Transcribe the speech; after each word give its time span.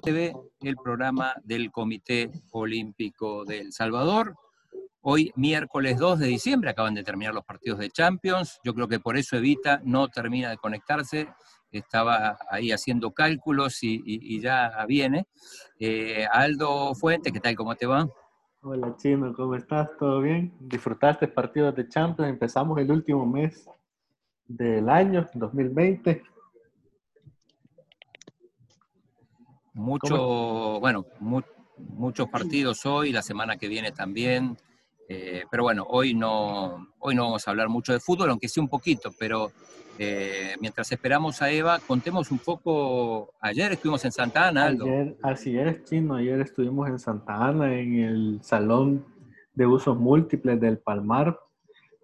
TV, 0.00 0.34
el 0.60 0.76
programa 0.76 1.34
del 1.44 1.70
Comité 1.70 2.30
Olímpico 2.52 3.44
de 3.44 3.60
El 3.60 3.72
Salvador. 3.72 4.34
Hoy, 5.00 5.32
miércoles 5.36 5.98
2 5.98 6.18
de 6.18 6.26
diciembre, 6.26 6.70
acaban 6.70 6.94
de 6.94 7.02
terminar 7.02 7.34
los 7.34 7.44
partidos 7.44 7.78
de 7.78 7.90
Champions. 7.90 8.60
Yo 8.64 8.74
creo 8.74 8.88
que 8.88 9.00
por 9.00 9.16
eso 9.16 9.36
Evita 9.36 9.80
no 9.84 10.08
termina 10.08 10.50
de 10.50 10.56
conectarse. 10.56 11.28
Estaba 11.70 12.38
ahí 12.50 12.72
haciendo 12.72 13.12
cálculos 13.12 13.78
y, 13.82 14.40
ya 14.40 14.84
viene. 14.86 15.26
Eh, 15.78 16.26
Aldo 16.30 16.94
Fuente, 16.94 17.32
¿qué 17.32 17.40
tal? 17.40 17.54
¿Cómo 17.56 17.74
te 17.74 17.86
va? 17.86 18.08
Hola 18.62 18.96
Chino, 18.96 19.32
¿cómo 19.34 19.54
estás? 19.54 19.88
¿Todo 19.98 20.20
bien? 20.20 20.52
¿Disfrutaste 20.58 21.28
partidos 21.28 21.76
de 21.76 21.88
Champions? 21.88 22.28
Empezamos 22.30 22.78
el 22.78 22.90
último 22.90 23.24
mes 23.24 23.68
del 24.46 24.88
año, 24.88 25.28
2020. 25.34 26.22
Mucho, 29.78 30.80
bueno, 30.80 31.06
muchos 31.78 32.28
partidos 32.28 32.84
hoy, 32.84 33.12
la 33.12 33.22
semana 33.22 33.56
que 33.56 33.68
viene 33.68 33.92
también. 33.92 34.56
Eh, 35.08 35.44
pero 35.48 35.62
bueno, 35.62 35.86
hoy 35.88 36.14
no, 36.14 36.88
hoy 36.98 37.14
no 37.14 37.22
vamos 37.22 37.46
a 37.46 37.52
hablar 37.52 37.68
mucho 37.68 37.92
de 37.92 38.00
fútbol, 38.00 38.28
aunque 38.28 38.48
sí 38.48 38.58
un 38.58 38.68
poquito, 38.68 39.12
pero 39.16 39.52
eh, 39.96 40.56
mientras 40.60 40.90
esperamos 40.90 41.40
a 41.42 41.52
Eva, 41.52 41.78
contemos 41.86 42.32
un 42.32 42.40
poco. 42.40 43.32
Ayer 43.40 43.70
estuvimos 43.70 44.04
en 44.04 44.10
Santa 44.10 44.48
Ana, 44.48 44.64
Aldo. 44.64 44.84
Ayer, 44.84 45.16
así 45.22 45.56
es, 45.56 45.84
Chino. 45.84 46.16
Ayer 46.16 46.40
estuvimos 46.40 46.88
en 46.88 46.98
Santa 46.98 47.46
Ana, 47.46 47.72
en 47.78 48.00
el 48.00 48.40
Salón 48.42 49.06
de 49.54 49.64
Usos 49.64 49.96
Múltiples 49.96 50.60
del 50.60 50.78
Palmar, 50.78 51.38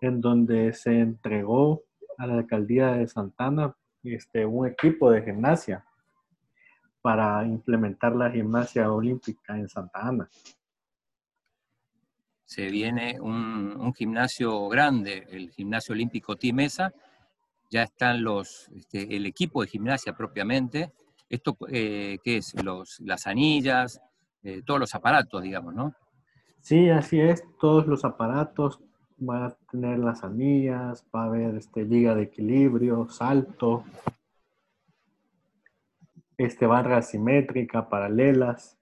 en 0.01 0.21
donde 0.21 0.73
se 0.75 1.01
entregó 1.01 1.83
a 2.19 2.29
la 2.29 2.35
alcaldía 2.35 2.93
de 2.93 3.09
Santa 3.09 3.47
Ana 3.47 3.77
este, 4.05 4.47
un 4.47 4.69
equipo 4.69 5.11
de 5.11 5.23
gimnasia 5.23 5.85
para 7.05 7.45
implementar 7.45 8.17
la 8.17 8.31
gimnasia 8.31 8.91
olímpica 8.91 9.59
en 9.59 9.69
Santa 9.69 10.09
Ana. 10.09 10.27
Se 12.47 12.71
viene 12.71 13.21
un, 13.21 13.93
gimnasio 13.93 14.69
grande, 14.69 15.27
el 15.29 15.51
gimnasio 15.51 15.93
olímpico 15.93 16.37
Timesa. 16.37 16.95
Ya 17.71 17.83
están 17.83 18.25
los, 18.25 18.71
este, 18.75 19.15
el 19.15 19.27
equipo 19.27 19.61
de 19.61 19.69
gimnasia 19.69 20.15
propiamente. 20.15 20.95
¿Esto 21.29 21.59
eh, 21.69 22.17
qué 22.25 22.39
es? 22.39 22.55
Los, 22.65 23.01
las 23.01 23.27
anillas, 23.27 24.01
eh, 24.43 24.63
todos 24.65 24.81
los 24.81 24.95
aparatos, 24.95 25.43
digamos, 25.43 25.75
¿no? 25.75 25.93
Sí, 26.61 26.89
así 26.89 27.21
es, 27.21 27.45
todos 27.61 27.87
los 27.87 28.07
aparatos, 28.07 28.81
va 29.21 29.45
a 29.49 29.57
tener 29.71 29.99
las 29.99 30.25
anillas, 30.25 31.05
va 31.15 31.25
a 31.25 31.27
haber 31.27 31.55
este, 31.57 31.85
liga 31.85 32.15
de 32.15 32.23
equilibrio, 32.23 33.11
salto, 33.11 33.85
este, 36.37 36.67
barra 36.67 37.03
simétrica, 37.03 37.89
paralelas, 37.89 38.79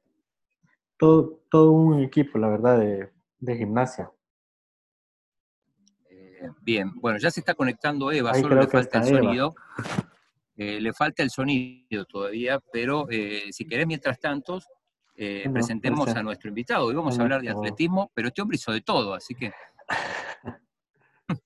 todo, 0.97 1.41
todo 1.50 1.72
un 1.72 2.03
equipo, 2.03 2.39
la 2.39 2.48
verdad, 2.48 2.78
de, 2.78 3.56
gimnasia. 3.56 4.11
Eh, 6.08 6.48
bien, 6.61 6.92
bueno, 6.95 7.19
ya 7.19 7.30
se 7.30 7.41
está 7.41 7.55
conectando 7.55 8.12
Eva, 8.12 8.34
solo 8.34 8.56
le 8.56 8.67
falta 8.69 8.98
el 8.98 9.05
sonido. 9.05 9.55
Eh, 10.56 10.80
le 10.80 10.92
falta 10.92 11.23
el 11.23 11.30
sonido 11.30 12.05
todavía, 12.05 12.61
pero 12.73 13.06
eh, 13.11 13.45
si 13.50 13.64
querés, 13.64 13.86
mientras 13.86 14.20
tanto, 14.20 14.61
presentemos 15.53 16.08
a 16.08 16.23
nuestro 16.23 16.48
invitado. 16.48 16.86
Hoy 16.86 16.95
vamos 16.95 17.19
a 17.19 17.23
hablar 17.23 17.42
de 17.42 17.50
atletismo, 17.50 18.11
pero 18.14 18.28
este 18.28 18.42
hombre 18.42 18.56
hizo 18.56 18.73
de 18.73 18.80
todo, 18.80 19.14
así 19.14 19.34
que... 19.34 19.53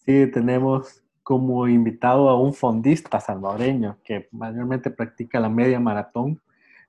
Sí, 0.05 0.29
tenemos 0.33 1.05
como 1.27 1.67
invitado 1.67 2.29
a 2.29 2.41
un 2.41 2.55
fondista 2.55 3.19
salvadoreño 3.19 3.99
que 4.05 4.29
mayormente 4.31 4.93
practica 4.93 5.41
la 5.41 5.49
media 5.49 5.81
maratón. 5.81 6.41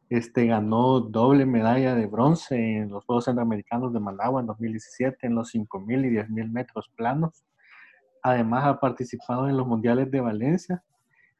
Este 0.10 0.46
ganó 0.46 1.00
doble 1.00 1.48
medalla 1.48 1.96
de 1.96 2.06
bronce 2.06 2.56
en 2.56 2.92
los 2.92 3.04
Juegos 3.04 3.26
Centroamericanos 3.26 3.92
de 3.94 4.00
Managua 4.00 4.40
en 4.40 4.46
2017 4.46 5.26
en 5.26 5.34
los 5.34 5.56
5.000 5.56 6.06
y 6.06 6.16
10.000 6.18 6.52
metros 6.52 6.88
planos. 6.96 7.44
Además 8.22 8.66
ha 8.66 8.80
participado 8.80 9.50
en 9.50 9.58
los 9.58 9.66
Mundiales 9.66 10.12
de 10.12 10.22
Valencia 10.22 10.84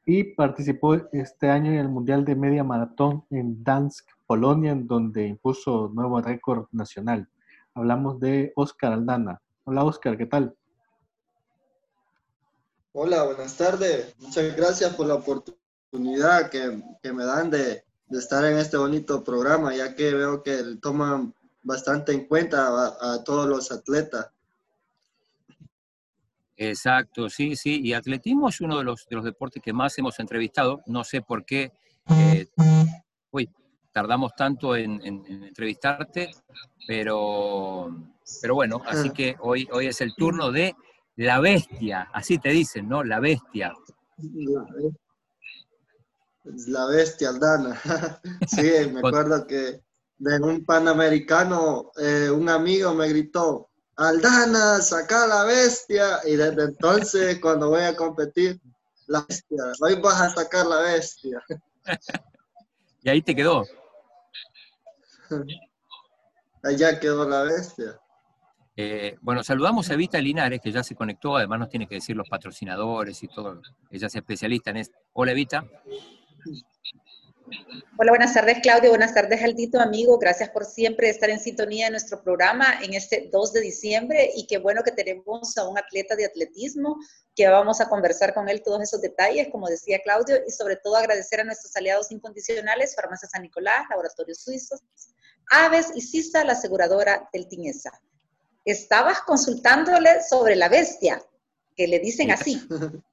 y 0.04 0.34
participó 0.34 0.96
este 1.12 1.50
año 1.50 1.70
en 1.70 1.78
el 1.78 1.88
Mundial 1.88 2.24
de 2.24 2.34
Media 2.34 2.64
Maratón 2.64 3.22
en 3.30 3.62
Dansk, 3.62 4.08
Polonia, 4.26 4.72
en 4.72 4.88
donde 4.88 5.24
impuso 5.24 5.88
nuevo 5.94 6.20
récord 6.20 6.66
nacional. 6.72 7.28
Hablamos 7.74 8.18
de 8.18 8.52
Oscar 8.56 8.92
Aldana. 8.92 9.40
Hola 9.62 9.84
Oscar, 9.84 10.18
¿qué 10.18 10.26
tal? 10.26 10.57
Hola, 13.00 13.22
buenas 13.22 13.56
tardes. 13.56 14.12
Muchas 14.18 14.56
gracias 14.56 14.92
por 14.96 15.06
la 15.06 15.14
oportunidad 15.14 16.50
que, 16.50 16.82
me 17.12 17.24
dan 17.24 17.48
de, 17.48 17.84
estar 18.10 18.44
en 18.44 18.58
este 18.58 18.76
bonito 18.76 19.22
programa, 19.22 19.72
ya 19.72 19.94
que 19.94 20.12
veo 20.12 20.42
que 20.42 20.60
toman 20.82 21.32
bastante 21.62 22.10
en 22.10 22.26
cuenta 22.26 22.66
a, 23.00 23.22
todos 23.22 23.48
los 23.48 23.70
atletas. 23.70 24.32
Exacto, 26.56 27.30
sí, 27.30 27.54
sí. 27.54 27.80
Y 27.84 27.92
atletismo 27.92 28.48
es 28.48 28.60
uno 28.60 28.78
de 28.78 28.82
los, 28.82 29.06
de 29.08 29.14
los 29.14 29.24
deportes 29.24 29.62
que 29.62 29.72
más 29.72 29.96
hemos 29.96 30.18
entrevistado. 30.18 30.82
No 30.86 31.04
sé 31.04 31.22
por 31.22 31.44
qué 31.44 31.70
eh, 32.10 32.48
uy, 33.30 33.48
tardamos 33.92 34.34
tanto 34.34 34.74
en, 34.74 35.00
en, 35.06 35.44
entrevistarte, 35.44 36.32
pero, 36.88 37.96
pero 38.42 38.56
bueno, 38.56 38.82
así 38.84 39.10
que 39.10 39.36
hoy, 39.38 39.68
hoy 39.70 39.86
es 39.86 40.00
el 40.00 40.16
turno 40.16 40.50
de 40.50 40.74
la 41.24 41.40
bestia, 41.40 42.08
así 42.12 42.38
te 42.38 42.50
dicen, 42.50 42.88
¿no? 42.88 43.02
La 43.02 43.18
bestia. 43.18 43.74
La 46.44 46.86
bestia, 46.86 47.30
Aldana. 47.30 47.80
sí, 48.46 48.70
me 48.92 49.00
acuerdo 49.00 49.46
que 49.46 49.82
de 50.18 50.40
un 50.40 50.64
panamericano, 50.64 51.90
eh, 52.00 52.30
un 52.30 52.48
amigo 52.48 52.94
me 52.94 53.08
gritó, 53.08 53.68
Aldana, 53.96 54.80
saca 54.80 55.26
la 55.26 55.42
bestia. 55.42 56.20
Y 56.24 56.36
desde 56.36 56.62
entonces, 56.64 57.38
cuando 57.42 57.70
voy 57.70 57.82
a 57.82 57.96
competir, 57.96 58.60
la 59.08 59.24
bestia, 59.28 59.64
hoy 59.80 60.00
vas 60.00 60.20
a 60.20 60.30
sacar 60.30 60.66
la 60.66 60.82
bestia. 60.82 61.42
y 63.02 63.08
ahí 63.08 63.22
te 63.22 63.34
quedó. 63.34 63.64
Allá 66.62 67.00
quedó 67.00 67.28
la 67.28 67.42
bestia. 67.42 67.98
Eh, 68.80 69.16
bueno, 69.22 69.42
saludamos 69.42 69.90
a 69.90 69.94
Evita 69.94 70.20
Linares, 70.20 70.60
que 70.62 70.70
ya 70.70 70.84
se 70.84 70.94
conectó, 70.94 71.36
además 71.36 71.58
nos 71.58 71.68
tiene 71.68 71.88
que 71.88 71.96
decir 71.96 72.14
los 72.14 72.28
patrocinadores 72.28 73.20
y 73.24 73.26
todo. 73.26 73.60
Ella 73.90 74.06
es 74.06 74.14
especialista 74.14 74.70
en 74.70 74.76
esto. 74.76 74.96
Hola, 75.14 75.32
Evita. 75.32 75.64
Hola, 77.98 78.12
buenas 78.12 78.34
tardes, 78.34 78.60
Claudio. 78.62 78.90
Buenas 78.90 79.12
tardes, 79.12 79.42
Aldito, 79.42 79.80
amigo. 79.80 80.16
Gracias 80.16 80.50
por 80.50 80.64
siempre 80.64 81.10
estar 81.10 81.28
en 81.28 81.40
sintonía 81.40 81.86
de 81.86 81.90
nuestro 81.90 82.22
programa 82.22 82.78
en 82.80 82.94
este 82.94 83.28
2 83.32 83.52
de 83.52 83.60
diciembre 83.62 84.30
y 84.36 84.46
qué 84.46 84.58
bueno 84.58 84.84
que 84.84 84.92
tenemos 84.92 85.58
a 85.58 85.66
un 85.66 85.76
atleta 85.76 86.14
de 86.14 86.26
atletismo 86.26 86.98
que 87.34 87.48
vamos 87.48 87.80
a 87.80 87.88
conversar 87.88 88.32
con 88.32 88.48
él 88.48 88.62
todos 88.62 88.80
esos 88.80 89.00
detalles, 89.00 89.48
como 89.50 89.66
decía 89.66 89.98
Claudio, 90.04 90.36
y 90.46 90.52
sobre 90.52 90.76
todo 90.76 90.94
agradecer 90.94 91.40
a 91.40 91.44
nuestros 91.44 91.74
aliados 91.74 92.12
incondicionales, 92.12 92.94
Farmacia 92.94 93.28
San 93.28 93.42
Nicolás, 93.42 93.86
Laboratorios 93.90 94.38
Suizos, 94.38 94.80
Aves 95.50 95.90
y 95.96 96.00
CISA, 96.00 96.44
la 96.44 96.52
aseguradora 96.52 97.28
del 97.32 97.48
TINESA 97.48 97.90
estabas 98.64 99.22
consultándole 99.22 100.22
sobre 100.22 100.56
la 100.56 100.68
bestia, 100.68 101.22
que 101.76 101.86
le 101.86 101.98
dicen 101.98 102.30
así. 102.30 102.60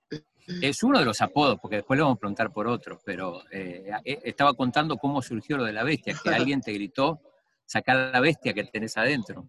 Es 0.61 0.83
uno 0.83 0.99
de 0.99 1.05
los 1.05 1.21
apodos, 1.21 1.57
porque 1.59 1.77
después 1.77 1.97
le 1.97 2.03
vamos 2.03 2.17
a 2.17 2.19
preguntar 2.19 2.53
por 2.53 2.67
otros, 2.67 2.99
pero 3.03 3.41
eh, 3.51 3.89
eh, 4.03 4.19
estaba 4.23 4.53
contando 4.53 4.97
cómo 4.97 5.21
surgió 5.21 5.57
lo 5.57 5.63
de 5.63 5.73
la 5.73 5.83
bestia, 5.83 6.15
que 6.21 6.29
alguien 6.35 6.61
te 6.61 6.71
gritó, 6.71 7.19
sacar 7.65 8.11
la 8.13 8.19
bestia 8.19 8.53
que 8.53 8.63
tenés 8.65 8.95
adentro. 8.95 9.47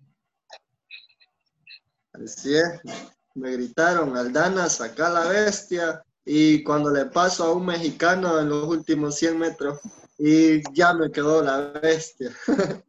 Así 2.15 2.57
es, 2.57 2.81
me 3.35 3.53
gritaron, 3.53 4.17
Aldana, 4.17 4.71
saca 4.71 5.11
la 5.11 5.27
bestia, 5.27 6.03
y 6.25 6.63
cuando 6.65 6.91
le 6.91 7.05
paso 7.07 7.45
a 7.45 7.53
un 7.53 7.67
mexicano 7.67 8.41
en 8.41 8.49
los 8.49 8.67
últimos 8.67 9.17
100 9.17 9.39
metros, 9.39 9.81
y 10.19 10.63
ya 10.73 10.95
me 10.95 11.11
quedó 11.11 11.43
la 11.43 11.59
bestia. 11.81 12.31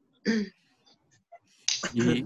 Y, 1.93 2.25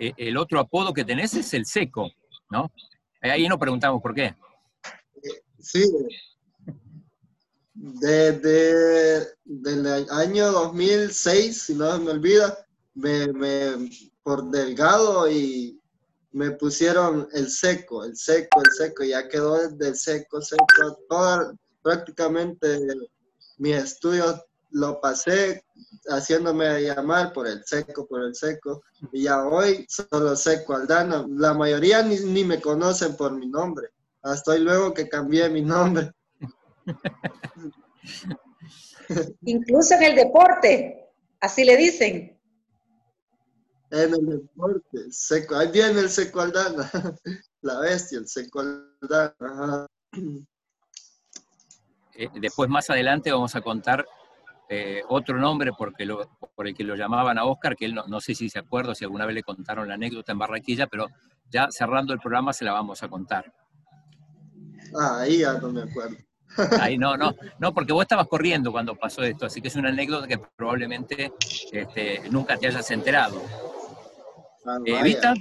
eh, 0.00 0.14
el 0.16 0.36
otro 0.36 0.58
apodo 0.58 0.94
que 0.94 1.04
tenés 1.04 1.34
es 1.34 1.52
el 1.54 1.66
seco, 1.66 2.10
¿no? 2.50 2.72
Ahí 3.20 3.46
nos 3.46 3.58
preguntamos 3.58 4.00
por 4.00 4.14
qué. 4.14 4.34
Sí, 5.58 5.84
desde, 7.74 9.28
el 9.46 9.86
año 10.10 10.52
2006, 10.52 11.62
si 11.62 11.74
no 11.74 11.98
me 11.98 12.12
olvida, 12.12 12.66
me, 12.94 13.26
por 14.22 14.50
delgado 14.50 15.30
y 15.30 15.78
me 16.32 16.50
pusieron 16.52 17.28
el 17.32 17.50
seco, 17.50 18.04
el 18.04 18.16
seco, 18.16 18.60
el 18.60 18.72
seco, 18.72 19.04
ya 19.04 19.28
quedó 19.28 19.68
desde 19.68 19.94
seco, 19.94 20.40
seco, 20.40 20.98
todo, 21.08 21.54
prácticamente 21.82 22.78
mis 23.58 23.76
estudios 23.76 24.42
lo 24.70 25.00
pasé 25.00 25.64
haciéndome 26.08 26.82
llamar 26.82 27.32
por 27.32 27.46
el 27.46 27.64
seco, 27.64 28.06
por 28.06 28.22
el 28.22 28.34
seco, 28.34 28.82
y 29.12 29.24
ya 29.24 29.44
hoy 29.44 29.86
solo 29.88 30.36
seco 30.36 30.74
Aldana. 30.74 31.26
La 31.28 31.54
mayoría 31.54 32.02
ni, 32.02 32.18
ni 32.20 32.44
me 32.44 32.60
conocen 32.60 33.16
por 33.16 33.32
mi 33.32 33.46
nombre, 33.46 33.88
hasta 34.22 34.52
hoy 34.52 34.60
luego 34.60 34.94
que 34.94 35.08
cambié 35.08 35.48
mi 35.48 35.62
nombre. 35.62 36.12
Incluso 39.42 39.94
en 39.94 40.02
el 40.04 40.14
deporte, 40.14 41.08
así 41.40 41.64
le 41.64 41.76
dicen. 41.76 42.38
En 43.90 44.14
el 44.14 44.26
deporte, 44.26 45.10
seco, 45.10 45.56
ahí 45.56 45.68
viene 45.72 46.00
el 46.00 46.10
seco 46.10 46.40
Aldana, 46.40 46.90
la 47.62 47.80
bestia, 47.80 48.18
el 48.18 48.28
seco 48.28 48.60
Aldana. 48.60 49.86
Eh, 52.14 52.28
después, 52.40 52.68
más 52.68 52.88
adelante, 52.90 53.32
vamos 53.32 53.56
a 53.56 53.60
contar 53.60 54.06
eh, 54.72 55.02
otro 55.08 55.36
nombre 55.36 55.72
porque 55.76 56.04
lo, 56.04 56.30
por 56.54 56.68
el 56.68 56.74
que 56.76 56.84
lo 56.84 56.94
llamaban 56.94 57.36
a 57.38 57.44
Oscar, 57.44 57.74
que 57.74 57.86
él 57.86 57.94
no, 57.94 58.06
no, 58.06 58.20
sé 58.20 58.36
si 58.36 58.48
se 58.48 58.60
acuerda, 58.60 58.94
si 58.94 59.04
alguna 59.04 59.26
vez 59.26 59.34
le 59.34 59.42
contaron 59.42 59.88
la 59.88 59.94
anécdota 59.94 60.30
en 60.30 60.38
Barranquilla, 60.38 60.86
pero 60.86 61.08
ya 61.50 61.66
cerrando 61.70 62.12
el 62.12 62.20
programa 62.20 62.52
se 62.52 62.64
la 62.64 62.72
vamos 62.72 63.02
a 63.02 63.08
contar. 63.08 63.52
Ah, 64.96 65.22
ahí 65.22 65.38
ya 65.38 65.54
no 65.54 65.72
me 65.72 65.82
acuerdo. 65.82 66.16
Ahí 66.80 66.98
no, 66.98 67.16
no, 67.16 67.34
no, 67.60 67.72
porque 67.72 67.92
vos 67.92 68.02
estabas 68.02 68.26
corriendo 68.26 68.72
cuando 68.72 68.96
pasó 68.96 69.22
esto, 69.22 69.46
así 69.46 69.60
que 69.60 69.68
es 69.68 69.76
una 69.76 69.90
anécdota 69.90 70.26
que 70.26 70.38
probablemente 70.56 71.32
este, 71.70 72.28
nunca 72.30 72.56
te 72.56 72.66
hayas 72.66 72.90
enterado. 72.90 73.40
Ah, 74.66 74.78
Eh, 74.84 75.02
¿Vista? 75.02 75.34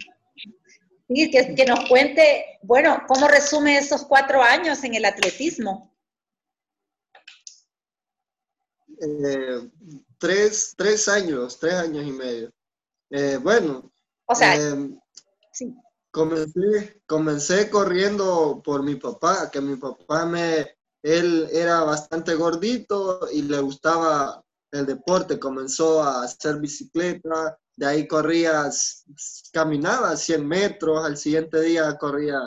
Sí, 1.08 1.32
que, 1.32 1.56
que 1.56 1.66
nos 1.66 1.88
cuente, 1.88 2.60
bueno, 2.62 3.04
cómo 3.08 3.28
resume 3.28 3.78
esos 3.78 4.06
cuatro 4.06 4.44
años 4.44 4.84
en 4.84 4.94
el 4.94 5.06
atletismo. 5.06 5.92
Eh, 9.02 9.70
tres, 10.18 10.74
tres 10.78 11.08
años, 11.08 11.58
tres 11.58 11.74
años 11.74 12.06
y 12.06 12.12
medio. 12.12 12.52
Eh, 13.10 13.38
bueno, 13.42 13.92
O 14.26 14.36
sea, 14.36 14.56
eh, 14.56 14.90
sí. 15.54 15.74
comencé, 16.12 17.02
comencé 17.08 17.70
corriendo 17.70 18.62
por 18.64 18.84
mi 18.84 18.96
papá, 18.96 19.50
que 19.50 19.62
mi 19.62 19.78
papá 19.78 20.26
me, 20.26 20.78
él 21.02 21.48
era 21.52 21.84
bastante 21.84 22.36
gordito 22.36 23.22
y 23.32 23.44
le 23.44 23.60
gustaba 23.62 24.44
el 24.72 24.86
deporte, 24.86 25.40
comenzó 25.40 26.04
a 26.04 26.24
hacer 26.24 26.60
bicicleta, 26.60 27.58
de 27.76 27.86
ahí 27.86 28.08
corría, 28.08 28.70
caminaba 29.54 30.16
100 30.18 30.46
metros, 30.46 31.06
al 31.06 31.18
siguiente 31.18 31.62
día 31.62 31.98
corría 31.98 32.38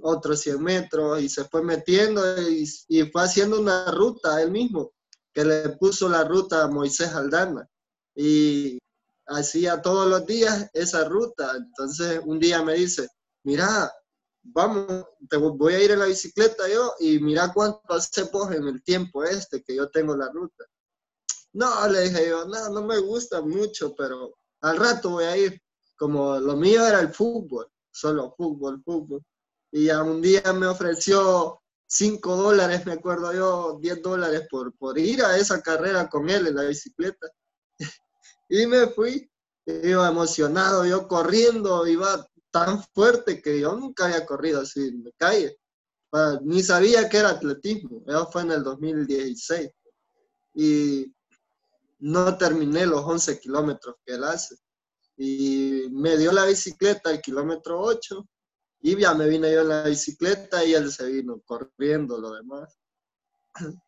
otros 0.00 0.40
100 0.40 0.62
metros 0.62 1.20
y 1.20 1.28
se 1.28 1.44
fue 1.44 1.62
metiendo 1.62 2.40
y, 2.40 2.64
y 2.88 3.02
fue 3.10 3.22
haciendo 3.24 3.60
una 3.60 3.90
ruta 3.90 4.40
él 4.40 4.50
mismo, 4.50 4.92
que 5.36 5.44
le 5.44 5.68
puso 5.68 6.08
la 6.08 6.24
ruta 6.24 6.64
a 6.64 6.68
Moisés 6.68 7.12
Aldana. 7.12 7.68
Y 8.14 8.78
hacía 9.26 9.82
todos 9.82 10.08
los 10.08 10.24
días 10.24 10.70
esa 10.72 11.04
ruta. 11.04 11.52
Entonces 11.54 12.22
un 12.24 12.38
día 12.38 12.62
me 12.62 12.72
dice, 12.72 13.06
mira, 13.44 13.92
vamos, 14.42 15.04
te 15.28 15.36
voy 15.36 15.74
a 15.74 15.84
ir 15.84 15.90
en 15.90 15.98
la 15.98 16.06
bicicleta 16.06 16.66
yo 16.72 16.94
y 17.00 17.18
mira 17.18 17.52
cuánto 17.52 17.82
hace 17.92 18.22
vos 18.32 18.50
en 18.50 18.66
el 18.66 18.82
tiempo 18.82 19.24
este 19.24 19.62
que 19.62 19.76
yo 19.76 19.90
tengo 19.90 20.16
la 20.16 20.30
ruta. 20.32 20.64
No, 21.52 21.86
le 21.86 22.08
dije 22.08 22.30
yo, 22.30 22.46
no, 22.46 22.70
no 22.70 22.80
me 22.80 22.96
gusta 22.98 23.42
mucho, 23.42 23.94
pero 23.94 24.38
al 24.62 24.78
rato 24.78 25.10
voy 25.10 25.24
a 25.24 25.36
ir. 25.36 25.62
Como 25.98 26.38
lo 26.38 26.56
mío 26.56 26.86
era 26.86 27.00
el 27.00 27.12
fútbol, 27.12 27.70
solo 27.90 28.34
fútbol, 28.34 28.82
fútbol. 28.82 29.22
Y 29.70 29.84
ya 29.86 30.02
un 30.02 30.22
día 30.22 30.50
me 30.54 30.66
ofreció 30.66 31.60
5 31.86 32.36
dólares, 32.36 32.84
me 32.84 32.92
acuerdo 32.92 33.32
yo, 33.32 33.78
10 33.80 34.02
dólares 34.02 34.46
por, 34.50 34.76
por 34.76 34.98
ir 34.98 35.22
a 35.22 35.36
esa 35.36 35.60
carrera 35.62 36.08
con 36.08 36.28
él 36.28 36.48
en 36.48 36.56
la 36.56 36.64
bicicleta. 36.64 37.28
Y 38.48 38.64
me 38.66 38.86
fui, 38.86 39.28
iba 39.66 40.08
emocionado, 40.08 40.86
yo 40.86 41.08
corriendo, 41.08 41.84
iba 41.84 42.24
tan 42.52 42.80
fuerte 42.94 43.42
que 43.42 43.58
yo 43.58 43.74
nunca 43.74 44.04
había 44.04 44.24
corrido 44.24 44.60
así 44.60 44.80
en 44.86 45.02
la 45.02 45.10
calle. 45.16 45.58
Ah, 46.12 46.38
Ni 46.42 46.62
sabía 46.62 47.08
que 47.08 47.18
era 47.18 47.30
atletismo, 47.30 48.04
eso 48.06 48.30
fue 48.30 48.42
en 48.42 48.52
el 48.52 48.62
2016. 48.62 49.68
Y 50.54 51.12
no 51.98 52.38
terminé 52.38 52.86
los 52.86 53.04
11 53.04 53.40
kilómetros 53.40 53.96
que 54.04 54.14
él 54.14 54.24
hace. 54.24 54.56
Y 55.16 55.88
me 55.90 56.16
dio 56.16 56.30
la 56.30 56.44
bicicleta 56.44 57.10
al 57.10 57.20
kilómetro 57.20 57.80
8 57.80 58.26
y 58.86 59.00
ya 59.00 59.14
me 59.14 59.28
vine 59.28 59.52
yo 59.52 59.62
en 59.62 59.68
la 59.68 59.82
bicicleta 59.82 60.64
y 60.64 60.74
él 60.74 60.92
se 60.92 61.10
vino 61.10 61.40
corriendo 61.44 62.18
lo 62.18 62.34
demás. 62.34 62.78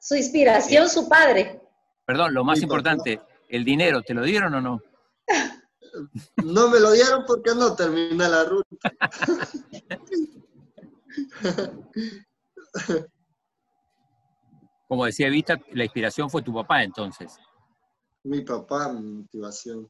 Su 0.00 0.14
inspiración, 0.16 0.88
su 0.88 1.06
padre. 1.08 1.60
Perdón, 2.04 2.34
lo 2.34 2.42
más 2.42 2.58
Sí, 2.58 2.64
importante, 2.64 3.20
¿el 3.48 3.64
dinero 3.64 4.02
te 4.02 4.14
lo 4.14 4.24
dieron 4.24 4.52
o 4.54 4.60
no? 4.60 4.80
No 6.42 6.68
me 6.68 6.80
lo 6.80 6.92
dieron 6.92 7.24
porque 7.26 7.54
no 7.54 7.76
terminé 7.76 8.26
la 8.26 8.44
ruta. 8.44 8.66
Como 14.88 15.04
decía 15.04 15.28
Vista, 15.28 15.60
la 15.72 15.84
inspiración 15.84 16.30
fue 16.30 16.40
tu 16.40 16.54
papá 16.54 16.82
entonces. 16.82 17.38
Mi 18.24 18.40
papá, 18.40 18.90
mi 18.90 19.02
motivación. 19.02 19.86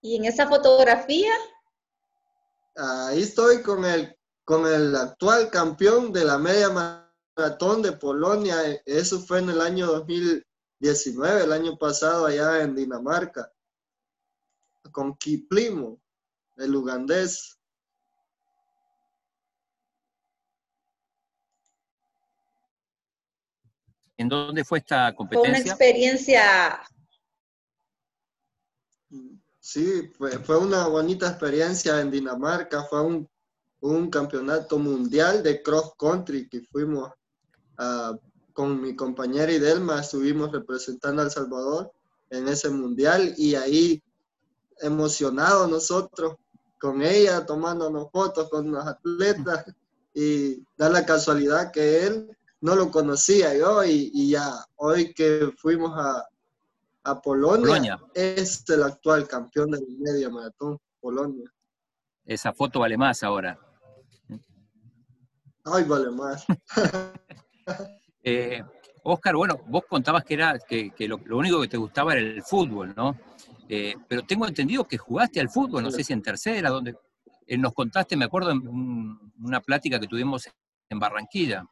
Y 0.00 0.16
en 0.16 0.24
esa 0.24 0.48
fotografía, 0.48 1.32
Ahí 2.78 3.22
estoy 3.22 3.60
con 3.62 3.84
el, 3.84 4.16
con 4.44 4.64
el 4.64 4.94
actual 4.94 5.50
campeón 5.50 6.12
de 6.12 6.24
la 6.24 6.38
media 6.38 6.70
maratón 6.70 7.82
de 7.82 7.90
Polonia. 7.90 8.56
Eso 8.86 9.18
fue 9.18 9.40
en 9.40 9.50
el 9.50 9.60
año 9.60 9.86
2019, 9.86 11.42
el 11.42 11.52
año 11.52 11.76
pasado 11.76 12.26
allá 12.26 12.62
en 12.62 12.76
Dinamarca, 12.76 13.52
con 14.92 15.16
Kiplimo, 15.16 16.00
el 16.56 16.76
ugandés. 16.76 17.58
¿En 24.16 24.28
dónde 24.28 24.64
fue 24.64 24.78
esta 24.78 25.12
fue 25.14 25.26
una 25.26 25.30
competencia? 25.32 25.72
experiencia, 25.72 26.80
Sí, 29.70 30.10
fue, 30.16 30.56
una 30.56 30.86
bonita 30.86 31.28
experiencia 31.28 32.00
en 32.00 32.10
Dinamarca. 32.10 32.84
Fue 32.84 33.02
un, 33.02 33.28
un 33.80 34.08
campeonato 34.08 34.78
mundial 34.78 35.42
de 35.42 35.62
cross 35.62 35.92
country 35.98 36.48
que 36.48 36.62
fuimos 36.72 37.10
ah, 37.76 38.16
con 38.54 38.80
mi 38.80 38.96
compañera 38.96 39.52
Idelma, 39.52 40.00
estuvimos 40.00 40.52
representando 40.52 41.20
a 41.20 41.26
El 41.26 41.30
Salvador 41.30 41.92
en 42.30 42.48
ese 42.48 42.70
mundial 42.70 43.34
y 43.36 43.56
ahí 43.56 44.02
emocionados 44.80 45.68
nosotros 45.68 46.36
con 46.80 47.02
ella, 47.02 47.44
tomándonos 47.44 48.10
fotos 48.10 48.48
con 48.48 48.70
los 48.72 48.86
atletas 48.86 49.66
y 50.14 50.64
da 50.78 50.88
la 50.88 51.04
casualidad 51.04 51.72
que 51.72 52.06
él 52.06 52.34
no 52.62 52.74
lo 52.74 52.90
conocía 52.90 53.54
yo 53.54 53.84
y, 53.84 54.12
y 54.14 54.30
ya 54.30 54.64
hoy 54.76 55.12
que 55.12 55.52
fuimos 55.58 55.92
a, 55.94 56.26
a 57.10 57.20
Polonia, 57.20 57.66
Polonia. 57.66 58.00
es 58.14 58.68
el 58.68 58.82
actual 58.82 59.26
campeón 59.26 59.70
del 59.70 59.86
media 59.98 60.28
maratón, 60.30 60.78
Polonia. 61.00 61.50
Esa 62.24 62.52
foto 62.52 62.80
vale 62.80 62.96
más 62.96 63.22
ahora. 63.22 63.58
Ay, 65.64 65.84
vale 65.84 66.10
más. 66.10 66.44
Eh, 68.24 68.62
Oscar, 69.04 69.36
bueno, 69.36 69.58
vos 69.68 69.84
contabas 69.88 70.24
que 70.24 70.34
era 70.34 70.58
que, 70.58 70.90
que 70.90 71.06
lo, 71.08 71.18
lo 71.24 71.38
único 71.38 71.60
que 71.62 71.68
te 71.68 71.76
gustaba 71.76 72.12
era 72.12 72.20
el 72.20 72.42
fútbol, 72.42 72.92
¿no? 72.96 73.16
Eh, 73.68 73.94
pero 74.08 74.22
tengo 74.22 74.46
entendido 74.46 74.84
que 74.86 74.98
jugaste 74.98 75.40
al 75.40 75.48
fútbol, 75.48 75.82
no 75.82 75.90
sé 75.90 76.02
si 76.04 76.12
en 76.12 76.20
tercera, 76.22 76.68
donde 76.68 76.96
eh, 77.46 77.56
nos 77.56 77.72
contaste, 77.72 78.16
me 78.16 78.24
acuerdo 78.26 78.50
en 78.50 78.66
un- 78.66 79.32
una 79.42 79.60
plática 79.60 79.98
que 80.00 80.06
tuvimos 80.08 80.48
en 80.90 80.98
Barranquilla. 80.98 81.64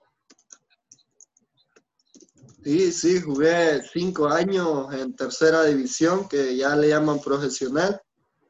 Sí, 2.66 2.90
sí, 2.92 3.20
jugué 3.20 3.80
cinco 3.92 4.26
años 4.26 4.92
en 4.92 5.14
tercera 5.14 5.62
división, 5.64 6.28
que 6.28 6.56
ya 6.56 6.75
le 6.75 6.88
llaman 6.88 7.20
profesional, 7.20 8.00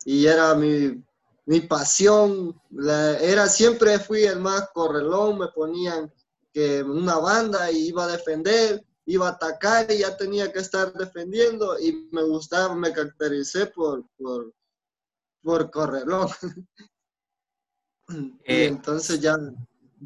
y 0.07 0.27
era 0.27 0.55
mi, 0.55 1.05
mi 1.47 1.61
pasión. 1.61 2.59
La- 2.71 3.19
era 3.21 3.47
siempre 3.49 3.99
fui 3.99 4.23
el 4.25 4.41
más 4.41 4.71
correlón, 4.73 5.39
me 5.39 5.49
ponían 5.49 6.11
que 6.53 6.83
una 6.83 7.19
banda 7.19 7.71
y 7.71 7.89
iba 7.89 8.05
a 8.05 8.09
defender, 8.17 8.83
iba 9.07 9.29
a 9.29 9.33
atacar 9.33 9.91
y 9.93 9.99
ya 9.99 10.17
tenía 10.17 10.51
que 10.53 10.61
estar 10.61 10.93
defendiendo 10.95 11.79
y 11.79 12.09
me 12.11 12.23
gustaba, 12.25 12.75
me 12.75 12.93
caractericé 12.95 13.67
por, 13.67 14.05
por, 14.17 14.53
por 15.43 15.71
correlón. 15.71 16.29
y 18.49 18.65
Eh, 18.65 18.67
entonces 18.67 19.21
ya, 19.21 19.37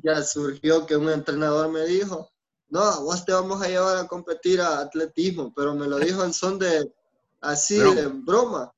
ya 0.03 0.23
surgió 0.23 0.87
que 0.87 0.97
un 0.97 1.09
entrenador 1.11 1.71
me 1.71 1.85
dijo, 1.87 2.31
no, 2.71 2.81
a 2.81 3.01
vos 3.01 3.25
te 3.25 3.33
vamos 3.33 3.61
a 3.63 3.69
llevar 3.69 3.97
a 3.99 4.07
competir 4.07 4.61
a 4.61 4.81
atletismo, 4.81 5.53
pero 5.55 5.75
me 5.75 5.87
lo 5.87 5.99
dijo 5.99 6.25
en 6.25 6.33
son 6.33 6.59
de, 6.59 6.93
así, 7.41 7.79
Broma. 7.79 7.95
de 7.95 8.07
broma. 8.07 8.73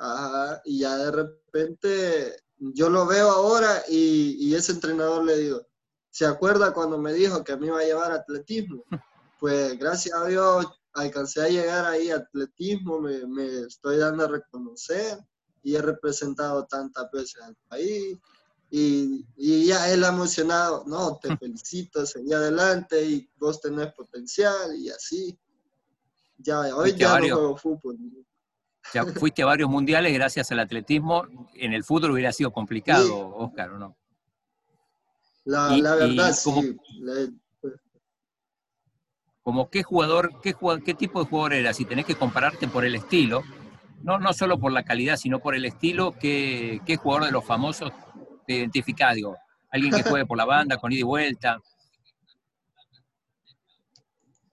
Ajá, 0.00 0.62
y 0.64 0.80
ya 0.80 0.96
de 0.96 1.10
repente 1.10 2.36
yo 2.58 2.88
lo 2.88 3.06
veo 3.06 3.30
ahora 3.30 3.82
y, 3.88 4.36
y 4.38 4.54
ese 4.54 4.72
entrenador 4.72 5.24
le 5.24 5.38
digo, 5.38 5.66
¿se 6.10 6.24
acuerda 6.24 6.72
cuando 6.72 6.98
me 6.98 7.12
dijo 7.12 7.42
que 7.42 7.56
me 7.56 7.66
iba 7.66 7.80
a 7.80 7.84
llevar 7.84 8.12
a 8.12 8.16
atletismo? 8.16 8.84
Pues 9.40 9.78
gracias 9.78 10.18
a 10.18 10.26
Dios 10.26 10.66
alcancé 10.94 11.40
a 11.42 11.48
llegar 11.48 11.86
ahí 11.86 12.10
a 12.10 12.16
atletismo, 12.16 12.98
me, 12.98 13.24
me 13.24 13.60
estoy 13.60 13.98
dando 13.98 14.24
a 14.24 14.28
reconocer 14.28 15.16
y 15.62 15.76
he 15.76 15.80
representado 15.80 16.66
tantas 16.66 17.08
veces 17.12 17.40
al 17.42 17.56
país 17.68 18.18
y, 18.70 19.24
y 19.36 19.66
ya 19.66 19.90
él 19.90 20.04
emocionado, 20.04 20.84
no, 20.86 21.16
te 21.16 21.36
felicito, 21.36 22.04
seguí 22.04 22.32
adelante 22.32 23.02
y 23.04 23.28
vos 23.38 23.60
tenés 23.60 23.92
potencial 23.94 24.76
y 24.76 24.90
así. 24.90 25.38
Ya, 26.38 26.60
hoy 26.60 26.72
Fuiste 26.90 26.98
ya 27.00 27.12
varios- 27.12 27.30
no 27.30 27.36
juego 27.36 27.56
fútbol. 27.56 27.98
Ya 28.94 29.04
fuiste 29.04 29.42
a 29.42 29.46
varios 29.46 29.68
mundiales 29.68 30.14
gracias 30.14 30.50
al 30.52 30.60
atletismo. 30.60 31.26
En 31.54 31.72
el 31.74 31.84
fútbol 31.84 32.12
hubiera 32.12 32.32
sido 32.32 32.50
complicado, 32.52 33.04
Sí. 33.04 33.12
Oscar, 33.36 33.70
¿o 33.72 33.78
no? 33.78 33.96
La, 35.44 35.76
Y- 35.76 35.82
la 35.82 35.94
verdad, 35.94 36.34
como- 36.44 36.62
sí. 36.62 36.76
Le- 37.00 37.32
Como 39.42 39.70
qué 39.70 39.82
jugador, 39.82 40.40
qué, 40.42 40.54
qué 40.84 40.92
tipo 40.94 41.20
de 41.22 41.28
jugador 41.30 41.54
eras, 41.54 41.76
si 41.78 41.86
tenés 41.86 42.04
que 42.04 42.14
compararte 42.14 42.68
por 42.68 42.84
el 42.84 42.94
estilo, 42.94 43.42
no, 44.02 44.18
no 44.18 44.32
solo 44.34 44.58
por 44.58 44.72
la 44.72 44.82
calidad, 44.84 45.16
sino 45.16 45.38
por 45.38 45.54
el 45.54 45.64
estilo, 45.64 46.12
¿qué, 46.18 46.80
qué 46.84 46.96
jugador 46.96 47.24
de 47.26 47.32
los 47.32 47.44
famosos 47.46 47.90
te 48.48 48.54
identificás? 48.54 49.14
Digo, 49.14 49.36
alguien 49.70 49.94
que 49.94 50.02
juegue 50.02 50.26
por 50.26 50.38
la 50.38 50.46
banda, 50.46 50.78
con 50.78 50.90
ida 50.90 51.00
y 51.00 51.04
vuelta. 51.04 51.60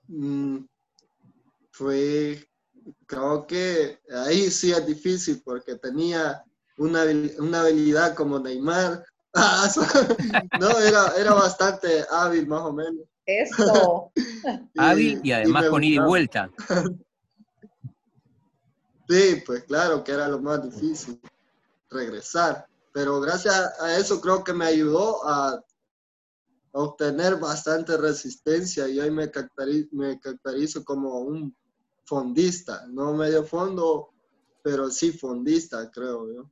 Mm, 0.08 0.66
fue, 1.72 2.46
creo 3.08 3.48
que 3.48 4.00
ahí 4.26 4.52
sí 4.52 4.72
es 4.72 4.86
difícil 4.86 5.42
porque 5.44 5.76
tenía 5.78 6.44
una, 6.78 7.04
una 7.40 7.62
habilidad 7.62 8.14
como 8.14 8.38
Neymar. 8.40 9.04
Ah, 9.38 9.70
no, 10.62 10.80
era, 10.80 11.14
era 11.18 11.34
bastante 11.34 12.06
hábil 12.10 12.48
más 12.48 12.62
o 12.62 12.72
menos. 12.72 13.04
Eso. 13.26 14.14
Hábil 14.78 15.20
y 15.22 15.34
además 15.34 15.66
con 15.66 15.84
ida 15.84 16.02
y 16.02 16.08
vuelta. 16.08 16.50
Sí, 19.10 19.44
pues 19.46 19.66
claro 19.66 20.04
que 20.04 20.14
era 20.14 20.28
lo 20.30 20.40
más 20.40 20.64
difícil, 20.64 21.20
regresar. 21.92 22.66
Pero 22.96 23.20
gracias 23.20 23.74
a 23.82 23.98
eso 23.98 24.22
creo 24.22 24.42
que 24.42 24.54
me 24.54 24.64
ayudó 24.66 25.28
a, 25.28 25.62
obtener 26.72 27.38
bastante 27.38 27.96
resistencia 27.96 28.88
y 28.90 29.00
hoy 29.00 29.10
me, 29.10 29.32
caracteri- 29.32 29.88
me 29.92 30.20
caracterizo 30.20 30.84
como 30.84 31.20
un 31.20 31.56
fondista, 32.06 32.86
no 32.90 33.14
medio 33.14 33.46
fondo, 33.46 34.10
pero 34.62 34.90
sí 34.90 35.12
fondista, 35.14 35.90
creo 35.90 36.28
yo. 36.34 36.52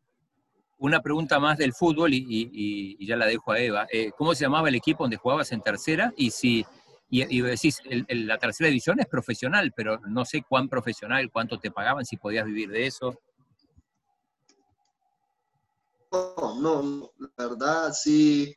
Una 0.77 1.01
pregunta 1.01 1.39
más 1.39 1.57
del 1.57 1.73
fútbol 1.73 2.13
y- 2.13 2.25
y- 2.29 2.95
y 2.99 3.05
ya 3.07 3.17
la 3.17 3.25
dejo 3.25 3.51
a 3.51 3.59
Eva. 3.59 3.85
Eh, 3.91 4.11
¿Cómo 4.17 4.33
se 4.33 4.45
llamaba 4.45 4.69
el 4.69 4.75
equipo 4.75 5.03
donde 5.03 5.17
jugabas 5.17 5.51
en 5.51 5.61
tercera? 5.61 6.13
Y 6.17 6.31
si 6.31 6.65
y, 7.09 7.37
y 7.37 7.41
decís, 7.41 7.79
el- 7.85 8.05
el- 8.07 8.25
la 8.25 8.37
tercera 8.39 8.69
división 8.69 8.99
es 8.99 9.05
profesional, 9.05 9.71
pero 9.75 9.99
no 10.07 10.25
sé 10.25 10.43
cuán 10.49 10.67
profesional, 10.67 11.29
cuánto 11.31 11.59
te 11.59 11.69
pagaban, 11.69 12.05
si 12.05 12.17
podías 12.17 12.45
vivir 12.45 12.69
de 12.69 12.87
eso. 12.87 13.19
No, 16.13 17.11
la 17.17 17.47
verdad, 17.47 17.91
sí, 17.91 18.55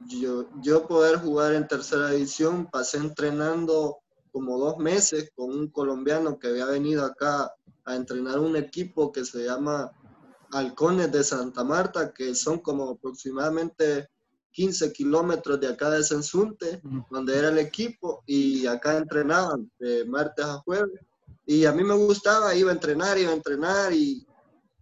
yo, 0.00 0.46
yo 0.60 0.86
poder 0.86 1.18
jugar 1.20 1.54
en 1.54 1.66
tercera 1.66 2.10
división, 2.10 2.68
pasé 2.70 2.98
entrenando 2.98 3.96
como 4.30 4.58
dos 4.58 4.76
meses 4.76 5.30
con 5.34 5.50
un 5.50 5.68
colombiano 5.68 6.38
que 6.38 6.48
había 6.48 6.66
venido 6.66 7.04
acá 7.04 7.50
a 7.84 7.94
entrenar 7.94 8.38
un 8.38 8.56
equipo 8.56 9.10
que 9.10 9.24
se 9.24 9.44
llama 9.44 9.90
Halcones 10.52 11.10
de 11.10 11.24
Santa 11.24 11.64
Marta, 11.64 12.12
que 12.12 12.34
son 12.34 12.58
como 12.58 12.90
aproximadamente 12.90 14.08
15 14.50 14.92
kilómetros 14.92 15.60
de 15.60 15.68
acá 15.68 15.88
de 15.88 16.04
Sensunte, 16.04 16.82
donde 17.10 17.38
era 17.38 17.48
el 17.48 17.58
equipo, 17.58 18.22
y 18.26 18.66
acá 18.66 18.98
entrenaban 18.98 19.70
de 19.78 20.04
martes 20.04 20.44
a 20.44 20.58
jueves. 20.58 21.00
Y 21.46 21.64
a 21.64 21.72
mí 21.72 21.82
me 21.84 21.94
gustaba, 21.94 22.54
iba 22.54 22.70
a 22.70 22.74
entrenar, 22.74 23.16
iba 23.18 23.30
a 23.30 23.34
entrenar, 23.34 23.94
y 23.94 24.26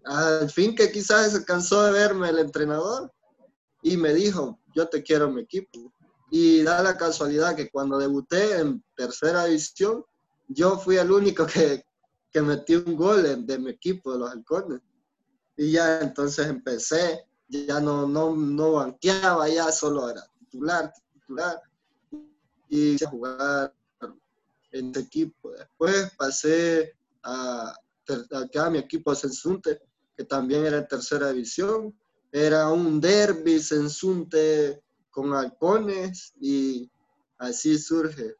al 0.05 0.51
fin 0.51 0.75
que 0.75 0.91
quizás 0.91 1.33
se 1.33 1.45
cansó 1.45 1.83
de 1.85 1.93
verme 1.93 2.29
el 2.31 2.39
entrenador 2.39 3.13
y 3.83 3.97
me 3.97 4.13
dijo, 4.15 4.59
yo 4.75 4.89
te 4.89 5.03
quiero 5.03 5.27
en 5.27 5.35
mi 5.35 5.43
equipo. 5.43 5.93
Y 6.31 6.63
da 6.63 6.83
la 6.83 6.97
casualidad 6.97 7.57
que 7.57 7.71
cuando 7.71 7.99
debuté 7.99 8.59
en 8.61 8.85
tercera 8.97 9.45
división, 9.47 10.05
yo 10.49 10.79
fui 10.79 10.97
el 10.97 11.11
único 11.11 11.47
que, 11.47 11.85
que 12.31 12.41
metí 12.41 12.77
un 12.77 12.97
gol 12.97 13.27
en- 13.27 13.47
de 13.47 13.59
mi 13.59 13.71
equipo, 13.71 14.13
de 14.13 14.19
los 14.21 14.31
halcones. 14.31 14.81
Y 15.57 15.73
ya 15.73 16.01
entonces 16.01 16.47
empecé, 16.47 17.27
ya 17.49 17.81
no, 17.81 18.07
no, 18.07 18.35
no 18.37 18.73
banqueaba, 18.75 19.49
ya 19.49 19.73
solo 19.73 20.09
era 20.09 20.23
titular, 20.39 20.93
titular. 21.13 21.61
Y 22.69 23.03
a 23.03 23.09
jugar 23.11 23.75
en 24.71 24.91
ese 24.91 25.01
equipo. 25.01 25.51
Después 25.51 26.13
pasé 26.17 26.95
a, 27.25 27.75
acá 28.33 28.67
a 28.67 28.71
mi 28.71 28.79
equipo 28.79 29.15
Sensunte, 29.15 29.81
que 30.21 30.27
también 30.27 30.67
era 30.67 30.77
en 30.77 30.87
tercera 30.87 31.33
división. 31.33 31.99
Era 32.31 32.69
un 32.69 33.01
derby 33.01 33.59
Sensunte 33.59 34.83
con 35.09 35.33
halcones 35.33 36.35
y 36.39 36.91
así 37.39 37.79
surge. 37.79 38.35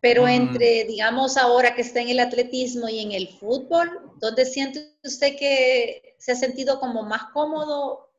Pero 0.00 0.28
entre, 0.28 0.84
digamos, 0.84 1.36
ahora 1.36 1.74
que 1.74 1.82
está 1.82 2.00
en 2.00 2.10
el 2.10 2.20
atletismo 2.20 2.88
y 2.88 3.00
en 3.00 3.10
el 3.10 3.36
fútbol, 3.36 4.12
¿dónde 4.20 4.46
siente 4.46 4.96
usted 5.02 5.36
que 5.36 6.14
se 6.18 6.30
ha 6.30 6.36
sentido 6.36 6.78
como 6.78 7.02
más 7.02 7.24
cómodo 7.32 8.12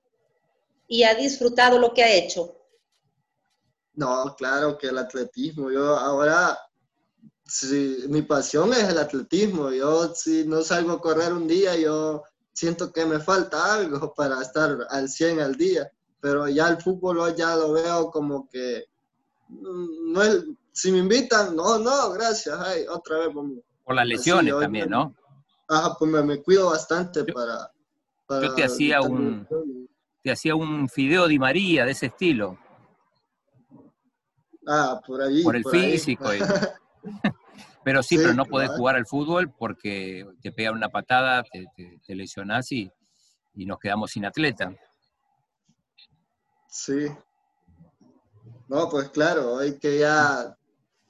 y 0.90 1.04
ha 1.04 1.16
disfrutado 1.16 1.80
lo 1.80 1.94
que 1.94 2.04
ha 2.04 2.14
hecho? 2.14 2.54
No, 3.94 4.36
claro 4.36 4.78
que 4.78 4.88
el 4.88 4.98
atletismo. 4.98 5.72
Yo 5.72 5.96
ahora, 5.96 6.60
sí, 7.52 8.06
mi 8.10 8.22
pasión 8.22 8.72
es 8.74 8.84
el 8.90 8.98
atletismo. 8.98 9.72
Yo 9.72 10.14
si 10.16 10.46
no 10.46 10.62
salgo 10.62 10.94
a 10.94 11.02
correr 11.02 11.34
un 11.34 11.48
día, 11.48 11.76
yo 11.78 12.24
siento 12.54 12.92
que 12.92 13.06
me 13.06 13.20
falta 13.20 13.74
algo 13.76 14.14
para 14.16 14.42
estar 14.42 14.78
al 14.90 15.10
100 15.10 15.40
al 15.40 15.56
día. 15.56 15.92
Pero 16.22 16.48
ya 16.48 16.68
el 16.70 16.78
fútbol 16.82 17.36
ya 17.36 17.56
lo 17.56 17.74
veo 17.74 18.12
como 18.12 18.48
que 18.48 18.86
mm, 19.50 20.12
no 20.14 20.22
es, 20.24 20.44
si 20.72 20.92
me 20.92 21.00
invitan, 21.00 21.56
no, 21.56 21.78
no, 21.80 22.12
gracias, 22.12 22.58
ay, 22.60 22.86
otra 22.88 23.18
vez 23.20 23.34
vamos. 23.34 23.60
Por 23.84 23.96
las 23.96 24.06
lesiones 24.08 24.54
también, 24.60 24.86
me- 24.90 24.96
¿no? 24.96 25.16
Ajá, 25.68 25.96
pues 25.98 26.10
me, 26.12 26.22
me 26.24 26.42
cuido 26.42 26.70
bastante 26.70 27.24
Yo- 27.28 27.34
para, 27.34 27.72
para 28.28 28.48
yo 28.48 28.54
te 28.56 28.64
hacía 28.64 29.02
un-. 29.02 29.48
Te 30.24 30.32
hacía 30.32 30.54
un 30.54 30.88
fideo 30.88 31.28
Di 31.28 31.40
María 31.40 31.84
de 31.86 31.92
ese 31.94 32.06
estilo, 32.06 32.58
Ah, 34.68 35.02
por 35.06 35.22
ahí. 35.22 35.44
por 35.44 35.56
el 35.56 35.64
ahí. 35.74 35.92
físico. 35.92 36.34
y- 36.36 36.40
pero 37.84 38.04
sí, 38.04 38.16
Sí, 38.18 38.22
pero 38.24 38.34
no 38.34 38.46
podés 38.46 38.70
jugar 38.72 38.96
al 38.96 39.06
fútbol 39.08 39.52
porque 39.58 40.26
te 40.42 40.52
pegan 40.52 40.76
una 40.76 40.90
patada, 40.90 41.44
te, 41.52 41.66
te- 41.76 42.00
te 42.06 42.16
lesionás 42.16 42.72
y, 42.72 42.92
y 43.56 43.66
nos 43.66 43.80
quedamos 43.80 44.12
sin 44.12 44.26
atleta. 44.26 44.74
Sí. 46.68 47.08
No, 48.68 48.90
pues 48.90 49.10
claro, 49.10 49.56
hoy 49.56 49.78
que 49.78 50.00
ya 50.00 50.58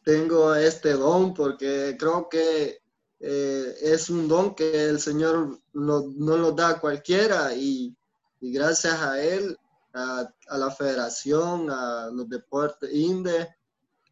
tengo 0.03 0.55
este 0.55 0.93
don, 0.93 1.33
porque 1.33 1.95
creo 1.99 2.27
que 2.27 2.79
eh, 3.19 3.75
es 3.81 4.09
un 4.09 4.27
don 4.27 4.55
que 4.55 4.89
el 4.89 4.99
Señor 4.99 5.59
no, 5.73 6.01
no 6.15 6.37
lo 6.37 6.51
da 6.53 6.69
a 6.69 6.79
cualquiera 6.79 7.53
y, 7.53 7.95
y 8.39 8.51
gracias 8.51 8.99
a 8.99 9.21
Él, 9.21 9.55
a, 9.93 10.27
a 10.49 10.57
la 10.57 10.71
federación, 10.71 11.69
a 11.69 12.07
los 12.11 12.27
deportes 12.27 12.91
INDE, 12.91 13.47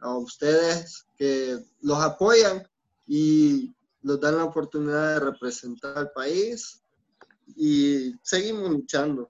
a 0.01 0.15
ustedes 0.15 1.07
que 1.19 1.59
los 1.81 2.01
apoyan 2.01 2.65
y 3.05 3.75
nos 4.01 4.21
dan 4.21 4.37
la 4.37 4.45
oportunidad 4.45 5.15
de 5.15 5.19
representar 5.19 5.97
al 5.97 6.11
país 6.11 6.81
y 7.57 8.13
seguimos 8.23 8.69
luchando. 8.69 9.29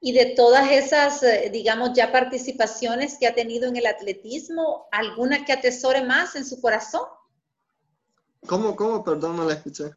Y 0.00 0.12
de 0.12 0.34
todas 0.34 0.70
esas, 0.72 1.22
eh, 1.22 1.50
digamos, 1.52 1.92
ya 1.94 2.10
participaciones 2.10 3.18
que 3.18 3.28
ha 3.28 3.34
tenido 3.34 3.68
en 3.68 3.76
el 3.76 3.86
atletismo, 3.86 4.88
¿alguna 4.90 5.44
que 5.44 5.52
atesore 5.52 6.02
más 6.02 6.34
en 6.34 6.46
su 6.46 6.60
corazón? 6.60 7.06
¿Cómo, 8.46 8.74
cómo? 8.74 9.04
Perdón, 9.04 9.36
no 9.36 9.44
la 9.44 9.54
escuché. 9.54 9.90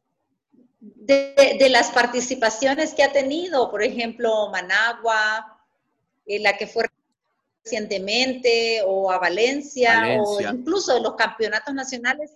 De, 0.80 1.56
de 1.58 1.70
las 1.70 1.90
participaciones 1.90 2.94
que 2.94 3.04
ha 3.04 3.14
tenido, 3.14 3.72
por 3.72 3.82
ejemplo, 3.82 4.50
Managua, 4.52 5.54
eh, 6.26 6.40
la 6.40 6.58
que 6.58 6.68
fue 6.68 6.86
recientemente, 7.64 8.82
o 8.86 9.12
a 9.12 9.20
Valencia, 9.20 9.96
Valencia. 10.02 10.52
o 10.52 10.54
incluso 10.56 11.00
los 11.00 11.16
campeonatos 11.16 11.74
nacionales. 11.74 12.36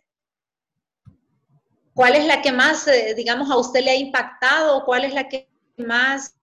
¿Cuál 1.93 2.15
es 2.15 2.25
la 2.25 2.41
que 2.41 2.51
más, 2.51 2.88
eh, 2.88 3.13
digamos, 3.15 3.50
a 3.50 3.57
usted 3.57 3.84
le 3.84 3.91
ha 3.91 3.96
impactado? 3.96 4.86
¿Cuál 4.86 5.05
es 5.05 5.13
la 5.13 5.27
que 5.27 5.50
más 5.77 6.36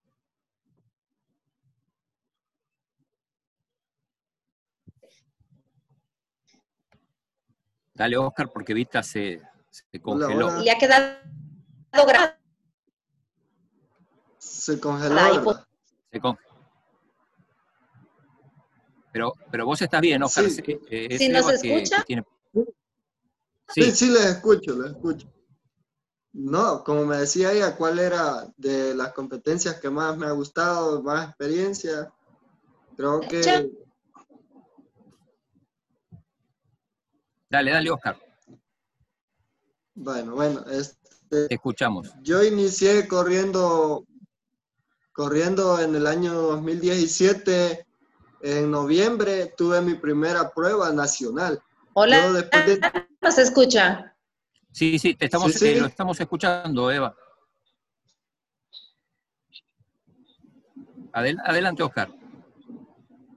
Dale, 7.93 8.17
Oscar, 8.17 8.51
porque 8.51 8.73
Vita 8.73 9.01
se, 9.01 9.41
se 9.69 10.01
congeló. 10.01 10.47
hola. 10.47 10.59
le 10.59 10.71
ha 10.71 10.77
quedado 10.77 11.17
grabada? 12.05 12.37
Se 14.37 14.79
congeló. 14.79 15.15
Ay, 15.17 15.37
¿verdad? 15.37 15.65
Se 16.11 16.19
con- 16.19 16.37
Pero, 19.15 19.33
pero 19.49 19.65
vos 19.65 19.81
estás 19.81 20.01
bien, 20.01 20.21
Oscar. 20.23 20.49
Sí. 20.49 20.61
Eh, 20.67 20.77
eh, 20.89 21.07
es 21.11 21.19
¿Sí 21.19 21.29
nos 21.29 21.45
que- 21.45 21.53
escucha? 21.73 21.97
que 21.99 22.03
tiene- 22.03 22.25
Sí, 23.73 23.81
Sí, 23.83 23.91
sí, 23.91 24.09
les 24.09 24.25
escucho, 24.25 24.75
les 24.75 24.91
escucho. 24.91 25.31
No, 26.33 26.83
como 26.83 27.05
me 27.05 27.15
decía 27.15 27.53
ella, 27.53 27.77
¿cuál 27.77 27.97
era 27.99 28.45
de 28.57 28.93
las 28.93 29.13
competencias 29.13 29.79
que 29.79 29.89
más 29.89 30.17
me 30.17 30.25
ha 30.25 30.31
gustado, 30.31 31.01
más 31.01 31.29
experiencia? 31.29 32.11
Creo 32.97 33.21
que... 33.21 33.71
Dale, 37.49 37.71
dale, 37.71 37.91
Oscar. 37.91 38.19
Bueno, 39.93 40.35
bueno, 40.35 40.65
este, 40.69 41.47
Te 41.47 41.55
escuchamos. 41.55 42.11
Yo 42.21 42.43
inicié 42.43 43.07
corriendo, 43.07 44.05
corriendo 45.13 45.79
en 45.79 45.95
el 45.95 46.05
año 46.05 46.33
2017. 46.33 47.85
En 48.45 48.69
noviembre 48.69 49.51
tuve 49.57 49.81
mi 49.81 49.95
primera 49.95 50.51
prueba 50.51 50.91
nacional. 50.91 51.59
Hola, 51.93 52.31
de... 52.31 52.79
¿nos 53.19 53.39
escucha? 53.39 54.15
Sí, 54.71 54.99
sí, 54.99 55.15
te 55.15 55.25
estamos, 55.25 55.51
sí, 55.53 55.57
sí. 55.57 55.67
Eh, 55.69 55.81
lo 55.81 55.87
estamos 55.87 56.19
escuchando, 56.19 56.91
Eva. 56.91 57.15
Adel, 61.11 61.39
adelante, 61.43 61.81
Oscar. 61.81 62.09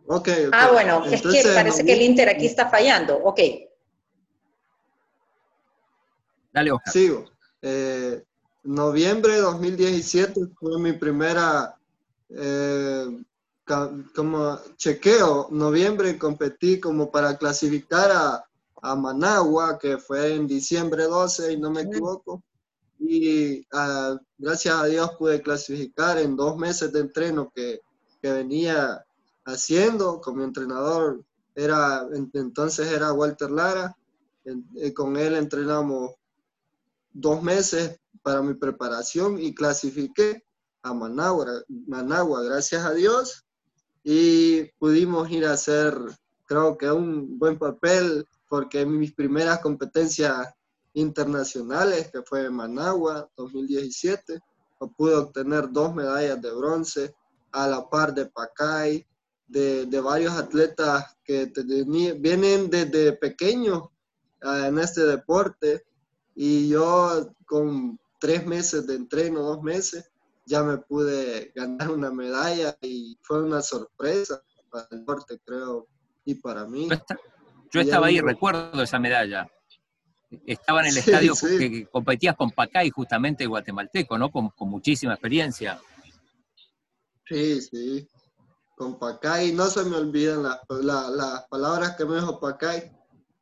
Okay, 0.08 0.44
ok. 0.44 0.52
Ah, 0.54 0.72
bueno, 0.72 1.02
Entonces, 1.06 1.42
es 1.42 1.46
que 1.46 1.54
parece 1.54 1.86
que 1.86 1.92
el 1.94 2.02
Inter 2.02 2.28
aquí 2.28 2.44
está 2.44 2.68
fallando. 2.68 3.16
Ok. 3.16 3.40
Dale, 6.52 6.70
Oscar. 6.70 6.92
Sigo. 6.92 7.24
Eh, 7.62 8.22
noviembre 8.64 9.36
de 9.36 9.40
2017 9.40 10.38
fue 10.60 10.78
mi 10.78 10.92
primera 10.92 11.74
eh, 12.28 13.06
como 14.14 14.58
chequeo. 14.76 15.48
Noviembre 15.50 16.18
competí 16.18 16.80
como 16.80 17.10
para 17.10 17.36
clasificar 17.36 18.10
a, 18.10 18.44
a 18.82 18.96
Managua, 18.96 19.78
que 19.78 19.98
fue 19.98 20.34
en 20.34 20.46
diciembre 20.46 21.04
12, 21.04 21.52
y 21.52 21.58
no 21.58 21.70
me 21.70 21.82
equivoco. 21.82 22.42
Y 22.98 23.60
uh, 23.72 24.18
gracias 24.36 24.74
a 24.74 24.86
Dios 24.86 25.10
pude 25.18 25.40
clasificar 25.40 26.18
en 26.18 26.36
dos 26.36 26.56
meses 26.56 26.92
de 26.92 27.00
entreno 27.00 27.52
que, 27.54 27.80
que 28.20 28.32
venía 28.32 29.04
haciendo 29.44 30.20
con 30.20 30.36
mi 30.36 30.44
entrenador. 30.44 31.24
Era, 31.54 32.06
entonces 32.34 32.90
era 32.90 33.12
Walter 33.12 33.50
Lara. 33.50 33.96
En, 34.44 34.64
con 34.94 35.16
él 35.16 35.36
entrenamos 35.36 36.14
dos 37.12 37.42
meses 37.42 38.00
para 38.22 38.42
mi 38.42 38.54
preparación 38.54 39.38
y 39.40 39.54
clasifiqué 39.54 40.44
a 40.82 40.94
Managua, 40.94 41.46
Managua, 41.86 42.42
gracias 42.42 42.84
a 42.84 42.94
Dios. 42.94 43.44
Y 44.04 44.64
pudimos 44.78 45.30
ir 45.30 45.46
a 45.46 45.52
hacer, 45.52 45.94
creo 46.46 46.78
que 46.78 46.90
un 46.90 47.38
buen 47.38 47.58
papel 47.58 48.26
porque 48.48 48.86
mis 48.86 49.12
primeras 49.12 49.60
competencias 49.60 50.48
internacionales, 50.94 52.10
que 52.10 52.22
fue 52.22 52.46
en 52.46 52.54
Managua 52.54 53.28
2017, 53.36 54.40
pude 54.96 55.14
obtener 55.14 55.70
dos 55.70 55.94
medallas 55.94 56.40
de 56.40 56.50
bronce 56.52 57.14
a 57.52 57.66
la 57.66 57.88
par 57.88 58.14
de 58.14 58.26
Pacay, 58.26 59.06
de, 59.46 59.86
de 59.86 60.00
varios 60.00 60.34
atletas 60.34 61.16
que 61.24 61.50
vienen 62.18 62.68
desde 62.68 63.12
pequeños 63.14 63.84
uh, 64.44 64.66
en 64.66 64.78
este 64.78 65.04
deporte 65.04 65.84
y 66.34 66.68
yo 66.68 67.32
con 67.46 67.98
tres 68.20 68.46
meses 68.46 68.86
de 68.86 68.94
entreno, 68.94 69.40
dos 69.40 69.62
meses, 69.62 70.10
ya 70.48 70.62
me 70.62 70.78
pude 70.78 71.52
ganar 71.54 71.90
una 71.90 72.10
medalla 72.10 72.76
y 72.80 73.18
fue 73.22 73.42
una 73.42 73.60
sorpresa 73.60 74.42
para 74.70 74.88
el 74.90 75.00
deporte, 75.00 75.38
creo, 75.44 75.86
y 76.24 76.34
para 76.34 76.66
mí. 76.66 76.88
Yo 77.70 77.80
estaba 77.80 78.06
ahí, 78.06 78.20
recuerdo 78.20 78.82
esa 78.82 78.98
medalla. 78.98 79.46
Estaba 80.46 80.80
en 80.80 80.86
el 80.86 80.92
sí, 80.94 80.98
estadio 81.00 81.34
sí. 81.34 81.58
que 81.58 81.86
competías 81.86 82.34
con 82.36 82.50
Pacay, 82.50 82.90
justamente 82.90 83.46
guatemalteco, 83.46 84.18
¿no? 84.18 84.30
Con, 84.30 84.48
con, 84.50 84.68
muchísima 84.68 85.14
experiencia. 85.14 85.80
Sí, 87.26 87.60
sí. 87.60 88.08
Con 88.74 88.98
Pacay, 88.98 89.52
no 89.52 89.66
se 89.66 89.84
me 89.84 89.96
olvidan 89.96 90.42
las 90.42 90.60
la, 90.68 91.10
la 91.10 91.46
palabras 91.50 91.96
que 91.96 92.04
me 92.04 92.16
dijo 92.16 92.40
Pacay. 92.40 92.90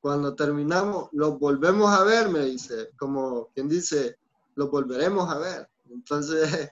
Cuando 0.01 0.35
terminamos, 0.35 1.09
los 1.13 1.39
volvemos 1.39 1.93
a 1.93 2.05
ver, 2.05 2.29
me 2.29 2.41
dice, 2.41 2.91
como 2.97 3.49
quien 3.53 3.69
dice, 3.69 4.17
los 4.55 4.71
volveremos 4.71 5.29
a 5.29 5.39
ver. 5.39 5.69
Entonces, 5.91 6.71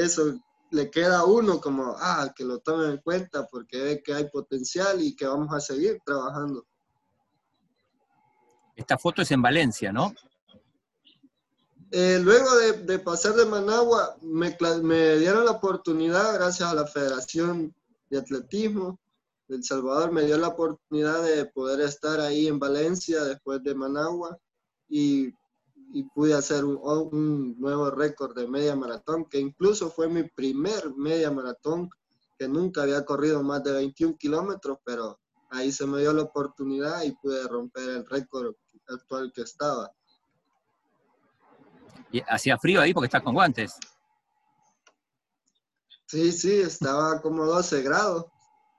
eso 0.00 0.34
le 0.70 0.90
queda 0.90 1.18
a 1.18 1.24
uno 1.24 1.60
como, 1.60 1.94
ah, 1.98 2.32
que 2.34 2.44
lo 2.44 2.58
tomen 2.58 2.92
en 2.92 2.96
cuenta 2.98 3.46
porque 3.46 3.78
ve 3.78 4.02
que 4.02 4.14
hay 4.14 4.28
potencial 4.30 5.02
y 5.02 5.14
que 5.14 5.26
vamos 5.26 5.52
a 5.54 5.60
seguir 5.60 6.00
trabajando. 6.04 6.66
Esta 8.74 8.96
foto 8.96 9.22
es 9.22 9.30
en 9.30 9.42
Valencia, 9.42 9.92
¿no? 9.92 10.14
Eh, 11.90 12.18
luego 12.22 12.56
de, 12.56 12.72
de, 12.84 12.98
pasar 12.98 13.34
de 13.34 13.44
Managua, 13.44 14.16
me, 14.22 14.56
me, 14.82 15.16
dieron 15.16 15.44
la 15.44 15.50
oportunidad, 15.50 16.34
gracias 16.34 16.70
a 16.70 16.74
la 16.74 16.86
Federación 16.86 17.74
de 18.08 18.18
Atletismo 18.18 18.98
de 19.46 19.56
El 19.56 19.64
Salvador, 19.64 20.10
me 20.10 20.22
dio 20.22 20.38
la 20.38 20.48
oportunidad 20.48 21.22
de 21.22 21.44
poder 21.44 21.82
estar 21.82 22.18
ahí 22.18 22.46
en 22.46 22.58
Valencia 22.58 23.22
después 23.24 23.62
de 23.62 23.74
Managua 23.74 24.38
y, 24.88 25.34
y 25.92 26.04
pude 26.04 26.34
hacer 26.34 26.64
un, 26.64 26.78
un, 27.12 27.60
nuevo 27.60 27.90
récord 27.90 28.34
de 28.34 28.46
media 28.46 28.74
maratón, 28.74 29.26
que 29.26 29.38
incluso 29.38 29.90
fue 29.90 30.08
mi 30.08 30.22
primer 30.24 30.94
media 30.96 31.30
maratón, 31.30 31.90
que 32.38 32.48
nunca 32.48 32.82
había 32.82 33.04
corrido 33.04 33.42
más 33.42 33.62
de 33.62 33.72
21 33.72 34.16
kilómetros, 34.16 34.78
pero 34.84 35.20
ahí 35.50 35.70
se 35.70 35.86
me 35.86 36.00
dio 36.00 36.12
la 36.12 36.22
oportunidad 36.22 37.02
y 37.02 37.12
pude 37.12 37.46
romper 37.46 37.88
el 37.88 38.06
récord 38.06 38.54
actual 38.88 39.30
que 39.34 39.42
estaba. 39.42 39.92
¿Y 42.10 42.22
hacía 42.26 42.58
frío 42.58 42.80
ahí 42.80 42.94
porque 42.94 43.06
estás 43.06 43.22
con 43.22 43.34
guantes? 43.34 43.78
Sí, 46.06 46.32
sí, 46.32 46.60
estaba 46.60 47.20
como 47.20 47.44
12 47.44 47.82
grados 47.82 48.26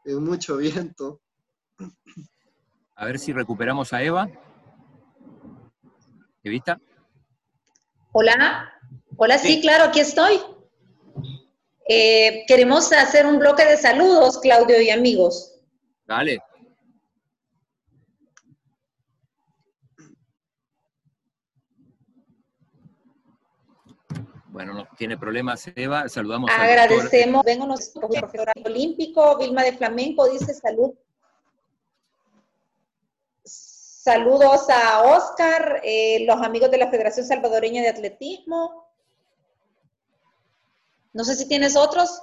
y 0.06 0.13
mucho 0.13 0.58
viento. 0.58 1.21
A 2.95 3.06
ver 3.06 3.19
si 3.19 3.34
recuperamos 3.34 3.93
a 3.93 4.04
Eva. 4.04 4.30
¿Evita? 6.43 6.80
Hola, 8.15 8.71
hola, 9.17 9.39
sí, 9.39 9.56
sí 9.56 9.62
claro, 9.62 9.86
aquí 9.86 9.99
estoy. 9.99 10.39
Eh, 11.89 12.43
queremos 12.47 12.93
hacer 12.93 13.26
un 13.26 13.39
bloque 13.39 13.65
de 13.65 13.76
saludos, 13.76 14.38
Claudio 14.38 14.80
y 14.80 14.91
amigos. 14.91 15.60
Dale. 16.06 16.39
Bueno, 24.49 24.73
no 24.76 24.88
tiene 24.95 25.17
problemas, 25.17 25.67
Eva. 25.76 26.08
Saludamos 26.08 26.52
Agradecemos. 26.52 27.43
Vengo 27.43 27.65
nuestro 27.65 28.08
profesor 28.08 28.47
olímpico, 28.63 29.39
Vilma 29.39 29.63
de 29.63 29.73
Flamenco, 29.73 30.30
dice 30.30 30.54
salud. 30.54 30.91
Saludos 34.03 34.69
a 34.69 35.01
Oscar, 35.01 35.79
eh, 35.81 36.25
los 36.27 36.41
amigos 36.41 36.69
de 36.69 36.77
la 36.77 36.89
Federación 36.89 37.25
Salvadoreña 37.25 37.81
de 37.81 37.87
Atletismo. 37.87 38.85
No 41.13 41.23
sé 41.23 41.37
si 41.37 41.47
tienes 41.47 41.77
otros. 41.77 42.21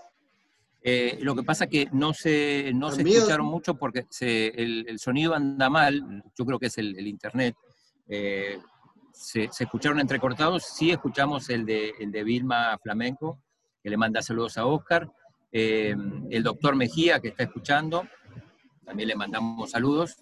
Eh, 0.82 1.16
lo 1.22 1.34
que 1.34 1.42
pasa 1.42 1.64
es 1.64 1.70
que 1.70 1.88
no 1.90 2.12
se, 2.12 2.72
no 2.74 2.90
se 2.90 3.00
escucharon 3.00 3.46
mucho 3.46 3.76
porque 3.76 4.04
se, 4.10 4.48
el, 4.48 4.84
el, 4.90 4.98
sonido 4.98 5.34
anda 5.34 5.70
mal, 5.70 6.22
yo 6.36 6.44
creo 6.44 6.58
que 6.58 6.66
es 6.66 6.76
el, 6.76 6.98
el 6.98 7.06
internet. 7.06 7.56
Eh, 8.06 8.58
se, 9.14 9.48
se, 9.50 9.64
escucharon 9.64 10.00
entrecortados, 10.00 10.64
sí 10.64 10.90
escuchamos 10.90 11.48
el 11.48 11.64
de, 11.64 11.94
el 11.98 12.12
de 12.12 12.24
Vilma 12.24 12.76
Flamenco, 12.82 13.38
que 13.82 13.88
le 13.88 13.96
manda 13.96 14.20
saludos 14.20 14.58
a 14.58 14.66
Oscar, 14.66 15.10
eh, 15.50 15.96
el 16.28 16.42
doctor 16.42 16.76
Mejía, 16.76 17.20
que 17.20 17.28
está 17.28 17.44
escuchando, 17.44 18.06
también 18.84 19.08
le 19.08 19.16
mandamos 19.16 19.70
saludos. 19.70 20.18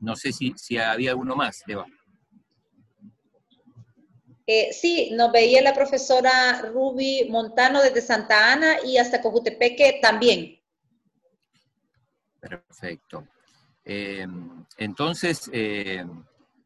No 0.00 0.16
sé 0.16 0.32
si, 0.32 0.52
si 0.56 0.78
había 0.78 1.10
alguno 1.10 1.36
más, 1.36 1.62
Eva. 1.66 1.86
Eh, 4.46 4.72
sí, 4.72 5.10
nos 5.12 5.30
veía 5.30 5.62
la 5.62 5.74
profesora 5.74 6.62
Ruby 6.72 7.28
Montano 7.30 7.80
desde 7.80 8.00
Santa 8.00 8.52
Ana 8.52 8.78
y 8.84 8.96
hasta 8.96 9.20
Cojutepeque 9.20 10.00
también. 10.02 10.58
Perfecto. 12.40 13.28
Eh, 13.84 14.26
entonces, 14.78 15.48
eh, 15.52 16.04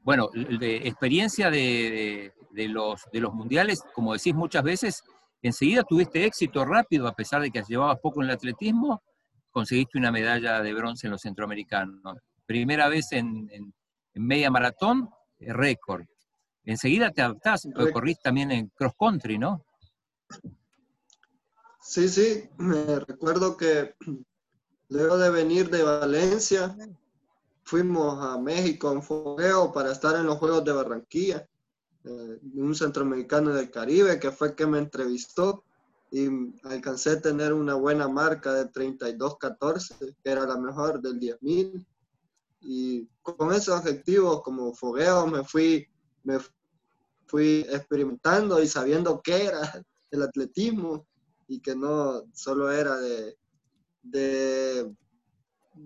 bueno, 0.03 0.31
de 0.33 0.77
experiencia 0.89 1.51
de, 1.51 1.59
de, 1.59 2.33
de, 2.53 2.69
los, 2.69 3.03
de 3.13 3.21
los 3.21 3.35
mundiales, 3.35 3.83
como 3.93 4.15
decís 4.15 4.35
muchas 4.35 4.63
veces, 4.63 5.03
enseguida 5.43 5.83
tuviste 5.83 6.25
éxito 6.25 6.65
rápido, 6.65 7.07
a 7.07 7.15
pesar 7.15 7.43
de 7.43 7.51
que 7.51 7.63
llevabas 7.69 7.99
poco 8.01 8.23
en 8.23 8.29
el 8.29 8.35
atletismo, 8.37 9.03
conseguiste 9.51 9.99
una 9.99 10.11
medalla 10.11 10.63
de 10.63 10.73
bronce 10.73 11.07
en 11.07 11.13
los 11.13 11.21
centroamericanos. 11.21 12.19
Primera 12.47 12.89
vez 12.89 13.13
en, 13.13 13.49
en, 13.53 13.75
en 14.15 14.27
media 14.27 14.51
maratón, 14.51 15.11
eh, 15.39 15.53
récord. 15.53 16.05
Enseguida 16.65 17.11
te 17.11 17.23
adaptás, 17.23 17.69
corriste 17.93 18.23
también 18.25 18.51
en 18.51 18.69
cross 18.69 18.95
country, 18.99 19.39
¿no? 19.39 19.65
Sí, 21.81 22.09
sí, 22.09 22.49
me 22.57 22.99
recuerdo 23.01 23.57
que 23.57 23.95
luego 24.89 25.19
de 25.19 25.31
venir 25.31 25.69
de 25.69 25.83
Valencia, 25.83 26.75
fuimos 27.65 28.23
a 28.25 28.39
México 28.39 28.93
en 28.93 29.03
fogueo 29.03 29.73
para 29.73 29.93
estar 29.93 30.17
en 30.17 30.27
los 30.27 30.39
Juegos 30.39 30.65
de 30.65 30.73
Barranquilla. 30.73 31.47
eh, 32.05 32.39
un 32.55 32.75
centroamericano 32.75 33.51
del 33.53 33.71
Caribe, 33.71 34.19
que 34.19 34.31
fue 34.31 34.55
que 34.55 34.67
me 34.67 34.79
entrevistó 34.79 35.65
y 36.11 36.29
alcancé 36.65 37.11
a 37.11 37.21
tener 37.21 37.53
una 37.53 37.75
buena 37.75 38.09
marca 38.09 38.53
de 38.53 38.71
32-14, 38.71 40.15
que 40.23 40.31
era 40.31 40.47
la 40.47 40.57
mejor 40.59 41.01
del 41.01 41.19
10.000. 41.19 41.85
Y 42.65 43.07
con 43.23 43.53
esos 43.53 43.79
objetivos 43.79 44.43
como 44.43 44.75
fogueo 44.75 45.27
me 45.27 45.45
fui, 45.45 45.87
me 46.23 46.39
fui 47.27 47.67
experimentando 47.69 48.63
y 48.63 48.67
sabiendo 48.67 49.21
qué 49.23 49.45
era 49.45 49.61
el 50.11 50.23
atletismo 50.23 51.07
y 51.47 51.61
que 51.61 51.77
no 51.77 52.25
solo 52.33 52.73
era 52.73 52.97
de, 52.97 53.37
de 54.03 54.95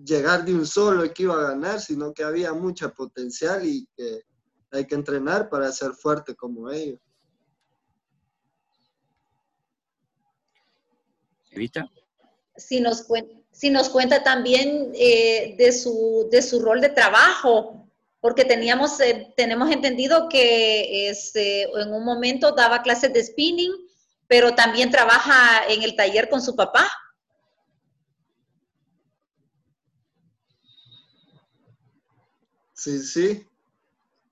llegar 0.05 0.45
de 0.45 0.53
un 0.53 0.65
solo 0.65 1.03
y 1.03 1.11
que 1.11 1.23
iba 1.23 1.35
a 1.35 1.49
ganar, 1.49 1.81
sino 1.81 2.13
que 2.13 2.23
había 2.23 2.53
mucho 2.53 2.93
potencial 2.93 3.65
y 3.65 3.87
que 3.95 4.21
hay 4.71 4.85
que 4.85 4.95
entrenar 4.95 5.49
para 5.49 5.71
ser 5.71 5.93
fuerte 5.93 6.35
como 6.35 6.69
ellos. 6.69 6.99
¿Evita? 11.51 11.89
Si 12.55 12.79
nos, 12.79 13.07
si 13.51 13.69
nos 13.69 13.89
cuenta 13.89 14.23
también 14.23 14.91
eh, 14.95 15.55
de, 15.57 15.71
su, 15.71 16.27
de 16.31 16.41
su 16.41 16.61
rol 16.61 16.81
de 16.81 16.89
trabajo, 16.89 17.87
porque 18.21 18.45
teníamos, 18.45 18.99
eh, 18.99 19.33
tenemos 19.35 19.71
entendido 19.71 20.29
que 20.29 21.09
este, 21.09 21.63
en 21.63 21.93
un 21.93 22.03
momento 22.03 22.51
daba 22.51 22.81
clases 22.81 23.13
de 23.13 23.23
spinning, 23.23 23.71
pero 24.27 24.55
también 24.55 24.91
trabaja 24.91 25.65
en 25.67 25.83
el 25.83 25.95
taller 25.95 26.29
con 26.29 26.41
su 26.41 26.55
papá. 26.55 26.89
Sí, 32.73 32.99
sí. 32.99 33.45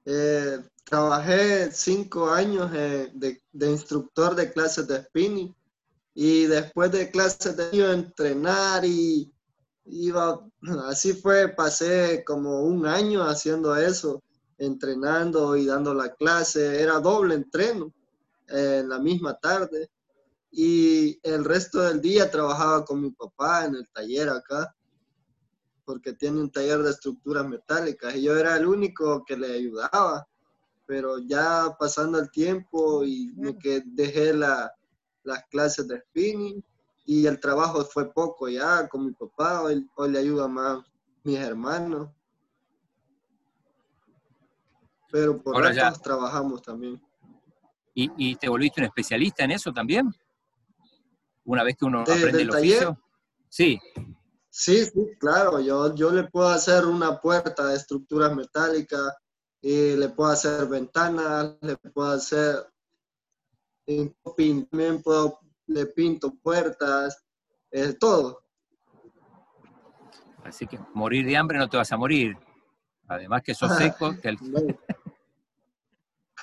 Eh, 0.06 0.60
trabajé 0.86 1.70
cinco 1.72 2.30
años 2.30 2.72
de, 2.72 3.42
de, 3.52 3.70
instructor 3.70 4.36
de 4.36 4.52
clases 4.54 4.88
de 4.88 5.04
spinning 5.04 5.54
y 6.20 6.48
después 6.48 6.92
de 6.92 7.12
clases 7.12 7.56
de 7.56 7.94
entrenar 7.94 8.84
y 8.84 9.32
iba, 9.86 10.44
así 10.90 11.14
fue, 11.14 11.50
pasé 11.50 12.24
como 12.26 12.64
un 12.64 12.88
año 12.88 13.22
haciendo 13.22 13.76
eso, 13.76 14.24
entrenando 14.58 15.56
y 15.56 15.68
dando 15.68 15.94
la 15.94 16.16
clase, 16.16 16.82
era 16.82 17.00
doble 17.00 17.36
entreno 17.36 17.94
en 18.48 18.90
la 18.90 18.98
misma 18.98 19.38
tarde 19.38 19.92
y 20.50 21.20
el 21.22 21.46
resto 21.46 21.84
del 21.84 22.02
día 22.02 22.32
trabajaba 22.32 22.84
con 22.84 23.00
mi 23.00 23.12
papá 23.12 23.66
en 23.66 23.76
el 23.76 23.88
taller 23.90 24.30
acá 24.30 24.76
porque 25.86 26.14
tiene 26.14 26.40
un 26.40 26.50
taller 26.50 26.82
de 26.82 26.90
estructuras 26.90 27.48
metálicas 27.48 28.16
y 28.16 28.24
yo 28.24 28.36
era 28.36 28.58
el 28.58 28.66
único 28.66 29.24
que 29.24 29.38
le 29.38 29.54
ayudaba. 29.54 30.28
Pero 30.88 31.20
ya 31.20 31.76
pasando 31.78 32.18
el 32.18 32.32
tiempo 32.32 33.04
y 33.04 33.34
me 33.36 33.56
que 33.58 33.84
dejé 33.86 34.34
la, 34.34 34.77
las 35.28 35.46
clases 35.48 35.88
de 35.88 36.00
spinning 36.00 36.64
y 37.06 37.26
el 37.26 37.40
trabajo 37.40 37.84
fue 37.86 38.12
poco 38.12 38.50
ya 38.50 38.88
con 38.88 39.06
mi 39.06 39.12
papá, 39.12 39.62
hoy, 39.62 39.88
le 40.10 40.20
ayuda 40.20 40.48
más 40.48 40.84
mis 41.24 41.38
hermanos. 41.38 42.10
Pero 45.12 45.42
por 45.42 45.56
Ahora 45.56 45.94
trabajamos 45.94 46.62
también. 46.62 47.02
¿Y, 47.94 48.12
¿Y, 48.18 48.36
te 48.36 48.50
volviste 48.50 48.82
un 48.82 48.86
especialista 48.86 49.44
en 49.44 49.52
eso 49.52 49.72
también? 49.74 50.14
Una 51.46 51.64
vez 51.64 51.78
que 51.78 51.86
uno 51.86 52.02
aprende 52.02 52.42
el 52.42 52.52
oficio. 52.52 53.02
Sí. 53.50 53.80
Sí, 54.50 54.86
sí, 54.86 55.08
claro, 55.20 55.60
yo, 55.60 55.94
yo 55.96 56.12
le 56.12 56.24
puedo 56.24 56.50
hacer 56.50 56.86
una 56.86 57.20
puerta 57.20 57.68
de 57.68 57.76
estructuras 57.76 58.36
metálicas, 58.36 59.14
y 59.62 59.96
le 59.96 60.10
puedo 60.10 60.32
hacer 60.32 60.68
ventanas, 60.68 61.56
le 61.62 61.76
puedo 61.78 62.12
hacer, 62.12 62.56
también 63.88 65.02
puedo, 65.02 65.40
le 65.68 65.86
pinto 65.88 66.36
puertas, 66.36 67.26
eh, 67.72 67.94
todo. 67.94 68.44
Así 70.44 70.68
que 70.68 70.80
morir 70.94 71.26
de 71.26 71.36
hambre 71.36 71.58
no 71.58 71.70
te 71.70 71.78
vas 71.78 71.92
a 71.92 71.98
morir. 71.98 72.38
Además 73.08 73.42
que 73.42 73.54
sos 73.54 73.76
seco. 73.78 74.14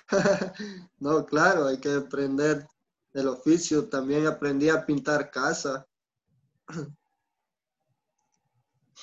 no, 0.99 1.25
claro, 1.27 1.67
hay 1.67 1.79
que 1.79 1.95
aprender 1.95 2.67
el 3.13 3.29
oficio. 3.29 3.89
También 3.89 4.27
aprendí 4.27 4.69
a 4.69 4.85
pintar 4.85 5.31
casa. 5.31 5.87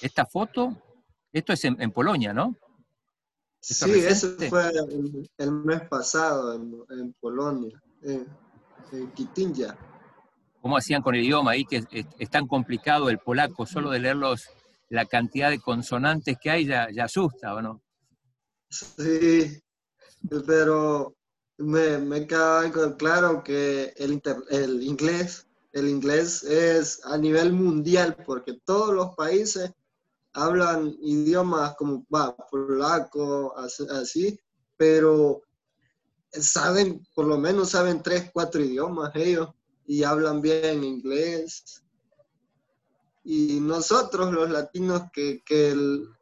Esta 0.02 0.26
foto, 0.26 0.82
esto 1.32 1.54
es 1.54 1.64
en, 1.66 1.92
Polonia, 1.92 2.34
¿no? 2.34 2.56
Sí, 3.60 3.92
eso 3.92 4.36
fue 4.50 4.72
el, 5.38 5.52
mes 5.52 5.82
pasado 5.88 6.56
en, 6.56 7.14
Polonia, 7.20 7.80
en, 8.04 8.28
en 8.92 9.14
¿Cómo 10.62 10.78
hacían 10.78 11.02
con 11.02 11.16
el 11.16 11.24
idioma 11.24 11.52
ahí? 11.52 11.66
Que 11.66 11.84
es, 11.92 12.30
tan 12.30 12.48
complicado 12.48 13.10
el 13.10 13.20
polaco, 13.20 13.66
solo 13.66 13.90
de 13.90 14.00
leerlos, 14.00 14.50
la 14.90 15.06
cantidad 15.06 15.50
de 15.50 15.60
consonantes 15.60 16.38
que 16.40 16.50
hay 16.50 16.66
ya, 16.66 16.88
asusta, 17.04 17.56
¿o 17.56 17.62
no? 17.62 17.82
Sí, 18.70 19.62
pero 20.46 21.16
me, 21.58 21.98
me 21.98 22.28
queda 22.28 22.72
claro 22.98 23.44
que 23.44 23.94
el, 23.98 24.22
el 24.50 24.84
inglés 24.84 25.48
el 25.74 25.88
inglés 25.88 26.44
es 26.44 27.00
a 27.06 27.18
nivel 27.18 27.54
mundial 27.54 28.18
porque 28.26 28.60
todos 28.66 28.94
los 28.94 29.16
países 29.16 29.72
hablan 30.34 30.96
idiomas 31.02 31.76
como 31.76 32.06
polaco, 32.50 33.56
así, 33.58 34.40
pero 34.78 35.42
saben, 36.34 37.06
por 37.15 37.26
lo 37.26 37.38
menos 37.38 37.72
saben 37.72 38.02
tres, 38.02 38.30
cuatro 38.34 38.62
idiomas 38.62 39.12
ellos 39.15 39.50
y 39.86 40.04
hablan 40.04 40.41
bien 40.41 40.84
inglés. 40.84 41.84
Y 43.24 43.60
nosotros 43.60 44.34
los 44.34 44.50
latinos 44.50 45.04
que, 45.13 45.44
que 45.44 45.76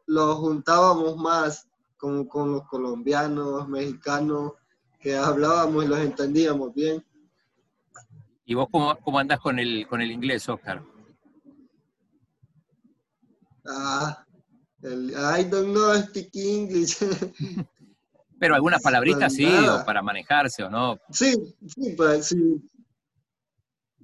los 0.06 0.36
juntábamos 0.36 1.16
más 1.16 1.68
como 1.96 2.26
con 2.28 2.52
los 2.52 2.66
colombianos, 2.66 3.68
mexicanos, 3.68 4.52
que 4.98 5.16
hablábamos 5.16 5.84
y 5.84 5.88
los 5.88 5.98
entendíamos 5.98 6.74
bien. 6.74 7.04
¿Y 8.44 8.54
vos 8.54 8.68
cómo, 8.70 8.98
cómo 9.00 9.18
andás 9.18 9.38
con 9.40 9.58
el, 9.58 9.86
con 9.86 10.00
el 10.00 10.10
inglés, 10.10 10.48
Oscar? 10.48 10.82
Ah, 13.66 14.24
el, 14.82 15.10
I 15.10 15.44
don't 15.44 15.72
know 15.72 15.94
speak 16.02 16.30
English. 16.34 16.98
Pero 18.40 18.54
algunas 18.54 18.80
palabritas 18.80 19.34
sí, 19.34 19.44
o 19.68 19.84
para 19.84 20.00
manejarse 20.00 20.64
o 20.64 20.70
no. 20.70 20.98
Sí, 21.12 21.34
sí, 21.68 21.94
pues, 21.94 22.28
sí. 22.28 22.56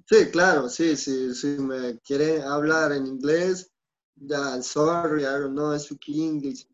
Sí, 0.08 0.30
claro, 0.30 0.68
sí, 0.68 0.94
sí, 0.94 1.34
sí, 1.34 1.56
me 1.58 1.98
quiere 2.00 2.42
hablar 2.42 2.92
en 2.92 3.06
inglés, 3.06 3.72
ya, 4.14 4.62
sorry, 4.62 5.22
I 5.22 5.40
don't 5.40 5.54
know 5.54 5.76
speak 5.78 6.08
English. 6.08 6.68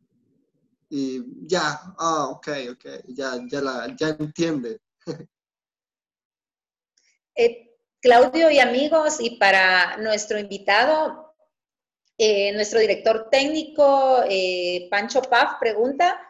Y 0.91 1.23
ya, 1.47 1.81
ah, 1.99 2.27
ok, 2.31 2.49
ok, 2.73 2.85
ya, 3.09 3.41
ya, 3.49 3.61
la, 3.63 3.97
ya 3.97 4.09
entiende. 4.19 4.81
Eh, 7.35 7.71
Claudio 8.03 8.51
y 8.51 8.59
amigos, 8.59 9.19
y 9.19 9.39
para 9.39 9.97
nuestro 9.97 10.39
invitado, 10.39 11.35
eh, 12.19 12.53
nuestro 12.53 12.79
director 12.79 13.31
técnico, 13.31 14.23
eh, 14.29 14.87
Pancho 14.91 15.23
Paf, 15.23 15.59
pregunta, 15.59 16.21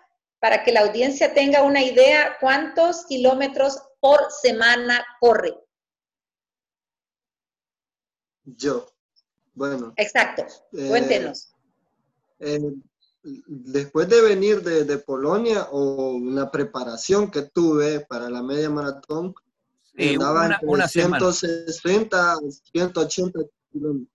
para 0.43 0.65
que 0.65 0.73
la 0.73 0.81
audiencia 0.81 1.33
tenga 1.33 1.63
una 1.63 1.85
idea, 1.85 2.37
¿cuántos 2.41 3.07
kilómetros 3.07 3.81
por 4.01 4.19
semana 4.33 5.07
corre? 5.21 5.55
Yo. 8.45 8.93
Bueno. 9.55 9.95
Exacto. 9.97 10.45
Eh, 10.73 10.89
Cuéntenos. 10.89 11.55
después 13.23 14.09
de 14.09 14.21
venir 14.21 14.63
de, 14.63 14.99
Polonia 14.99 15.69
o 15.71 16.15
una 16.15 16.51
preparación 16.51 17.31
que 17.31 17.43
tuve 17.43 18.01
para 18.01 18.29
la 18.29 18.43
media 18.43 18.69
maratón, 18.69 19.33
andaba 19.97 20.59
una, 20.63 20.87
entre 20.87 20.89
160 20.89 22.39
180 22.73 23.41
kilómetros 23.71 24.13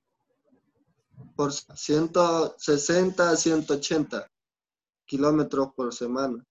por 1.37 1.53
160 1.53 3.29
a 3.29 3.37
180 3.37 4.31
kilómetros 5.07 5.73
por 5.73 5.93
semana. 5.93 6.45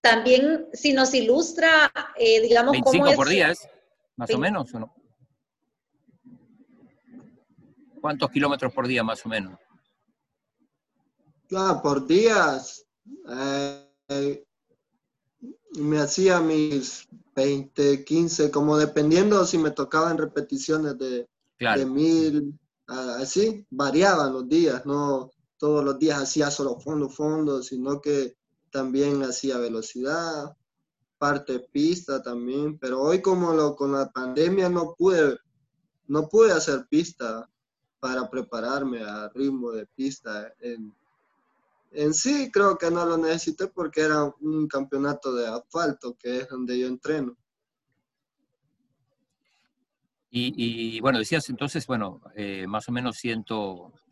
También, 0.00 0.68
si 0.72 0.92
nos 0.92 1.12
ilustra, 1.12 1.92
eh, 2.16 2.40
digamos, 2.40 2.72
25 2.72 3.04
cómo 3.04 3.16
por 3.16 3.28
día, 3.28 3.50
¿es? 3.50 3.68
Más 4.16 4.30
o 4.30 4.38
menos, 4.38 4.74
¿o 4.74 4.80
no? 4.80 4.94
¿Cuántos 8.00 8.30
kilómetros 8.30 8.72
por 8.72 8.86
día, 8.86 9.02
más 9.04 9.24
o 9.26 9.28
menos? 9.28 9.58
Ah, 11.54 11.80
por 11.82 12.06
días. 12.06 12.86
Eh, 13.30 14.44
me 15.78 15.98
hacía 15.98 16.40
mis 16.40 17.08
20, 17.34 18.04
15, 18.04 18.50
como 18.50 18.76
dependiendo 18.76 19.44
si 19.44 19.58
me 19.58 19.70
tocaban 19.70 20.18
repeticiones 20.18 20.96
de, 20.98 21.28
de 21.58 21.86
mil, 21.86 22.58
así, 22.88 23.66
variaban 23.70 24.32
los 24.32 24.48
días, 24.48 24.84
no, 24.86 25.30
todos 25.58 25.84
los 25.84 25.98
días 25.98 26.22
hacía 26.22 26.50
solo 26.50 26.80
fondo, 26.80 27.08
fondo, 27.08 27.62
sino 27.62 28.00
que 28.00 28.36
también 28.70 29.22
hacía 29.22 29.58
velocidad, 29.58 30.56
parte 31.18 31.58
pista 31.58 32.22
también, 32.22 32.78
pero 32.78 33.00
hoy 33.00 33.20
como 33.20 33.52
lo, 33.52 33.74
con 33.76 33.92
la 33.92 34.10
pandemia 34.10 34.68
no 34.68 34.94
pude, 34.96 35.38
no 36.06 36.28
pude 36.28 36.52
hacer 36.52 36.86
pista 36.88 37.48
para 38.00 38.30
prepararme 38.30 39.02
a 39.02 39.28
ritmo 39.28 39.72
de 39.72 39.86
pista. 39.86 40.52
En, 40.60 40.94
en 41.90 42.14
sí 42.14 42.50
creo 42.52 42.78
que 42.78 42.90
no 42.90 43.04
lo 43.04 43.18
necesité 43.18 43.66
porque 43.66 44.02
era 44.02 44.32
un 44.40 44.68
campeonato 44.68 45.34
de 45.34 45.48
asfalto, 45.48 46.16
que 46.16 46.38
es 46.38 46.48
donde 46.48 46.78
yo 46.78 46.86
entreno. 46.86 47.36
Y, 50.30 51.00
bueno, 51.00 51.18
decías 51.18 51.48
entonces, 51.48 51.86
bueno, 51.86 52.20
eh, 52.34 52.66
más 52.66 52.88
o 52.88 52.92
menos 52.92 53.16
100, 53.16 53.44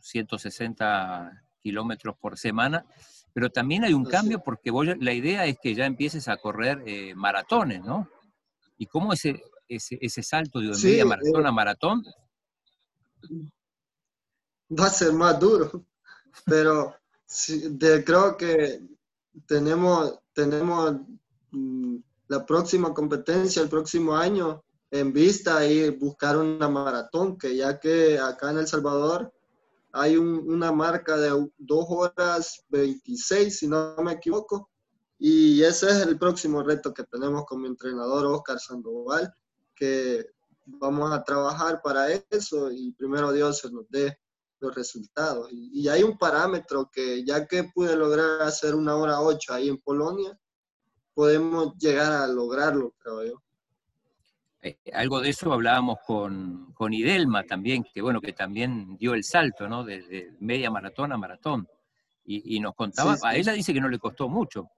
160 0.00 1.42
kilómetros 1.60 2.16
por 2.16 2.38
semana, 2.38 2.86
pero 3.34 3.50
también 3.50 3.84
hay 3.84 3.92
un 3.92 4.04
cambio 4.04 4.42
porque 4.42 4.72
la 4.98 5.12
idea 5.12 5.44
es 5.44 5.58
que 5.60 5.74
ya 5.74 5.84
empieces 5.84 6.28
a 6.28 6.38
correr 6.38 6.82
eh, 6.86 7.14
maratones, 7.14 7.84
¿no? 7.84 8.08
¿Y 8.78 8.86
cómo 8.86 9.12
ese, 9.12 9.42
ese, 9.68 9.98
ese 10.00 10.22
salto 10.22 10.60
de 10.60 10.68
media 10.68 11.04
maratón 11.04 11.44
a 11.44 11.48
eh, 11.48 11.52
maratón? 11.52 12.04
Va 14.70 14.86
a 14.86 14.90
ser 14.90 15.12
más 15.12 15.38
duro, 15.38 15.84
pero 16.46 16.96
creo 18.04 18.36
que 18.38 18.80
tenemos, 19.46 20.18
tenemos 20.32 20.96
mm, 21.50 21.96
la 22.28 22.46
próxima 22.46 22.94
competencia 22.94 23.60
el 23.60 23.68
próximo 23.68 24.16
año 24.16 24.64
en 24.90 25.12
vista 25.12 25.66
y 25.66 25.90
buscar 25.90 26.36
una 26.36 26.68
maratón, 26.68 27.36
que 27.36 27.56
ya 27.56 27.78
que 27.78 28.18
acá 28.18 28.50
en 28.50 28.58
El 28.58 28.66
Salvador 28.66 29.32
hay 29.92 30.16
una 30.16 30.72
marca 30.72 31.16
de 31.16 31.30
2 31.56 31.86
horas 31.88 32.64
26, 32.68 33.58
si 33.58 33.66
no 33.66 33.96
me 34.02 34.12
equivoco, 34.12 34.70
y 35.18 35.62
ese 35.62 35.86
es 35.88 36.06
el 36.06 36.18
próximo 36.18 36.62
reto 36.62 36.92
que 36.92 37.04
tenemos 37.04 37.44
con 37.46 37.62
mi 37.62 37.68
entrenador 37.68 38.26
Oscar 38.26 38.60
Sandoval, 38.60 39.32
que 39.74 40.26
vamos 40.66 41.12
a 41.12 41.24
trabajar 41.24 41.80
para 41.82 42.12
eso 42.12 42.70
y 42.70 42.92
primero 42.92 43.32
Dios 43.32 43.58
se 43.58 43.70
nos 43.70 43.88
dé 43.88 44.18
los 44.60 44.74
resultados. 44.74 45.50
Y, 45.50 45.80
y 45.80 45.88
hay 45.88 46.02
un 46.02 46.18
parámetro 46.18 46.90
que 46.92 47.24
ya 47.24 47.46
que 47.46 47.64
pude 47.64 47.96
lograr 47.96 48.42
hacer 48.42 48.74
una 48.74 48.96
hora 48.96 49.20
8 49.20 49.54
ahí 49.54 49.68
en 49.68 49.78
Polonia, 49.78 50.38
podemos 51.14 51.74
llegar 51.78 52.12
a 52.12 52.26
lograrlo, 52.26 52.94
creo 52.98 53.24
yo. 53.24 53.42
Eh, 54.66 54.78
algo 54.94 55.20
de 55.20 55.28
eso 55.28 55.52
hablábamos 55.52 55.98
con, 56.04 56.72
con, 56.74 56.92
Idelma 56.92 57.44
también, 57.44 57.84
que 57.84 58.02
bueno, 58.02 58.20
que 58.20 58.32
también 58.32 58.96
dio 58.96 59.14
el 59.14 59.22
salto, 59.22 59.68
¿no? 59.68 59.84
De, 59.84 60.34
media 60.40 60.72
maratón 60.72 61.12
a 61.12 61.16
maratón. 61.16 61.68
Y, 62.28 62.58
nos 62.58 62.74
contaba, 62.74 63.16
a 63.22 63.36
ella 63.36 63.52
dice 63.52 63.72
que 63.72 63.80
no 63.80 63.88
le 63.88 64.00
costó 64.00 64.28
mucho. 64.28 64.68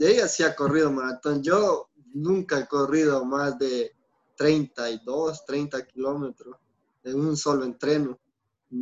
ella 0.00 0.26
sí 0.26 0.42
ha 0.42 0.56
corrido 0.56 0.90
maratón. 0.90 1.40
Yo 1.44 1.90
nunca 2.14 2.58
he 2.58 2.66
corrido 2.66 3.24
más 3.24 3.56
de 3.60 3.94
32, 4.34 5.44
30 5.46 5.86
kilómetros 5.86 6.56
en 7.04 7.20
un 7.20 7.36
solo 7.36 7.64
entreno. 7.64 8.18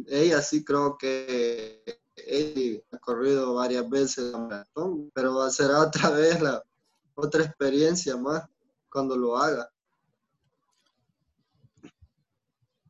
Ella 0.06 0.40
sí 0.40 0.64
creo 0.64 0.96
que 0.96 1.82
ella 2.16 2.80
ha 2.92 2.98
corrido 2.98 3.52
varias 3.52 3.86
veces 3.90 4.32
la 4.32 4.38
maratón, 4.38 5.10
pero 5.12 5.50
será 5.50 5.80
otra 5.80 6.08
vez 6.08 6.40
la, 6.40 6.64
otra 7.14 7.44
experiencia 7.44 8.16
más 8.16 8.44
cuando 8.90 9.16
lo 9.16 9.36
haga. 9.36 9.68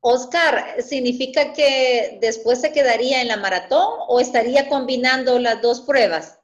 Oscar, 0.06 0.82
¿significa 0.82 1.54
que 1.54 2.18
después 2.20 2.60
se 2.60 2.72
quedaría 2.72 3.22
en 3.22 3.28
la 3.28 3.38
maratón 3.38 4.00
o 4.06 4.20
estaría 4.20 4.68
combinando 4.68 5.38
las 5.38 5.62
dos 5.62 5.80
pruebas? 5.80 6.38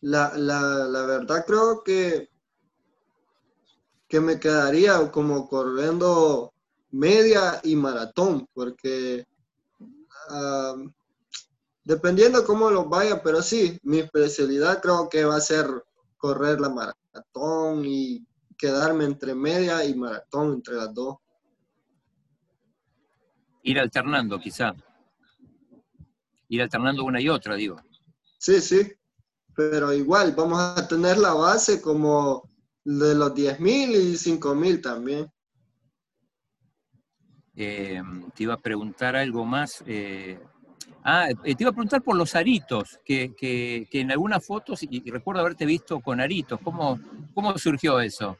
La, 0.00 0.30
verdad 1.04 1.44
creo 1.44 1.82
que, 1.82 2.28
que 4.06 4.20
me 4.20 4.38
quedaría 4.38 5.10
como 5.10 5.48
corriendo 5.48 6.54
media 6.92 7.60
y 7.64 7.74
maratón, 7.74 8.48
porque 8.54 9.26
ah, 10.30 10.76
Dependiendo 11.86 12.44
cómo 12.44 12.68
lo 12.68 12.86
vaya, 12.86 13.22
pero 13.22 13.40
sí, 13.40 13.78
mi 13.84 14.00
especialidad 14.00 14.82
creo 14.82 15.08
que 15.08 15.24
va 15.24 15.36
a 15.36 15.40
ser 15.40 15.66
correr 16.16 16.60
la 16.60 16.68
maratón 16.68 17.84
y 17.84 18.26
quedarme 18.58 19.04
entre 19.04 19.36
media 19.36 19.84
y 19.84 19.94
maratón, 19.94 20.54
entre 20.54 20.74
las 20.74 20.92
dos. 20.92 21.18
Ir 23.62 23.78
alternando, 23.78 24.36
quizá. 24.40 24.74
Ir 26.48 26.62
alternando 26.62 27.04
una 27.04 27.20
y 27.20 27.28
otra, 27.28 27.54
digo. 27.54 27.80
Sí, 28.36 28.60
sí, 28.60 28.92
pero 29.54 29.92
igual 29.92 30.34
vamos 30.36 30.58
a 30.58 30.88
tener 30.88 31.18
la 31.18 31.34
base 31.34 31.80
como 31.80 32.50
de 32.82 33.14
los 33.14 33.32
10.000 33.32 33.90
y 33.92 34.16
5.000 34.16 34.82
también. 34.82 35.32
Eh, 37.54 38.02
te 38.34 38.42
iba 38.42 38.54
a 38.54 38.58
preguntar 38.58 39.14
algo 39.14 39.44
más. 39.44 39.84
Eh, 39.86 40.40
Ah, 41.08 41.28
eh, 41.30 41.54
te 41.54 41.62
iba 41.62 41.70
a 41.70 41.72
preguntar 41.72 42.02
por 42.02 42.16
los 42.16 42.34
aritos, 42.34 42.98
que, 43.04 43.86
en 43.92 44.10
algunas 44.10 44.44
fotos, 44.44 44.82
y, 44.82 45.08
recuerdo 45.08 45.40
haberte 45.40 45.64
visto 45.64 46.00
con 46.00 46.20
aritos, 46.20 46.58
¿cómo, 46.64 46.98
cómo 47.32 47.56
surgió 47.56 48.00
eso? 48.00 48.36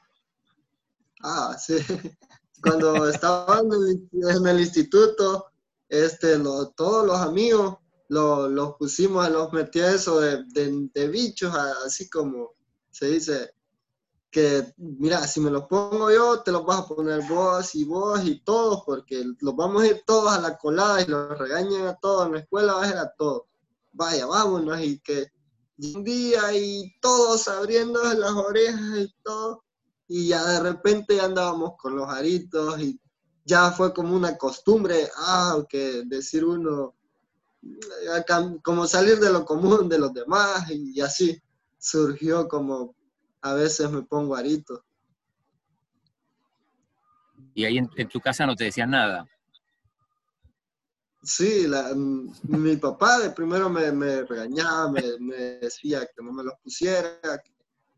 Ah, 1.23 1.57
sí. 1.57 1.77
Cuando 2.61 3.09
estaba 3.09 3.61
en 3.61 4.47
el 4.49 4.61
instituto, 4.61 5.47
este, 5.89 6.41
todos 6.75 7.07
los 7.07 7.21
amigos 7.21 7.77
los 8.09 8.75
pusimos, 8.81 9.31
los 9.31 9.53
metí 9.53 9.79
a 9.79 9.93
eso 9.93 10.19
de 10.19 11.09
bichos, 11.09 11.55
así 11.85 12.11
como 12.11 12.55
se 12.91 13.07
dice, 13.07 13.51
que, 14.37 14.75
mira, 14.77 15.27
si 15.27 15.41
me 15.41 15.51
los 15.51 15.65
pongo 15.65 16.11
yo, 16.11 16.43
te 16.43 16.53
los 16.53 16.63
vas 16.67 16.81
a 16.81 16.87
poner 16.87 17.23
vos 17.27 17.75
y 17.75 17.87
vos 17.87 18.23
y 18.23 18.41
todos, 18.41 18.83
porque 18.85 19.25
los 19.41 19.57
vamos 19.57 19.83
a 19.83 19.87
ir 19.87 20.03
todos 20.05 20.31
a 20.31 20.39
la 20.39 20.59
colada 20.59 21.01
y 21.01 21.07
los 21.07 21.39
regañan 21.39 21.87
a 21.87 21.97
todos, 21.97 22.27
en 22.27 22.35
la 22.35 22.41
escuela 22.41 22.75
va 22.75 22.85
a 22.85 22.87
ser 22.87 22.99
a 22.99 23.11
todos. 23.17 23.45
Vaya, 23.95 24.27
vámonos, 24.27 24.79
y 24.83 24.99
que 24.99 25.29
un 25.79 26.05
día 26.05 26.55
y 26.55 26.95
todos 27.01 27.49
abriendo 27.49 28.03
las 28.13 28.33
orejas 28.33 28.99
y 28.99 29.15
todo, 29.23 29.65
y 30.07 30.29
ya 30.29 30.45
de 30.45 30.61
repente 30.61 31.19
andábamos 31.19 31.73
con 31.79 31.97
los 31.97 32.07
aritos 32.07 32.79
y 32.79 33.01
ya 33.47 33.73
fue 33.73 33.95
como 33.95 34.15
una 34.15 34.37
costumbre, 34.37 35.09
ah, 35.17 35.65
que 35.67 36.03
decir 36.05 36.45
uno, 36.45 36.95
como 38.63 38.87
salir 38.87 39.19
de 39.19 39.33
lo 39.33 39.47
común 39.47 39.89
de 39.89 39.99
los 39.99 40.13
demás 40.13 40.71
y 40.71 41.01
así 41.01 41.41
surgió 41.79 42.47
como 42.49 42.96
a 43.51 43.55
veces 43.55 43.91
me 43.91 44.03
pongo 44.03 44.35
arito. 44.35 44.85
¿Y 47.55 47.65
ahí 47.65 47.79
en, 47.79 48.09
tu 48.09 48.21
casa 48.21 48.45
no 48.45 48.55
te 48.55 48.65
decían 48.65 48.91
nada? 48.91 49.27
Sí, 51.23 51.67
mi 52.43 52.77
papá 52.77 53.19
de 53.21 53.31
primero 53.31 53.69
me, 53.69 54.23
regañaba, 54.23 54.91
me, 54.91 55.37
decía 55.61 56.01
que 56.07 56.23
no 56.23 56.33
me 56.33 56.45
los 56.45 56.55
pusiera, 56.63 57.19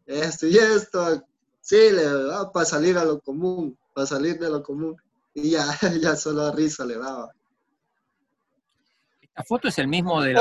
esto 0.06 0.46
y 0.46 0.56
esto. 0.56 1.24
Sí, 1.61 1.90
le 1.90 2.04
daba 2.04 2.50
para 2.52 2.64
salir 2.64 2.96
a 2.96 3.04
lo 3.04 3.20
común, 3.20 3.76
para 3.94 4.06
salir 4.06 4.38
de 4.38 4.48
lo 4.48 4.62
común. 4.62 4.96
Y 5.34 5.50
ya, 5.50 5.66
ya 6.00 6.16
solo 6.16 6.50
risa 6.52 6.87
le 6.87 6.96
daba. 6.96 7.30
¿Esta 9.20 9.44
foto 9.44 9.68
es 9.68 9.78
el 9.78 9.88
mismo 9.88 10.22
de, 10.22 10.34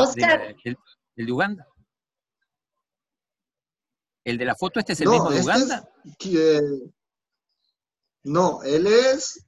de 1.15 1.31
Uganda? 1.31 1.67
¿El 4.27 4.37
de 4.37 4.43
la 4.43 4.55
foto 4.55 4.81
este 4.81 4.91
es 4.91 4.99
el 4.99 5.07
mismo 5.07 5.29
de 5.29 5.39
este 5.39 5.49
Uganda? 5.49 5.89
no, 8.23 8.61
él 8.63 8.85
es, 8.85 9.47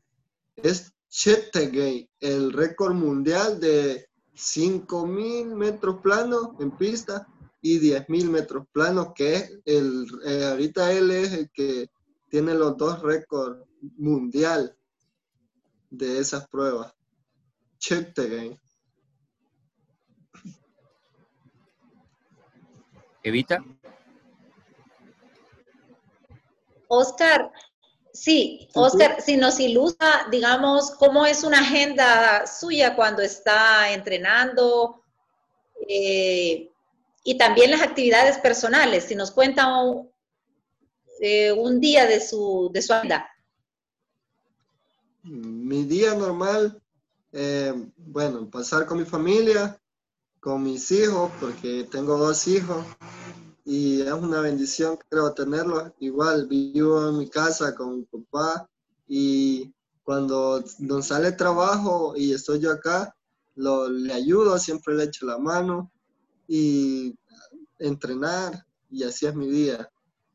es 0.55 0.93
Chetegay, 1.09 2.09
el 2.21 2.53
récord 2.53 2.93
mundial 2.93 3.59
de 3.59 4.07
5.000 4.33 5.53
metros 5.53 5.99
planos 6.01 6.51
en 6.61 6.71
pista 6.71 7.27
y 7.61 7.77
10.000 7.77 8.29
metros 8.29 8.67
planos, 8.71 9.09
que 9.13 9.35
es 9.35 9.59
el, 9.65 10.07
eh, 10.25 10.45
ahorita 10.45 10.93
él 10.93 11.11
es 11.11 11.33
el 11.33 11.49
que 11.51 11.89
tiene 12.29 12.53
los 12.53 12.77
dos 12.77 13.01
récords 13.01 13.61
mundial 13.97 14.77
de 15.89 16.19
esas 16.19 16.47
pruebas. 16.47 16.93
Chetegay. 17.79 18.57
Evita. 23.23 23.61
Oscar, 26.89 27.51
sí, 28.11 28.67
Oscar, 28.73 29.21
si 29.21 29.37
nos 29.37 29.59
ilustra, 29.59 30.27
digamos, 30.31 30.91
cómo 30.91 31.25
es 31.25 31.43
una 31.43 31.59
agenda 31.59 32.47
suya 32.47 32.95
cuando 32.95 33.21
está 33.21 33.91
entrenando 33.93 35.03
eh, 35.87 36.71
y 37.23 37.37
también 37.37 37.71
las 37.71 37.81
actividades 37.81 38.39
personales, 38.39 39.05
si 39.05 39.15
nos 39.15 39.29
cuenta 39.29 39.77
un, 39.77 40.09
eh, 41.21 41.53
día 41.75 42.07
de 42.07 42.19
su, 42.19 42.71
de 42.73 42.81
su 42.81 42.91
agenda. 42.91 43.29
Mi 45.21 45.83
día 45.83 46.15
normal, 46.15 46.81
eh, 47.31 47.73
bueno, 47.97 48.49
pasar 48.49 48.87
con 48.87 48.97
mi 48.97 49.05
familia, 49.05 49.79
con 50.39 50.63
mis 50.63 50.89
hijos, 50.91 51.31
porque 51.39 51.87
tengo 51.91 52.17
dos 52.17 52.47
hijos 52.47 52.83
y 53.65 54.01
es 54.01 54.11
una 54.11 54.41
bendición, 54.41 54.97
creo, 55.09 55.33
tenerlos. 55.33 55.91
Igual 55.99 56.47
vivo 56.47 57.09
en 57.09 57.17
mi 57.17 57.29
casa 57.29 57.75
con 57.75 57.97
mi 57.97 58.03
papá 58.05 58.69
y 59.07 59.73
cuando 60.03 60.63
nos 60.79 61.07
sale 61.07 61.31
trabajo 61.33 62.13
y 62.15 62.33
estoy 62.33 62.59
yo 62.59 62.71
acá, 62.71 63.15
lo, 63.55 63.89
le 63.89 64.13
ayudo, 64.13 64.57
siempre 64.57 64.95
le 64.95 65.05
echo 65.05 65.25
la 65.25 65.37
mano 65.37 65.91
y 66.47 67.15
entrenar 67.77 68.65
y 68.89 69.03
así 69.03 69.25
es 69.25 69.35
mi 69.35 69.47
día 69.47 69.89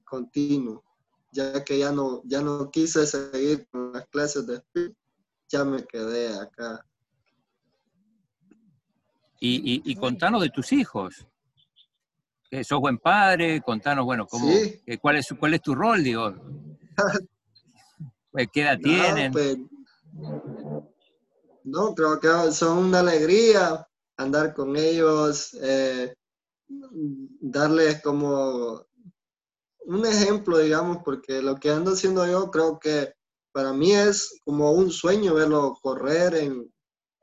continuo. 0.04 0.84
Ya 1.32 1.64
que 1.64 1.78
ya 1.78 1.90
no, 1.90 2.22
ya 2.24 2.40
no 2.40 2.70
quise 2.70 3.06
seguir 3.06 3.66
con 3.70 3.92
las 3.92 4.06
clases 4.06 4.46
de 4.46 4.62
ya 5.48 5.64
me 5.64 5.84
quedé 5.84 6.38
acá. 6.38 6.86
Y, 9.40 9.82
y, 9.84 9.94
contanos 9.96 10.40
de 10.40 10.48
tus 10.48 10.72
hijos. 10.72 11.26
Que 12.54 12.62
sos 12.62 12.78
buen 12.78 12.98
padre, 12.98 13.60
contanos, 13.62 14.04
bueno, 14.04 14.28
cómo, 14.28 14.46
cuál, 15.00 15.16
es, 15.16 15.26
cuál 15.36 15.54
es 15.54 15.60
tu 15.60 15.74
rol, 15.74 16.04
digo. 16.04 16.32
¿Qué 18.52 18.62
edad 18.62 18.78
tienen? 18.78 19.32
Pues, 19.32 19.56
no, 21.64 21.92
creo 21.96 22.20
que 22.20 22.52
son 22.52 22.78
una 22.78 23.00
alegría 23.00 23.84
andar 24.16 24.54
con 24.54 24.76
ellos, 24.76 25.58
eh, 25.62 26.14
darles 27.40 28.00
como 28.02 28.86
un 29.86 30.06
ejemplo, 30.06 30.58
digamos, 30.58 30.98
porque 31.04 31.42
lo 31.42 31.56
que 31.56 31.72
ando 31.72 31.94
haciendo 31.94 32.24
yo 32.24 32.52
creo 32.52 32.78
que 32.78 33.14
para 33.50 33.72
mí 33.72 33.90
es 33.94 34.40
como 34.44 34.70
un 34.70 34.92
sueño 34.92 35.34
verlo 35.34 35.76
correr 35.82 36.36
en 36.36 36.72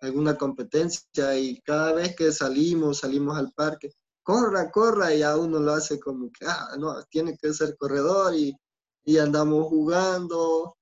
alguna 0.01 0.35
competencia 0.35 1.37
y 1.37 1.61
cada 1.61 1.93
vez 1.93 2.17
que 2.17 2.33
salimos, 2.33 2.97
salimos 2.97 3.37
al 3.37 3.53
parque, 3.53 3.93
corra, 4.23 4.71
corra 4.71 5.13
y 5.13 5.23
a 5.23 5.35
uno 5.37 5.59
lo 5.59 5.73
hace 5.73 5.99
como 5.99 6.31
que, 6.31 6.45
ah, 6.45 6.75
no, 6.79 7.03
tiene 7.05 7.37
que 7.37 7.53
ser 7.53 7.75
corredor 7.77 8.35
y, 8.35 8.55
y 9.03 9.17
andamos 9.17 9.67
jugando 9.67 10.75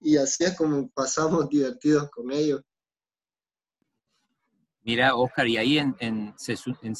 y 0.00 0.16
así 0.16 0.44
es 0.44 0.56
como 0.56 0.88
pasamos 0.90 1.48
divertidos 1.48 2.10
con 2.10 2.30
ellos. 2.32 2.62
Mira, 4.84 5.14
Oscar, 5.14 5.46
y 5.46 5.56
ahí 5.58 5.78
en, 5.78 5.94
en, 6.00 6.34
en 6.82 6.94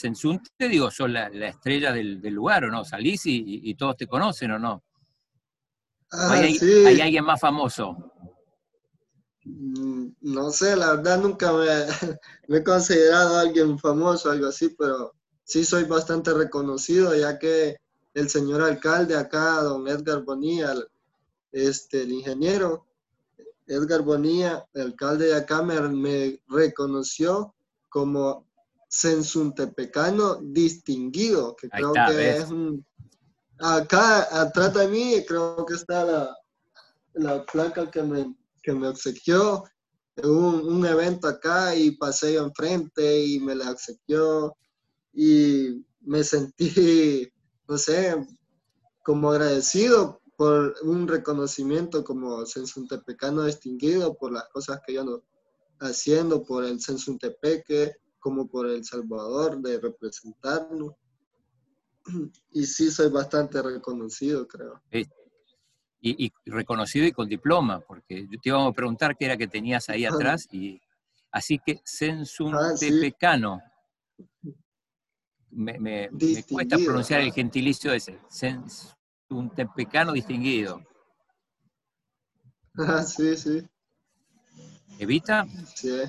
te 0.57 0.69
digo, 0.69 0.89
sos 0.93 1.11
la, 1.11 1.27
estrella 1.49 1.93
del, 1.93 2.21
lugar, 2.21 2.65
¿o 2.65 2.71
no? 2.71 2.85
Salís 2.85 3.23
y, 3.25 3.75
todos 3.75 3.97
te 3.97 4.07
conocen, 4.07 4.53
¿o 4.53 4.59
no? 4.61 4.85
Ah, 6.13 6.35
hay, 6.35 6.55
sí. 6.55 6.87
hay, 6.87 7.01
alguien 7.01 7.25
más 7.25 7.41
famoso? 7.41 7.97
Mm, 9.45 10.11
no 10.21 10.51
sé, 10.51 10.77
la 10.77 10.95
verdad 10.95 11.21
nunca 11.21 11.53
me, 11.53 11.67
he 12.57 12.63
considerado 12.63 13.41
alguien 13.41 13.77
famoso, 13.77 14.31
algo 14.31 14.47
así, 14.47 14.69
pero 14.79 15.15
sí 15.53 15.67
soy 15.67 15.85
bastante 15.85 16.33
reconocido, 16.33 17.15
ya 17.15 17.39
que 17.39 17.77
el 18.15 18.31
señor 18.31 18.63
alcalde 18.63 19.15
acá, 19.15 19.61
don 19.61 19.87
Edgar 19.87 20.23
Bonilla, 20.23 20.75
este, 21.53 22.03
el 22.03 22.13
ingeniero, 22.13 22.87
Edgar 23.67 24.01
Bonilla, 24.01 24.67
el 24.73 24.83
alcalde 24.83 25.27
de 25.27 25.35
acá, 25.35 25.63
me, 25.63 26.41
reconoció 26.49 27.55
como 27.91 28.47
sensuntepecano 28.89 30.37
distinguido, 30.41 31.55
que 31.55 31.69
creo 31.69 31.93
que 31.93 32.37
es 32.37 32.51
un... 32.51 32.85
Acá, 33.59 34.41
atrás 34.41 34.73
de 34.73 34.89
mí, 34.89 35.23
creo 35.29 35.67
que 35.67 35.75
está 35.75 36.05
la, 36.05 36.37
la 37.13 37.45
placa 37.45 37.91
que 37.91 38.03
me, 38.03 38.35
que 38.63 38.73
me 38.73 38.89
obsequió. 38.89 39.65
Un, 40.17 40.67
un 40.67 40.87
evento 40.87 41.29
acá 41.29 41.75
y 41.77 41.93
pasé 41.93 42.35
yo 42.35 42.45
enfrente 42.45 43.25
y 43.25 43.39
me 43.39 43.55
la 43.55 43.71
obsequió 43.71 44.57
y 45.13 45.85
me 46.01 46.25
sentí, 46.25 47.31
no 47.69 47.79
sé, 47.79 48.15
como 49.03 49.31
agradecido 49.31 50.21
por 50.37 50.75
un 50.83 51.07
reconocimiento 51.07 52.03
como 52.03 52.45
Sensuntepecano 52.47 53.45
distinguido 53.45 54.15
por 54.17 54.33
las 54.33 54.49
cosas 54.49 54.81
que 54.87 54.95
yo 54.95 55.05
no 55.05 55.23
haciendo, 55.83 56.45
por 56.45 56.65
el 56.65 56.81
Sensuntepeque, 56.81 57.97
como 58.19 58.49
por 58.49 58.69
El 58.69 58.85
Salvador, 58.85 59.61
de 59.61 59.81
representarnos. 59.81 60.95
Y 62.51 62.67
sí, 62.67 62.91
soy 62.91 63.11
bastante 63.11 63.63
reconocido, 63.63 64.47
creo. 64.47 64.83
Y, 66.01 66.33
reconocido 66.47 67.07
y 67.07 67.13
con 67.13 67.29
diploma, 67.29 67.79
porque 67.81 68.27
yo 68.29 68.41
te 68.43 68.49
iba 68.49 68.67
a 68.67 68.73
preguntar 68.73 69.17
qué 69.17 69.27
era 69.27 69.37
que 69.37 69.47
tenías 69.47 69.89
ahí 69.89 70.05
ah. 70.05 70.11
atrás, 70.13 70.49
y 70.51 70.81
así 71.31 71.61
que 71.65 71.81
Sensuntepecano. 71.85 73.61
Ah, 73.63 73.73
me, 75.53 75.79
me, 75.79 76.09
me, 76.11 76.43
cuesta 76.45 76.77
pronunciar 76.77 77.21
el 77.21 77.33
gentilicio 77.33 77.93
ese 77.93 78.19
un 79.29 79.51
tepecano 79.51 80.13
distinguido. 80.13 80.83
Ah, 82.75 83.03
sí, 83.03 83.37
sí. 83.37 83.63
¿Evita? 84.99 85.47
Sí. 85.75 86.01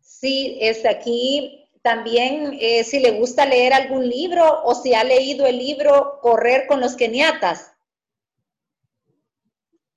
Sí, 0.00 0.58
es 0.60 0.84
aquí 0.84 1.70
también 1.80 2.58
eh, 2.60 2.82
si 2.82 2.98
le 2.98 3.12
gusta 3.20 3.46
leer 3.46 3.72
algún 3.72 4.08
libro 4.08 4.64
o 4.64 4.74
si 4.74 4.94
ha 4.94 5.04
leído 5.04 5.46
el 5.46 5.58
libro 5.58 6.18
Correr 6.20 6.66
con 6.66 6.80
los 6.80 6.96
keniatas. 6.96 7.70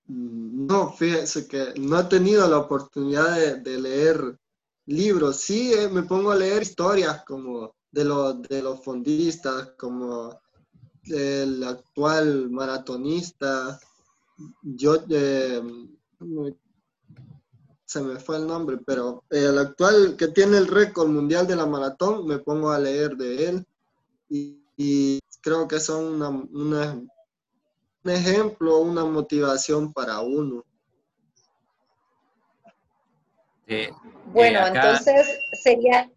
Mm, 0.06 0.68
no, 0.68 0.94
fíjese 0.94 1.48
que 1.48 1.74
no 1.80 2.00
he 2.00 2.04
tenido 2.04 2.48
la 2.48 2.60
oportunidad 2.60 3.58
de, 3.58 3.80
leer 3.80 4.38
libros. 4.86 5.38
Sí, 5.38 5.74
eh, 5.74 5.90
me 5.90 6.04
pongo 6.04 6.32
a 6.32 6.36
leer 6.36 6.62
historias 6.62 7.24
como 7.26 7.74
de 7.91 8.06
los, 8.06 8.41
de 8.43 8.62
los 8.62 8.84
fondistas, 8.84 9.71
como 9.77 10.39
el 11.06 11.63
actual 11.63 12.49
maratonista, 12.49 13.80
yo, 14.62 14.95
eh, 15.10 15.62
se 17.86 18.01
me 18.01 18.19
fue 18.19 18.38
el 18.38 18.47
nombre, 18.47 18.77
pero 18.86 19.23
el 19.30 19.58
actual 19.58 20.15
que 20.17 20.30
tiene 20.30 20.58
el 20.58 20.67
récord 20.67 21.10
mundial 21.10 21.45
de 21.47 21.56
la 21.56 21.65
maratón, 21.65 22.25
me 22.25 22.39
pongo 22.39 22.71
a 22.71 22.80
leer 22.80 23.15
de 23.17 23.49
él 23.49 23.65
y, 24.30 25.19
creo 25.41 25.67
que 25.67 25.80
son 25.80 26.21
un 26.21 27.10
ejemplo, 28.06 28.80
una 28.80 29.04
motivación 29.06 29.91
para 29.91 30.19
uno. 30.21 30.63
bueno, 34.34 34.67
entonces 34.67 35.39
sería 35.63 36.10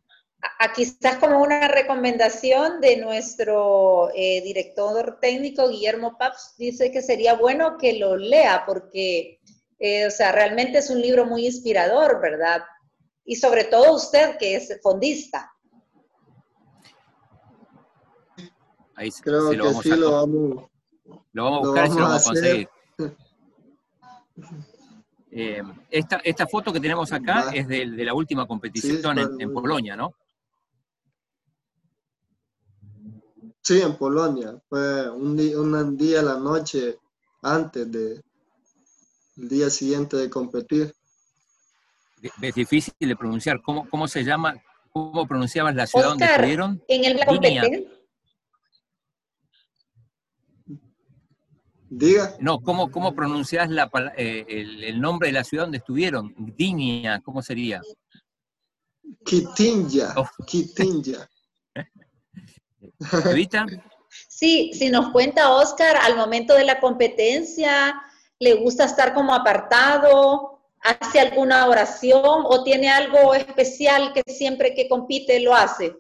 aquí 0.59 0.85
quizás 0.85 1.19
como 1.19 1.43
una 1.43 1.69
recomendación 1.69 2.81
de 2.81 2.97
nuestro 2.99 4.11
eh, 4.15 4.43
director 4.43 5.19
técnico 5.21 5.69
Guillermo 5.69 6.17
Paps, 6.19 6.55
dice 6.59 6.91
que 6.91 7.03
sería 7.03 7.35
bueno 7.35 7.77
que 7.79 7.99
lo 7.99 8.17
lea 8.17 8.65
porque, 8.67 9.41
eh, 9.79 10.07
o 10.07 10.11
sea, 10.11 10.33
realmente 10.33 10.79
es 10.79 10.91
un 10.91 11.01
libro 11.01 11.27
muy 11.27 11.47
inspirador, 11.47 12.21
¿verdad? 12.21 12.63
Y 13.25 13.37
sobre 13.37 13.65
todo 13.65 13.95
usted 13.95 14.37
que 14.39 14.57
es 14.57 14.79
fondista. 14.83 15.51
Ahí 18.97 19.11
Creo 19.11 19.51
que 19.51 19.73
sí 19.83 19.89
lo 19.91 20.13
vamos, 20.13 20.71
lo 21.33 21.45
vamos 21.45 21.59
a 21.59 21.67
buscar 21.67 21.87
y 21.87 21.91
se 21.91 21.99
lo 21.99 22.03
vamos 22.03 22.23
a 22.23 22.31
conseguir. 22.31 22.69
Eh, 25.37 25.63
esta, 25.91 26.21
esta, 26.23 26.47
foto 26.47 26.73
que 26.73 26.79
tenemos 26.79 27.13
acá 27.13 27.51
es 27.53 27.67
de, 27.67 27.87
la 27.87 28.15
última 28.15 28.47
competición 28.47 29.19
en, 29.19 29.41
en 29.41 29.53
Polonia, 29.53 29.97
¿no? 29.97 30.15
Sí, 33.65 33.81
en 33.81 33.97
Polonia. 33.97 34.61
Fue 34.69 35.11
un 35.11 35.37
día, 35.37 35.59
un 35.59 35.97
día 35.97 36.21
a 36.21 36.23
la 36.23 36.39
noche 36.39 36.99
antes 37.41 37.91
de 37.91 38.23
el 39.37 39.49
día 39.49 39.71
siguiente 39.71 40.19
de 40.19 40.29
competir. 40.29 40.95
Es 42.41 42.55
difícil 42.55 42.95
de 43.01 43.17
pronunciar. 43.17 43.61
¿Cómo, 43.63 43.89
cómo 43.89 44.07
se 44.07 44.23
llama? 44.23 44.55
¿Cómo 44.93 45.27
pronunciabas 45.27 45.75
la 45.75 45.87
ciudad 45.87 46.11
donde 46.11 46.27
estuvieron? 46.27 46.83
En 46.89 47.05
el 47.05 47.25
competencia. 47.25 47.91
Diga. 51.89 52.37
No, 52.41 52.61
¿cómo, 52.61 52.91
cómo 52.91 53.15
pronuncias 53.15 53.71
la, 53.71 53.91
eh, 54.17 54.45
el, 54.49 55.01
nombre 55.01 55.29
de 55.29 55.33
la 55.33 55.45
ciudad 55.45 55.65
donde 55.65 55.79
estuvieron? 55.79 56.35
Gdynia, 56.37 57.21
¿cómo 57.21 57.41
sería? 57.41 57.81
Kitinja. 59.25 60.15
Oh. 60.17 60.29
Kitinja. 60.45 61.29
¿Evita? 63.25 63.67
Sí, 64.29 64.73
si 64.75 64.91
nos 64.91 65.11
cuenta 65.11 65.53
Oscar, 65.53 65.97
al 65.97 66.17
momento 66.17 66.55
de 66.55 66.65
la 66.65 66.81
competencia, 66.81 68.01
¿le 68.39 68.55
gusta 68.55 68.85
estar 68.85 69.15
como 69.15 69.35
apartado? 69.35 70.61
¿Hace 70.81 71.19
alguna 71.19 71.67
oración 71.67 72.43
o 72.45 72.63
tiene 72.63 72.91
algo 72.91 73.35
especial 73.35 74.13
que 74.13 74.23
siempre 74.31 74.75
que 74.75 74.89
compite 74.89 75.41
lo 75.41 75.55
hace? 75.55 75.97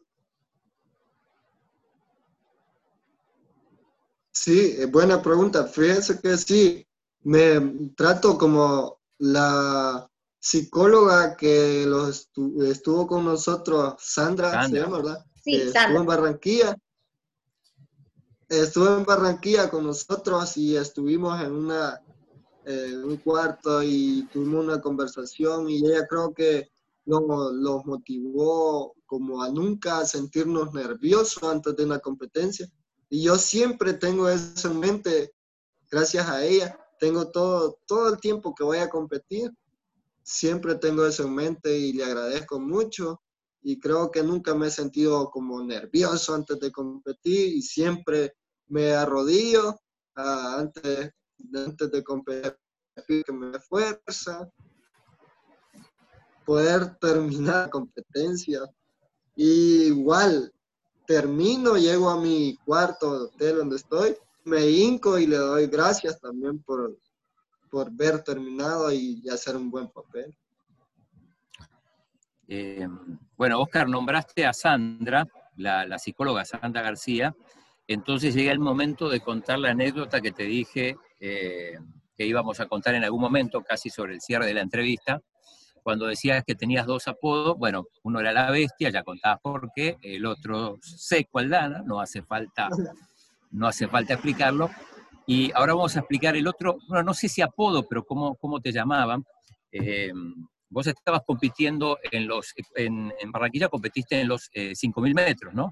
Sí, 4.30 4.84
buena 4.86 5.22
pregunta. 5.22 5.64
Fíjense 5.64 6.20
que 6.20 6.36
sí, 6.36 6.86
me 7.22 7.90
trato 7.96 8.36
como 8.36 9.00
la 9.18 10.10
psicóloga 10.38 11.36
que 11.36 11.84
los 11.86 12.30
estuvo 12.66 13.06
con 13.06 13.24
nosotros, 13.24 13.94
Sandra, 13.98 14.68
¿se 14.68 14.80
llama, 14.80 14.98
verdad? 14.98 15.24
Sí, 15.42 15.60
Sandra. 15.60 15.80
Estuvo 15.82 16.00
en 16.00 16.06
Barranquilla. 16.06 16.76
Estuvo 18.48 18.96
en 18.96 19.04
Barranquilla 19.04 19.70
con 19.70 19.86
nosotros 19.86 20.56
y 20.56 20.76
estuvimos 20.76 21.40
en 21.40 21.52
una 21.52 22.00
en 22.64 23.04
un 23.04 23.16
cuarto 23.18 23.82
y 23.82 24.26
tuvimos 24.32 24.64
una 24.64 24.80
conversación 24.80 25.68
y 25.68 25.86
ella 25.86 26.06
creo 26.06 26.32
que 26.32 26.70
nos, 27.04 27.22
los 27.52 27.84
motivó 27.84 28.94
como 29.06 29.42
a 29.42 29.50
nunca 29.50 30.04
sentirnos 30.06 30.72
nerviosos 30.72 31.42
antes 31.42 31.76
de 31.76 31.84
una 31.84 31.98
competencia. 31.98 32.70
Y 33.10 33.22
yo 33.22 33.36
siempre 33.36 33.92
tengo 33.92 34.28
eso 34.28 34.70
en 34.70 34.80
mente, 34.80 35.34
gracias 35.90 36.26
a 36.28 36.44
ella, 36.44 36.78
tengo 36.98 37.30
todo, 37.30 37.78
todo 37.86 38.14
el 38.14 38.20
tiempo 38.20 38.54
que 38.54 38.64
voy 38.64 38.78
a 38.78 38.88
competir, 38.88 39.52
siempre 40.22 40.74
tengo 40.76 41.04
eso 41.06 41.24
en 41.24 41.34
mente 41.34 41.76
y 41.76 41.92
le 41.92 42.04
agradezco 42.04 42.58
mucho. 42.58 43.20
Y 43.64 43.80
creo 43.80 44.10
que 44.10 44.22
nunca 44.22 44.54
me 44.54 44.68
he 44.68 44.70
sentido 44.70 45.28
como 45.30 45.60
nervioso 45.64 46.34
antes 46.34 46.60
de 46.60 46.70
competir 46.70 47.56
y 47.56 47.62
siempre 47.62 48.36
me 48.68 48.92
arrodillo 48.92 49.70
uh, 50.16 50.58
antes, 50.58 51.10
antes 51.52 51.90
de 51.90 52.04
competir, 52.04 52.56
que 53.24 53.32
me 53.32 53.58
fuerza, 53.58 54.48
poder 56.44 56.96
terminar 56.98 57.64
la 57.64 57.70
competencia. 57.70 58.60
Y 59.34 59.84
igual, 59.86 60.52
termino, 61.06 61.76
llego 61.76 62.10
a 62.10 62.20
mi 62.20 62.56
cuarto 62.64 63.10
hotel 63.10 63.56
donde 63.56 63.76
estoy, 63.76 64.16
me 64.44 64.68
hinco 64.68 65.18
y 65.18 65.26
le 65.26 65.36
doy 65.36 65.66
gracias 65.66 66.20
también 66.20 66.62
por, 66.62 66.96
por 67.70 67.90
ver 67.90 68.22
terminado 68.22 68.92
y, 68.92 69.26
hacer 69.28 69.56
un 69.56 69.70
buen 69.70 69.88
papel. 69.88 70.36
Eh, 72.48 72.86
bueno, 73.36 73.60
Oscar, 73.60 73.88
nombraste 73.88 74.46
a 74.46 74.52
Sandra, 74.52 75.26
la, 75.56 75.98
psicóloga 75.98 76.44
Sandra 76.44 76.82
García, 76.82 77.34
entonces 77.86 78.34
llega 78.34 78.52
el 78.52 78.58
momento 78.58 79.08
de 79.08 79.20
contar 79.20 79.58
la 79.58 79.70
anécdota 79.70 80.20
que 80.20 80.32
te 80.32 80.44
dije 80.44 80.96
eh, 81.20 81.78
que 82.16 82.26
íbamos 82.26 82.60
a 82.60 82.66
contar 82.66 82.94
en 82.94 83.04
algún 83.04 83.20
momento, 83.20 83.62
casi 83.62 83.90
sobre 83.90 84.14
el 84.14 84.20
cierre 84.20 84.46
de 84.46 84.54
la 84.54 84.60
entrevista, 84.60 85.20
cuando 85.84 86.06
decías 86.06 86.42
que 86.46 86.54
tenías 86.54 86.86
dos 86.86 87.06
apodos, 87.08 87.58
bueno, 87.58 87.86
uno 88.04 88.18
era 88.18 88.32
la 88.32 88.50
bestia, 88.50 88.88
ya 88.88 89.02
contabas 89.02 89.40
por 89.42 89.70
qué, 89.74 89.98
el 90.00 90.24
otro 90.24 90.78
seco 90.80 91.38
Aldana, 91.38 91.82
no 91.84 92.00
hace 92.00 92.22
falta, 92.22 92.70
no 93.50 93.66
hace 93.66 93.86
falta 93.86 94.14
explicarlo. 94.14 94.70
Y 95.26 95.52
ahora 95.52 95.74
vamos 95.74 95.94
a 95.96 96.00
explicar 96.00 96.36
el 96.36 96.46
otro, 96.46 96.78
bueno, 96.88 97.04
no 97.04 97.12
sé 97.12 97.28
si 97.28 97.42
apodo, 97.42 97.86
pero 97.86 98.02
cómo, 98.04 98.34
cómo 98.36 98.60
te 98.60 98.72
llamaban. 98.72 99.24
Eh, 99.70 100.10
vos 100.74 100.88
estabas 100.88 101.22
compitiendo 101.24 101.98
en 102.10 102.26
los, 102.26 102.52
en, 102.74 103.12
Barranquilla 103.32 103.68
competiste 103.68 104.20
en 104.20 104.28
los 104.28 104.50
5.000 104.52 105.10
eh, 105.10 105.14
metros, 105.14 105.54
¿no? 105.54 105.70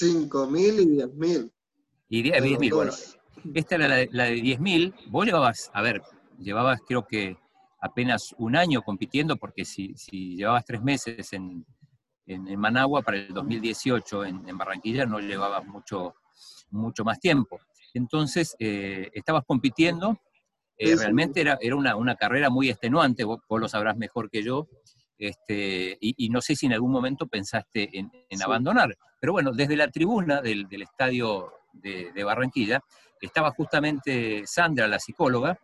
5.000 0.00 0.82
y 0.82 0.86
10.000. 0.98 1.52
Y 2.08 2.22
10.000, 2.22 2.74
bueno. 2.74 2.92
Esta 3.54 3.74
era 3.74 3.88
la 3.88 3.96
de, 3.96 4.08
la 4.12 4.24
de 4.26 4.36
10.000. 4.36 4.94
Vos 5.08 5.26
llevabas, 5.26 5.70
a 5.74 5.82
ver, 5.82 6.00
llevabas 6.38 6.80
creo 6.86 7.04
que 7.04 7.36
apenas 7.80 8.34
un 8.38 8.54
año 8.54 8.82
compitiendo, 8.82 9.36
porque 9.36 9.64
si, 9.64 9.94
si 9.96 10.36
llevabas 10.36 10.64
tres 10.64 10.80
meses 10.80 11.32
en, 11.32 11.66
en, 12.26 12.60
Managua 12.60 13.02
para 13.02 13.16
el 13.16 13.34
2018 13.34 14.24
en, 14.26 14.48
en, 14.48 14.56
Barranquilla, 14.56 15.06
no 15.06 15.18
llevabas 15.18 15.66
mucho, 15.66 16.14
mucho 16.70 17.02
más 17.02 17.18
tiempo. 17.18 17.58
Entonces, 17.94 18.54
eh, 18.60 19.10
estabas 19.12 19.42
compitiendo, 19.44 20.20
eh, 20.90 20.96
realmente 20.96 21.40
era, 21.40 21.58
era 21.60 21.76
una, 21.76 21.96
una, 21.96 22.16
carrera 22.16 22.50
muy 22.50 22.68
extenuante, 22.70 23.24
vos, 23.24 23.40
lo 23.48 23.68
sabrás 23.68 23.96
mejor 23.96 24.30
que 24.30 24.42
yo, 24.42 24.68
este, 25.18 25.96
y, 26.00 26.14
y, 26.16 26.28
no 26.30 26.40
sé 26.40 26.56
si 26.56 26.66
en 26.66 26.72
algún 26.72 26.90
momento 26.90 27.26
pensaste 27.26 27.88
en, 27.96 28.10
en 28.28 28.42
abandonar. 28.42 28.96
Pero 29.20 29.32
bueno, 29.32 29.52
desde 29.52 29.76
la 29.76 29.88
tribuna 29.88 30.40
del, 30.40 30.68
del 30.68 30.82
estadio 30.82 31.52
de, 31.72 32.10
de, 32.12 32.24
Barranquilla, 32.24 32.82
estaba 33.20 33.52
justamente 33.52 34.42
Sandra, 34.46 34.88
la 34.88 34.98
psicóloga, 34.98 35.58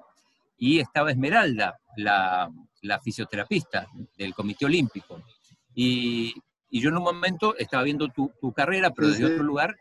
y 0.59 0.81
estaba 0.81 1.11
Esmeralda, 1.11 1.79
la, 1.97 2.51
fisioterapista 3.03 3.87
del 4.17 4.35
Comité 4.35 4.67
Olímpico. 4.67 5.23
Y, 5.75 6.35
yo 6.71 6.91
en 6.91 6.99
un 6.99 7.03
momento 7.03 7.57
estaba 7.57 7.83
viendo 7.83 8.09
tu, 8.09 8.53
carrera, 8.53 8.91
pero 8.91 9.09
desde 9.09 9.25
otro 9.25 9.43
lugar, 9.43 9.77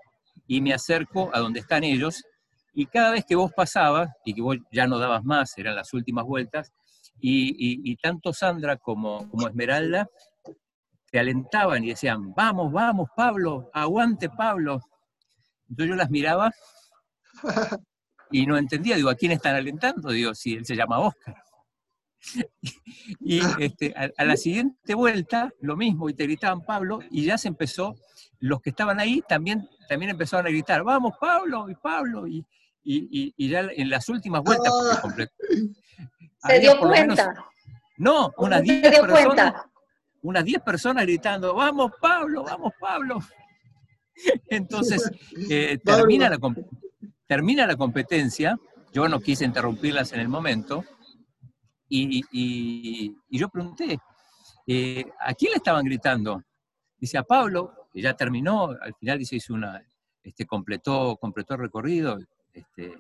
y 0.48 0.62
me 0.62 0.74
acerco 0.74 1.30
a 1.34 1.40
donde 1.40 1.60
están 1.60 1.84
ellos, 1.84 2.24
y 2.80 2.86
cada 2.86 3.10
vez 3.10 3.26
que 3.26 3.36
vos 3.36 3.52
pasabas, 3.52 4.12
y 4.24 4.36
que 4.36 4.42
vos 4.44 4.56
ya 4.72 4.86
no 4.86 5.00
dabas 5.00 5.24
más, 5.24 5.58
eran 5.58 5.76
las 5.76 5.96
últimas 5.96 6.26
vueltas, 6.26 6.72
y, 7.20 7.96
tanto 7.96 8.34
Sandra 8.34 8.78
como, 8.78 9.28
como 9.32 9.48
Esmeralda 9.48 10.08
te 11.10 11.18
alentaban 11.18 11.84
y 11.84 11.90
decían, 11.90 12.36
vamos, 12.36 12.72
vamos, 12.72 13.10
Pablo, 13.16 13.72
aguante, 13.74 14.30
Pablo. 14.30 14.80
Entonces 15.68 15.90
yo 15.90 15.96
las 15.96 16.12
miraba 16.12 16.52
y 18.30 18.46
no 18.46 18.56
entendía, 18.60 18.96
digo, 18.96 19.10
¿a 19.10 19.16
quién 19.16 19.32
están 19.32 19.56
alentando? 19.56 20.12
Digo, 20.12 20.36
si 20.36 20.54
él 20.54 20.64
se 20.64 20.76
llama 20.76 21.00
Oscar. 21.00 21.36
y 23.22 23.40
este, 23.60 23.96
a, 23.96 24.24
la 24.24 24.38
siguiente 24.38 24.94
vuelta, 24.94 25.52
lo 25.62 25.78
mismo, 25.78 26.10
y 26.10 26.14
te 26.14 26.26
gritaban 26.26 26.62
Pablo, 26.62 27.00
y 27.10 27.26
ya 27.26 27.40
se 27.40 27.48
empezó, 27.48 27.96
los 28.40 28.62
que 28.62 28.70
estaban 28.70 29.00
ahí 29.00 29.24
también, 29.28 29.68
también 29.90 30.12
empezaron 30.12 30.46
a 30.46 30.50
gritar, 30.50 30.84
vamos 30.84 31.16
Pablo, 31.20 31.72
y 31.72 31.74
Pablo, 31.74 32.28
y, 32.28 32.46
y, 32.90 33.50
ya 33.50 33.68
en 33.76 33.90
las 33.90 34.08
últimas 34.08 34.42
vueltas, 34.44 34.74
¿Se 36.48 36.60
dio 36.60 36.80
cuenta? 36.80 37.34
no, 37.98 38.32
unas 38.38 38.62
10 38.62 39.00
personas, 39.02 39.54
unas 40.22 40.46
10 40.46 40.62
personas 40.62 41.04
gritando, 41.04 41.54
vamos 41.54 41.92
Pablo, 42.00 42.44
vamos 42.44 42.74
Pablo. 42.80 43.20
Entonces, 44.50 45.12
eh, 45.50 45.78
termina 45.84 46.30
la 46.30 46.38
Termina 47.26 47.68
la 47.68 47.76
competencia, 47.76 48.58
yo 48.94 49.10
no 49.10 49.20
quise 49.20 49.44
interrumpirlas 49.44 50.14
en 50.14 50.22
el 50.22 50.30
momento, 50.30 50.86
y, 51.90 53.16
yo 53.30 53.50
pregunté, 53.50 54.00
eh, 54.66 55.06
¿a 55.20 55.34
quién 55.34 55.52
le 55.52 55.58
estaban 55.58 55.84
gritando? 55.84 56.42
Dice, 56.98 57.18
a 57.18 57.24
Pablo, 57.24 57.90
que 57.94 58.02
ya 58.02 58.14
terminó, 58.14 58.70
al 58.70 58.96
final 58.96 59.20
dice, 59.20 59.36
hizo 59.36 59.54
una, 59.54 59.82
este, 60.24 60.46
completó, 60.46 61.18
completó 61.18 61.56
el 61.56 61.62
recorrido. 61.62 62.18
Este, 62.58 62.98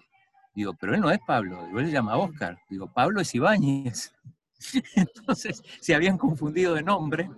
digo, 0.53 0.75
pero 0.79 0.93
él 0.93 1.01
no 1.01 1.09
es 1.09 1.19
Pablo, 1.25 1.65
digo, 1.65 1.79
él 1.79 1.87
se 1.87 1.91
llama 1.91 2.17
Oscar. 2.17 2.59
Digo, 2.69 2.91
Pablo 2.93 3.21
es 3.21 3.33
Ibáñez. 3.33 4.13
Entonces 4.95 5.63
se 5.81 5.95
habían 5.95 6.17
confundido 6.17 6.75
de 6.75 6.83
nombre 6.83 7.29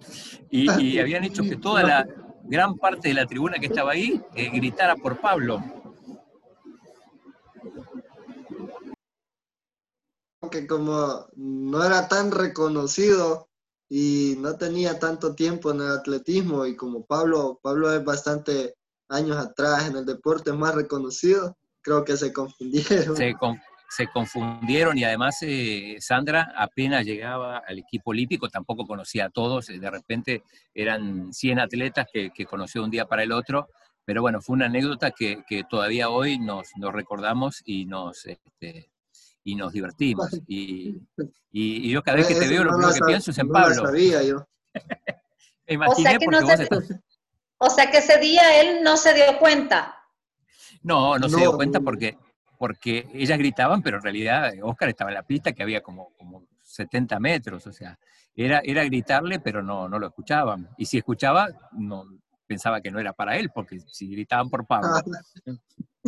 y, 0.50 0.98
habían 1.00 1.24
hecho 1.24 1.44
que 1.44 1.58
toda 1.58 1.84
la 1.84 2.08
gran 2.44 2.78
parte 2.78 3.10
de 3.10 3.14
la 3.14 3.26
tribuna 3.26 3.58
que 3.60 3.68
estaba 3.68 3.92
ahí 3.92 4.22
eh, 4.36 4.50
gritara 4.50 4.96
por 4.96 5.20
Pablo. 5.20 5.64
que 10.50 10.66
como 10.66 11.28
no 11.36 11.84
era 11.84 12.08
tan 12.08 12.32
reconocido 12.32 13.50
y 13.88 14.36
no 14.40 14.58
tenía 14.58 14.98
tanto 14.98 15.36
tiempo 15.36 15.70
en 15.70 15.82
el 15.82 15.92
atletismo 15.92 16.66
y 16.66 16.76
como 16.76 17.06
Pablo, 17.06 17.60
Pablo 17.62 17.94
es 17.94 18.04
bastante 18.04 18.76
años 19.10 19.38
atrás 19.38 19.88
en 19.88 19.98
el 19.98 20.06
deporte 20.06 20.52
más 20.54 20.74
reconocido, 20.74 21.56
creo 21.82 22.04
que 22.04 22.18
se 22.18 22.32
confundieron. 22.34 23.16
Se, 23.92 24.06
confundieron 24.14 25.00
y 25.00 25.04
además 25.04 25.38
eh, 25.42 25.98
Sandra 26.00 26.54
apenas 26.56 27.04
llegaba 27.04 27.58
al 27.68 27.80
equipo 27.80 28.12
olímpico, 28.12 28.48
tampoco 28.48 28.86
conocía 28.86 29.26
a 29.26 29.30
todos, 29.32 29.66
de 29.66 29.90
repente 29.90 30.44
eran 30.76 31.34
100 31.34 31.60
atletas 31.60 32.06
que, 32.14 32.30
que 32.30 32.46
conoció 32.46 32.84
un 32.84 32.92
día 32.92 33.06
para 33.06 33.24
el 33.24 33.32
otro, 33.32 33.68
pero 34.06 34.22
bueno, 34.22 34.42
fue 34.42 34.56
una 34.56 34.68
anécdota 34.68 35.12
que, 35.12 35.44
que 35.48 35.64
todavía 35.64 36.10
hoy 36.10 36.38
nos, 36.38 36.70
nos 36.78 36.94
recordamos 36.94 37.62
y 37.66 37.86
nos, 37.86 38.26
este, 38.26 38.92
y 39.44 39.56
nos 39.56 39.74
divertimos. 39.74 40.30
Y, 40.48 40.96
y, 41.52 41.92
yo 41.92 42.02
cada 42.04 42.18
vez 42.18 42.28
que 42.28 42.36
te 42.36 42.48
veo 42.48 42.64
lo 42.64 42.72
primero 42.72 42.94
que 42.94 43.06
pienso 43.06 43.32
es 43.32 43.38
en 43.38 43.50
Pablo. 43.50 43.86
sabía 43.86 44.24
yo. 44.24 44.48
Me 45.68 45.76
imaginé 45.76 46.10
o 46.10 46.12
sea, 46.12 46.20
porque 46.20 46.42
vos 46.42 46.60
estás... 46.60 47.02
o 47.58 47.70
sea 47.70 47.92
que 47.92 47.98
ese 48.00 48.18
día 48.20 48.62
él 48.62 48.84
no 48.84 48.98
se 48.98 49.14
dio 49.14 49.38
cuenta. 49.40 49.99
No, 50.84 51.18
no, 51.18 51.30
se 51.30 51.38
dio 51.38 51.56
cuenta 51.56 51.82
porque, 51.82 52.18
porque 52.58 53.08
ellas 53.14 53.38
gritaban, 53.38 53.82
pero 53.82 53.98
en 53.98 54.04
realidad 54.04 54.52
Oscar 54.64 54.90
estaba 54.90 55.12
en 55.12 55.16
la 55.16 55.24
pista 55.24 55.52
que 55.52 55.64
había 55.64 55.82
como, 55.82 56.14
como 56.18 56.46
70 56.64 57.20
metros, 57.20 57.68
o 57.68 57.74
sea, 57.74 58.00
era, 58.36 58.62
era 58.64 58.84
gritarle, 58.86 59.40
pero 59.40 59.62
no, 59.62 59.90
no 59.90 60.00
lo 60.00 60.08
escuchaban. 60.08 60.70
Y 60.78 60.86
si 60.86 60.98
escuchaba, 60.98 61.48
no, 61.74 62.06
pensaba 62.48 62.82
que 62.82 62.92
no 62.92 63.00
era 63.00 63.14
para 63.14 63.38
él, 63.38 63.52
porque 63.54 63.80
si 63.88 64.10
gritaban 64.10 64.50
por 64.50 64.66
Pablo. 64.66 64.90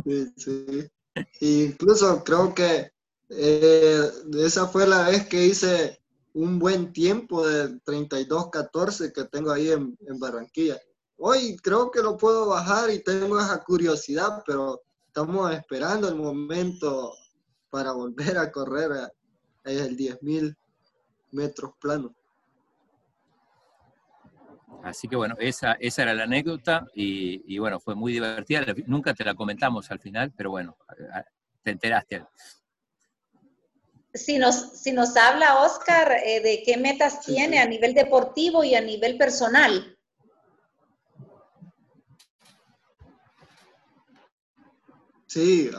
sí, 0.06 0.34
sí. 0.38 0.90
Incluso 1.42 2.24
creo 2.24 2.54
que 2.54 2.92
eh, 3.30 4.10
esa 4.44 4.68
fue 4.68 4.88
la 4.88 5.10
vez 5.10 5.28
que 5.28 5.46
hice 5.46 6.02
un 6.34 6.60
buen 6.60 6.94
tiempo 6.94 7.46
de 7.46 7.80
32-14 7.84 9.12
que 9.14 9.26
tengo 9.26 9.52
ahí 9.52 9.72
en, 9.72 9.98
Barranquilla. 10.20 10.80
Hoy 11.24 11.56
creo 11.58 11.92
que 11.92 12.02
lo 12.02 12.18
puedo 12.18 12.48
bajar 12.48 12.90
y 12.90 13.04
tengo 13.04 13.40
esa 13.40 13.64
curiosidad, 13.64 14.42
pero 14.44 14.82
estamos 15.06 15.54
esperando 15.54 16.10
el 16.10 16.16
momento 16.16 17.14
para 17.70 17.92
volver 17.92 18.40
a 18.40 18.52
correr 18.52 18.92
a, 18.92 19.12
el 19.66 19.96
10.000 19.96 20.56
metros 21.30 21.74
planos. 21.80 22.14
Así 24.84 25.08
que 25.08 25.16
bueno, 25.16 25.36
esa, 25.38 25.74
esa 25.74 26.02
era 26.02 26.16
la 26.16 26.24
anécdota 26.24 26.88
y, 26.96 27.56
bueno, 27.60 27.80
fue 27.80 27.94
muy 27.94 28.14
divertida. 28.14 28.66
Nunca 28.88 29.14
te 29.14 29.24
la 29.24 29.36
comentamos 29.36 29.92
al 29.92 30.00
final, 30.00 30.34
pero 30.36 30.50
bueno, 30.50 30.76
te 31.62 31.70
enteraste. 31.70 32.26
Si 34.16 34.40
nos, 34.40 34.82
si 34.82 34.92
nos 34.92 35.16
habla 35.16 35.60
Oscar 35.60 36.14
eh, 36.26 36.42
de 36.42 36.64
qué 36.66 36.78
metas 36.78 37.22
tiene 37.22 37.60
a 37.60 37.68
nivel 37.68 37.94
deportivo 37.94 38.64
y 38.64 38.74
a 38.74 38.82
nivel 38.82 39.20
personal. 39.20 40.00
Sí, 45.34 45.72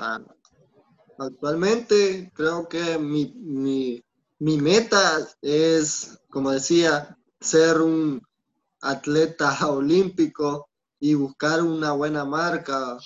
actualmente 1.19 2.33
creo 2.35 2.67
que 2.71 2.97
mi, 2.97 3.35
mi, 3.37 4.03
mi 4.39 4.57
meta 4.57 5.29
es, 5.43 6.19
como 6.31 6.53
decía, 6.53 7.19
ser 7.39 7.83
un 7.83 8.23
atleta 8.81 9.55
olímpico 9.69 10.71
y 10.99 11.13
buscar 11.13 11.63
una 11.63 11.93
buena 11.93 12.25
marca 12.25 12.97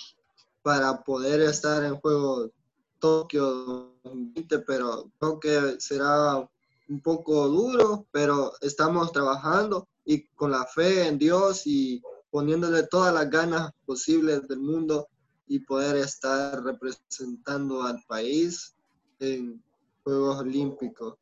para 0.62 1.02
poder 1.02 1.40
estar 1.40 1.82
en 1.82 1.96
Juegos 1.96 2.52
Tokio 3.00 3.96
2020, 4.04 4.60
pero 4.60 5.10
creo 5.18 5.40
que 5.40 5.80
será 5.80 6.48
un 6.88 7.00
poco 7.02 7.48
duro, 7.48 8.06
pero 8.12 8.52
estamos 8.60 9.10
trabajando 9.10 9.88
y 10.04 10.28
con 10.28 10.52
la 10.52 10.64
fe 10.64 11.08
en 11.08 11.18
Dios 11.18 11.66
y 11.66 12.00
poniéndole 12.30 12.84
todas 12.84 13.12
las 13.12 13.28
ganas 13.28 13.72
posibles 13.84 14.46
del 14.46 14.60
mundo 14.60 15.08
y 15.46 15.60
poder 15.60 15.96
estar 15.96 16.62
representando 16.62 17.82
al 17.82 18.02
país 18.06 18.74
en 19.20 19.62
Juegos 20.02 20.38
Olímpicos 20.38 21.14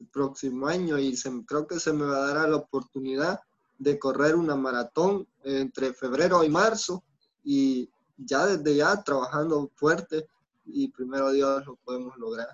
el 0.00 0.06
próximo 0.08 0.66
año 0.66 0.98
y 0.98 1.16
creo 1.46 1.66
que 1.66 1.78
se 1.78 1.92
me 1.92 2.04
va 2.04 2.16
a 2.16 2.34
dar 2.34 2.48
la 2.48 2.56
oportunidad 2.56 3.40
de 3.78 3.98
correr 3.98 4.34
una 4.36 4.56
maratón 4.56 5.26
entre 5.42 5.92
febrero 5.92 6.44
y 6.44 6.48
marzo 6.48 7.04
y 7.42 7.88
ya 8.16 8.46
desde 8.46 8.76
ya 8.76 9.02
trabajando 9.02 9.70
fuerte 9.74 10.26
y 10.66 10.88
primero 10.88 11.32
Dios 11.32 11.66
lo 11.66 11.76
podemos 11.76 12.16
lograr. 12.16 12.48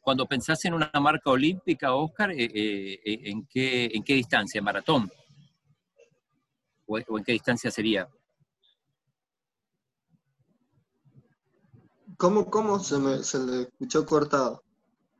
Cuando 0.00 0.26
pensás 0.26 0.64
en 0.64 0.74
una 0.74 0.90
marca 1.00 1.30
olímpica, 1.30 1.94
Oscar, 1.94 2.30
eh, 2.30 2.44
eh, 2.44 3.00
eh, 3.04 3.20
¿en, 3.24 3.46
qué, 3.46 3.90
¿en 3.92 4.04
qué 4.04 4.14
distancia? 4.14 4.62
¿Maratón? 4.62 5.10
¿O, 6.86 6.98
en 6.98 7.24
qué 7.24 7.32
distancia 7.32 7.70
sería? 7.70 8.08
¿Cómo, 12.16 12.50
cómo 12.50 12.78
se, 12.78 12.98
me, 12.98 13.22
se 13.22 13.38
le 13.38 13.62
escuchó 13.62 14.06
cortado? 14.06 14.62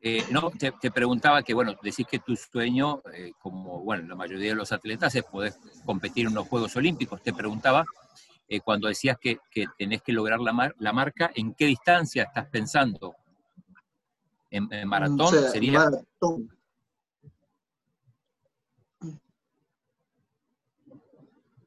Eh, 0.01 0.25
no, 0.31 0.51
te, 0.51 0.73
preguntaba 0.91 1.43
que, 1.43 1.53
bueno, 1.53 1.75
decís 1.83 2.07
que 2.09 2.19
tu 2.21 2.37
sueño, 2.37 3.03
eh, 3.13 3.33
como, 3.41 3.81
bueno, 3.81 4.07
la 4.07 4.15
mayoría 4.15 4.51
de 4.51 4.55
los 4.55 4.71
atletas, 4.73 5.15
es 5.15 5.25
poder 5.25 5.55
competir 5.85 6.27
en 6.27 6.35
los 6.35 6.47
Juegos 6.47 6.77
Olímpicos. 6.77 7.23
Te 7.23 7.33
preguntaba, 7.33 7.85
eh, 8.49 8.61
cuando 8.61 8.89
decías 8.89 9.19
que, 9.19 9.41
tenés 9.77 10.03
que 10.03 10.13
lograr 10.13 10.41
la, 10.41 10.73
la, 10.79 10.93
marca, 10.93 11.33
¿en 11.35 11.55
qué 11.55 11.67
distancia 11.67 12.25
estás 12.25 12.47
pensando? 12.47 13.17
¿En, 14.51 14.69
maratón? 14.87 15.35
¿Sería? 15.51 15.81
Maratón. 15.81 16.57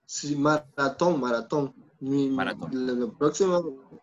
Sí, 0.05 0.35
maratón, 0.35 1.19
maratón. 1.19 1.75
maratón. 1.99 2.99
Lo 2.99 3.13
próximo 3.13 3.99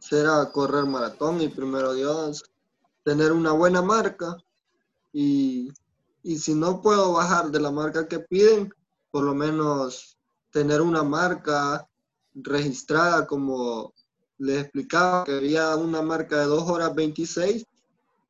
será 0.00 0.50
correr 0.52 0.84
maratón 0.86 1.40
y 1.40 1.48
primero 1.48 1.94
Dios 1.94 2.44
tener 3.04 3.32
una 3.32 3.52
buena 3.52 3.82
marca 3.82 4.36
y, 5.12 5.72
si 6.22 6.54
no 6.54 6.82
puedo 6.82 7.12
bajar 7.12 7.50
de 7.50 7.60
la 7.60 7.70
marca 7.70 8.06
que 8.06 8.18
piden, 8.18 8.72
por 9.10 9.24
lo 9.24 9.34
menos 9.34 10.18
tener 10.50 10.82
una 10.82 11.02
marca 11.02 11.88
registrada 12.34 13.26
como 13.26 13.94
les 14.36 14.64
explicaba, 14.64 15.24
quería 15.24 15.74
una 15.76 16.02
marca 16.02 16.40
de 16.40 16.46
2 16.46 16.68
horas 16.68 16.94
26 16.94 17.64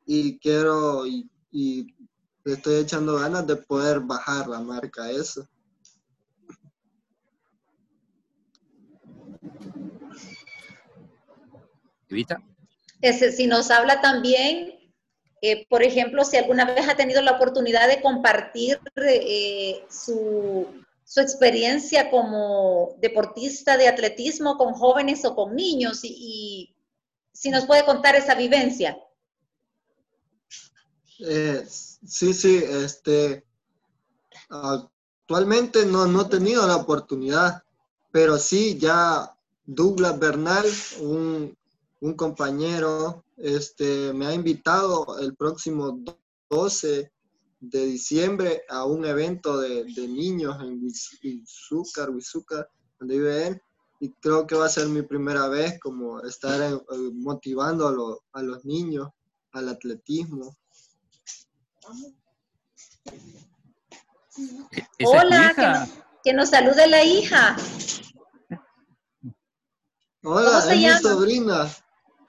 y 0.06 0.38
quiero 0.38 1.06
y, 1.06 1.28
y 1.50 1.94
estoy 2.44 2.76
echando 2.76 3.16
ganas 3.16 3.46
de 3.46 3.56
poder 3.56 4.00
bajar 4.00 4.48
la 4.48 4.60
marca 4.60 5.10
esa. 5.10 5.48
Evita 12.08 12.42
si 13.36 13.46
nos 13.46 13.70
habla 13.70 14.00
también, 14.00 14.74
eh, 15.40 15.66
por 15.68 15.82
ejemplo, 15.82 16.24
si 16.24 16.36
alguna 16.36 16.64
vez 16.64 16.88
ha 16.88 16.96
tenido 16.96 17.22
la 17.22 17.32
oportunidad 17.32 17.88
de 17.88 18.02
compartir 18.02 18.80
eh, 18.96 19.84
su, 19.90 20.66
experiencia 21.16 22.10
como 22.10 22.96
deportista 23.00 23.76
de 23.76 23.88
atletismo 23.88 24.58
con 24.58 24.74
jóvenes 24.74 25.24
o 25.24 25.34
con 25.34 25.56
niños 25.56 26.00
y, 26.02 26.74
si 27.32 27.50
nos 27.50 27.66
puede 27.66 27.84
contar 27.84 28.14
esa 28.16 28.34
vivencia. 28.34 28.98
Eh, 31.20 31.64
sí, 31.68 32.34
sí, 32.34 32.62
este, 32.84 33.44
actualmente 34.50 35.86
no, 35.86 36.06
no 36.06 36.22
he 36.22 36.24
tenido 36.26 36.66
la 36.66 36.76
oportunidad, 36.76 37.62
pero 38.10 38.38
sí 38.38 38.76
ya 38.78 39.34
Douglas 39.64 40.18
Bernal, 40.18 40.66
un, 41.00 41.56
un 42.00 42.14
compañero 42.14 43.24
este, 43.36 44.12
me 44.12 44.26
ha 44.26 44.34
invitado 44.34 45.18
el 45.20 45.34
próximo 45.34 46.02
12 46.50 47.12
de 47.60 47.84
diciembre 47.86 48.62
a 48.68 48.84
un 48.84 49.04
evento 49.04 49.58
de, 49.58 49.84
niños 50.08 50.56
en 50.60 50.80
Huizúcar, 50.82 52.08
donde 52.98 53.18
vive 53.18 53.46
él, 53.48 53.62
y 54.00 54.12
creo 54.12 54.46
que 54.46 54.54
va 54.54 54.66
a 54.66 54.70
ser 54.70 54.86
mi 54.88 55.02
primera 55.02 55.48
vez 55.48 55.78
como 55.80 56.20
estar 56.22 56.60
eh, 56.72 56.80
motivando 57.14 58.20
a, 58.32 58.42
los 58.42 58.64
niños 58.64 59.08
al 59.52 59.68
atletismo. 59.68 60.56
Hola, 65.04 65.88
que 66.22 66.32
nos, 66.32 66.50
salude 66.50 66.86
la 66.86 67.02
hija. 67.02 67.56
Hola, 70.22 70.58
es 70.72 70.78
mi 70.78 71.08
sobrina. 71.08 71.68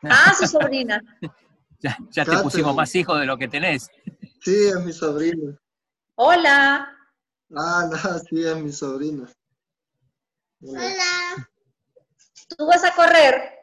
Ah, 0.04 0.34
su 0.38 0.47
sobrina. 0.47 1.02
ya, 1.80 2.26
te 2.26 2.38
pusimos 2.38 2.76
más 2.76 2.93
hijos 2.95 3.20
de 3.20 3.26
lo 3.26 3.38
que 3.38 3.47
tenés. 3.47 3.89
Sí, 4.41 4.68
es 4.68 4.86
mi 4.86 4.93
sobrina. 4.93 5.58
Hola. 6.16 6.95
Ah, 7.56 7.89
no, 7.89 8.20
sí, 8.20 8.45
es 8.45 8.58
mi 8.58 8.72
sobrina. 8.72 9.30
Hola. 10.62 11.50
¿Tú 12.58 12.66
vas 12.66 12.84
a 12.84 12.93
correr? 12.93 13.60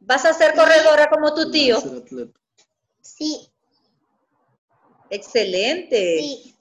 ¿Vas 0.00 0.24
a 0.24 0.34
ser 0.34 0.54
corredora 0.54 1.08
como 1.08 1.34
tu 1.34 1.50
tío? 1.50 1.80
Sí. 3.00 3.48
Excelente. 5.10 6.18
Sí. 6.20 6.56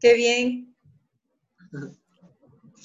Qué 0.00 0.14
bien. 0.14 0.76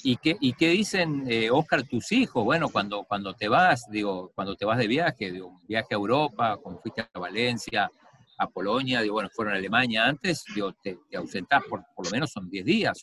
¿Y 0.02 0.16
qué, 0.16 0.36
y 0.40 0.52
qué 0.52 0.68
dicen, 0.68 1.24
eh, 1.28 1.50
Oscar, 1.50 1.82
tus 1.82 2.12
hijos? 2.12 2.44
Bueno, 2.44 2.68
cuando, 2.68 3.04
cuando 3.04 3.34
te 3.34 3.48
vas, 3.48 3.84
digo, 3.90 4.30
cuando 4.34 4.56
te 4.56 4.64
vas 4.64 4.78
de 4.78 4.86
viaje, 4.86 5.32
digo, 5.32 5.60
viaje 5.66 5.88
a 5.90 5.96
Europa, 5.96 6.56
cuando 6.56 6.80
fuiste 6.80 7.08
a 7.12 7.18
Valencia, 7.18 7.90
a 8.38 8.48
Polonia, 8.48 9.00
digo, 9.00 9.14
bueno, 9.14 9.30
fueron 9.32 9.54
a 9.54 9.56
Alemania 9.56 10.06
antes, 10.06 10.44
digo, 10.54 10.72
te, 10.82 10.98
te 11.10 11.16
ausentás 11.16 11.62
por, 11.68 11.84
por 11.94 12.06
lo 12.06 12.12
menos 12.12 12.30
son 12.30 12.48
10 12.48 12.64
días. 12.64 13.02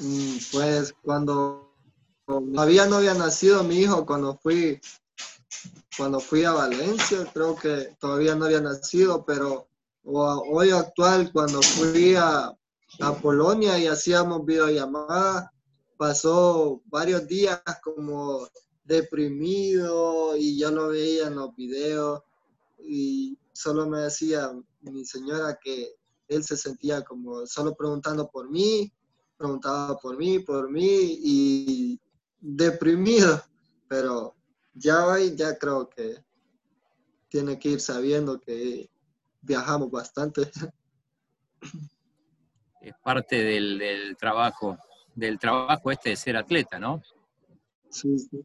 Mm, 0.00 0.36
pues 0.52 0.94
cuando 1.02 1.74
todavía 2.26 2.86
no 2.86 2.96
había 2.96 3.14
nacido 3.14 3.62
mi 3.64 3.80
hijo 3.80 4.06
cuando 4.06 4.36
fui 4.38 4.80
cuando 5.96 6.20
fui 6.20 6.44
a 6.44 6.52
Valencia, 6.52 7.26
creo 7.32 7.54
que 7.54 7.96
todavía 7.98 8.34
no 8.34 8.46
había 8.46 8.60
nacido, 8.60 9.24
pero 9.26 9.68
hoy 10.04 10.70
actual, 10.70 11.30
cuando 11.32 11.62
fui 11.62 12.14
a, 12.16 12.52
Polonia 13.22 13.78
y 13.78 13.86
hacíamos 13.86 14.44
videollamadas, 14.44 15.48
pasó 15.96 16.82
varios 16.86 17.26
días 17.28 17.62
como 17.84 18.48
deprimido 18.84 20.36
y 20.36 20.58
yo 20.58 20.72
lo 20.72 20.88
veía 20.88 21.28
en 21.28 21.36
los 21.36 21.54
videos 21.54 22.20
y 22.80 23.38
solo 23.52 23.88
me 23.88 24.00
decía 24.00 24.50
mi 24.80 25.04
señora 25.04 25.56
que 25.62 25.94
él 26.26 26.42
se 26.42 26.56
sentía 26.56 27.02
como 27.02 27.46
solo 27.46 27.76
preguntando 27.76 28.28
por 28.28 28.50
mí, 28.50 28.92
preguntaba 29.36 29.96
por 29.98 30.18
mí, 30.18 30.40
por 30.40 30.68
mí 30.68 31.18
y 31.22 32.00
deprimido, 32.40 33.40
pero 33.88 34.34
ya 34.74 35.06
hoy 35.06 35.36
ya 35.36 35.56
creo 35.58 35.88
que 35.88 36.16
tiene 37.28 37.58
que 37.58 37.70
ir 37.70 37.80
sabiendo 37.80 38.40
que 38.40 38.90
viajamos 39.42 39.90
bastante. 39.90 40.50
Es 42.80 42.94
parte 43.02 43.42
del, 43.44 44.16
trabajo, 44.18 44.78
del 45.14 45.38
trabajo 45.38 45.90
este 45.90 46.10
de 46.10 46.16
ser 46.16 46.36
atleta, 46.36 46.78
¿no? 46.78 47.02
Sí, 47.90 48.18
sí. 48.18 48.40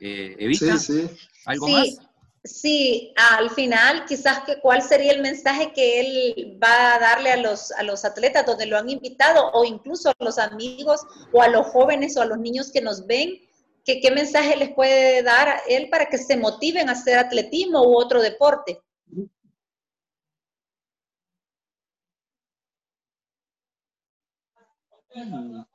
Eh, 0.00 0.36
Evita, 0.38 0.76
Sí, 0.78 1.08
sí. 1.08 1.16
¿algo 1.46 1.66
Sí, 1.66 1.72
más? 1.72 2.08
sí, 2.44 3.14
al 3.16 3.50
final 3.50 4.04
quizás 4.06 4.44
que 4.44 4.60
cuál 4.60 4.82
sería 4.82 5.12
el 5.12 5.22
mensaje 5.22 5.72
que 5.72 6.00
él 6.00 6.58
va 6.62 6.94
a 6.94 6.98
darle 6.98 7.32
a 7.32 7.36
los, 7.36 7.72
a 7.72 7.82
los 7.82 8.04
atletas 8.04 8.44
donde 8.46 8.66
lo 8.66 8.76
han 8.76 8.88
invitado 8.90 9.50
o 9.52 9.64
incluso 9.64 10.10
a 10.10 10.14
los 10.18 10.38
amigos 10.38 11.00
o 11.32 11.42
a 11.42 11.48
los 11.48 11.66
jóvenes 11.68 12.16
o 12.16 12.22
a 12.22 12.26
los 12.26 12.38
niños 12.38 12.70
que 12.70 12.82
nos 12.82 13.06
ven, 13.06 13.40
que, 13.84 14.00
qué 14.00 14.10
mensaje 14.10 14.56
les 14.56 14.74
puede 14.74 15.22
dar 15.22 15.48
a 15.48 15.58
él 15.68 15.88
para 15.90 16.06
que 16.06 16.18
se 16.18 16.36
motiven 16.36 16.88
a 16.88 16.92
hacer 16.92 17.18
atletismo 17.18 17.82
u 17.82 17.96
otro 17.96 18.20
deporte. 18.22 18.80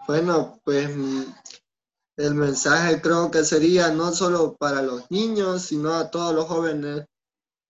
Bueno, 0.08 0.60
pues 0.64 0.96
mm, 0.96 1.24
el 2.18 2.34
mensaje 2.36 3.02
creo 3.02 3.32
que 3.32 3.44
sería 3.44 3.92
no 3.92 4.12
solo 4.12 4.56
para 4.58 4.82
los 4.82 5.10
niños, 5.10 5.64
sino 5.64 5.94
a 5.94 6.12
todos 6.12 6.34
los 6.34 6.46
jóvenes 6.46 7.06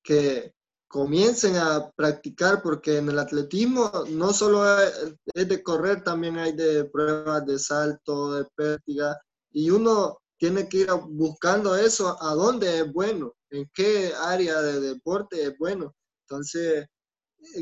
que 0.04 0.54
comiencen 0.88 1.56
a 1.58 1.92
practicar, 1.92 2.64
porque 2.64 2.98
en 2.98 3.10
el 3.10 3.20
atletismo 3.20 3.92
no 4.10 4.34
solo 4.34 4.64
es 4.82 5.48
de 5.48 5.64
correr, 5.64 6.04
también 6.04 6.38
hay 6.40 6.54
de 6.54 6.86
pruebas 6.86 7.46
de 7.46 7.60
salto, 7.60 8.34
de 8.34 8.46
pértiga, 8.56 9.20
y 9.52 9.70
uno 9.70 10.18
tiene 10.38 10.68
que 10.68 10.80
ir 10.80 10.90
buscando 11.10 11.76
eso, 11.76 12.18
a 12.20 12.34
dónde 12.34 12.80
es 12.80 12.92
bueno, 12.92 13.36
en 13.52 13.70
qué 13.74 14.14
área 14.20 14.62
de 14.62 14.80
deporte 14.80 15.44
es 15.44 15.58
bueno. 15.60 15.94
Entonces, 16.24 16.88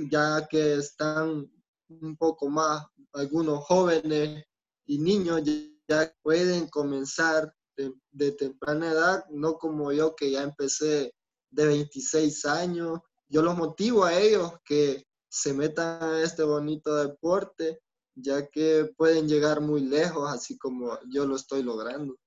ya 0.09 0.47
que 0.47 0.75
están 0.75 1.49
un 1.89 2.15
poco 2.17 2.49
más 2.49 2.85
algunos 3.13 3.63
jóvenes 3.65 4.43
y 4.85 4.97
niños 4.99 5.41
ya- 5.43 6.13
pueden 6.21 6.67
comenzar 6.67 7.53
de, 7.77 7.93
de 8.11 8.31
temprana 8.33 8.91
edad, 8.91 9.25
no 9.29 9.57
como 9.57 9.91
yo 9.93 10.15
que 10.15 10.31
ya 10.31 10.43
empecé 10.43 11.13
de 11.49 11.65
26 11.65 12.43
años. 12.45 12.99
Yo 13.29 13.41
los 13.41 13.55
motivo 13.55 14.03
a 14.03 14.19
ellos 14.19 14.51
que 14.65 15.05
se 15.29 15.53
metan 15.53 16.03
a 16.03 16.21
este 16.21 16.43
bonito 16.43 16.93
deporte, 16.95 17.79
ya 18.15 18.47
que 18.47 18.91
pueden 18.97 19.27
llegar 19.29 19.61
muy 19.61 19.81
lejos, 19.81 20.29
así 20.29 20.57
como 20.57 20.97
yo 21.09 21.25
lo 21.25 21.35
estoy 21.37 21.63
logrando. 21.63 22.17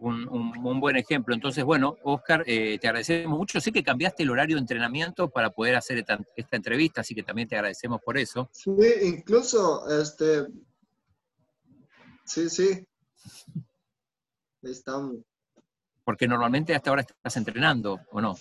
Un, 0.00 0.28
un- 0.28 0.56
un 0.64 0.80
buen 0.80 0.96
ejemplo. 0.96 1.34
Entonces, 1.34 1.64
bueno, 1.64 1.96
Oscar, 2.04 2.44
eh, 2.46 2.78
te 2.80 2.86
agradecemos 2.86 3.36
mucho. 3.36 3.60
Sé 3.60 3.72
que 3.72 3.82
cambiaste 3.82 4.22
el 4.22 4.30
horario 4.30 4.56
de 4.56 4.60
entrenamiento 4.60 5.28
para 5.28 5.50
poder 5.50 5.74
hacer 5.74 5.98
esta, 5.98 6.20
esta 6.36 6.56
entrevista, 6.56 7.00
así 7.00 7.14
que 7.16 7.22
también 7.24 7.48
te 7.48 7.56
agradecemos 7.56 8.00
por 8.00 8.16
eso. 8.16 8.48
Sí, 8.52 8.70
incluso, 9.02 9.88
este, 10.00 10.46
sí, 12.24 12.48
sí, 12.48 12.86
estamos. 14.62 15.16
Porque 16.04 16.28
normalmente 16.28 16.74
hasta 16.74 16.90
ahora 16.90 17.02
estás 17.02 17.36
entrenando, 17.36 18.00
¿o 18.12 18.20
no? 18.20 18.36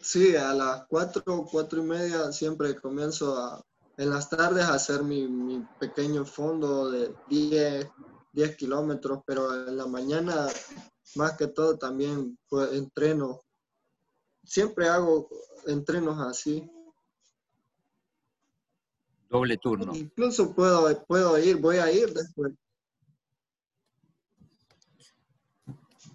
Sí, 0.00 0.34
a 0.34 0.54
las 0.54 0.86
cuatro, 0.88 1.22
cuatro 1.50 1.80
y 1.82 1.86
media 1.86 2.32
siempre 2.32 2.74
comienzo 2.74 3.36
a, 3.36 3.62
en 3.98 4.10
las 4.10 4.30
tardes 4.30 4.64
a 4.64 4.74
hacer 4.74 5.02
mi, 5.02 5.28
mi 5.28 5.62
pequeño 5.78 6.24
fondo 6.24 6.90
de 6.90 7.14
10, 7.28 7.86
10 8.32 8.56
kilómetros, 8.56 9.20
pero 9.26 9.68
en 9.68 9.76
la 9.76 9.86
mañana 9.86 10.46
más 11.16 11.36
que 11.36 11.48
todo 11.48 11.76
también 11.76 12.38
pues, 12.48 12.72
entreno. 12.72 13.40
Siempre 14.44 14.88
hago 14.88 15.28
entrenos 15.66 16.18
así. 16.20 16.68
Doble 19.28 19.58
turno. 19.58 19.94
Incluso 19.94 20.54
puedo, 20.54 21.04
puedo 21.04 21.38
ir, 21.38 21.56
voy 21.56 21.76
a 21.76 21.90
ir 21.92 22.12
después. 22.12 22.52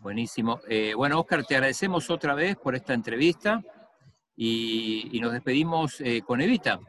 Buenísimo. 0.01 0.59
Eh, 0.67 0.93
bueno, 0.95 1.19
Oscar, 1.19 1.45
te 1.45 1.55
agradecemos 1.55 2.09
otra 2.09 2.35
vez 2.35 2.57
por 2.57 2.75
esta 2.75 2.93
entrevista 2.93 3.63
y, 4.35 5.17
y 5.17 5.19
nos 5.19 5.33
despedimos 5.33 5.99
eh, 6.01 6.21
con 6.25 6.41
Evita. 6.41 6.79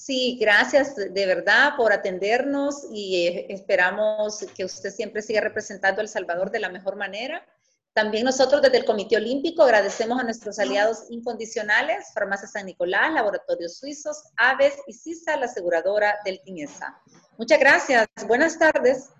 Sí, 0.00 0.38
gracias 0.40 0.96
de 0.96 1.26
verdad 1.26 1.74
por 1.76 1.92
atendernos 1.92 2.86
y 2.90 3.26
eh, 3.26 3.46
esperamos 3.50 4.46
que 4.56 4.64
usted 4.64 4.90
siempre 4.90 5.20
siga 5.20 5.42
representando 5.42 6.00
a 6.00 6.02
El 6.02 6.08
Salvador 6.08 6.50
de 6.50 6.58
la 6.58 6.70
mejor 6.70 6.96
manera. 6.96 7.46
También 7.92 8.24
nosotros 8.24 8.62
desde 8.62 8.78
el 8.78 8.86
Comité 8.86 9.16
Olímpico 9.16 9.62
agradecemos 9.62 10.18
a 10.18 10.22
nuestros 10.24 10.58
aliados 10.58 11.04
incondicionales, 11.10 12.06
Farmacia 12.14 12.48
San 12.48 12.64
Nicolás, 12.64 13.12
Laboratorios 13.12 13.76
Suizos, 13.76 14.22
Aves 14.38 14.78
y 14.86 14.94
CISA, 14.94 15.36
la 15.36 15.44
aseguradora 15.44 16.18
del 16.24 16.40
TINESA. 16.44 16.98
Muchas 17.36 17.60
gracias. 17.60 18.08
Buenas 18.26 18.58
tardes. 18.58 19.10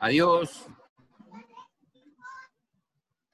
Adiós. 0.00 0.66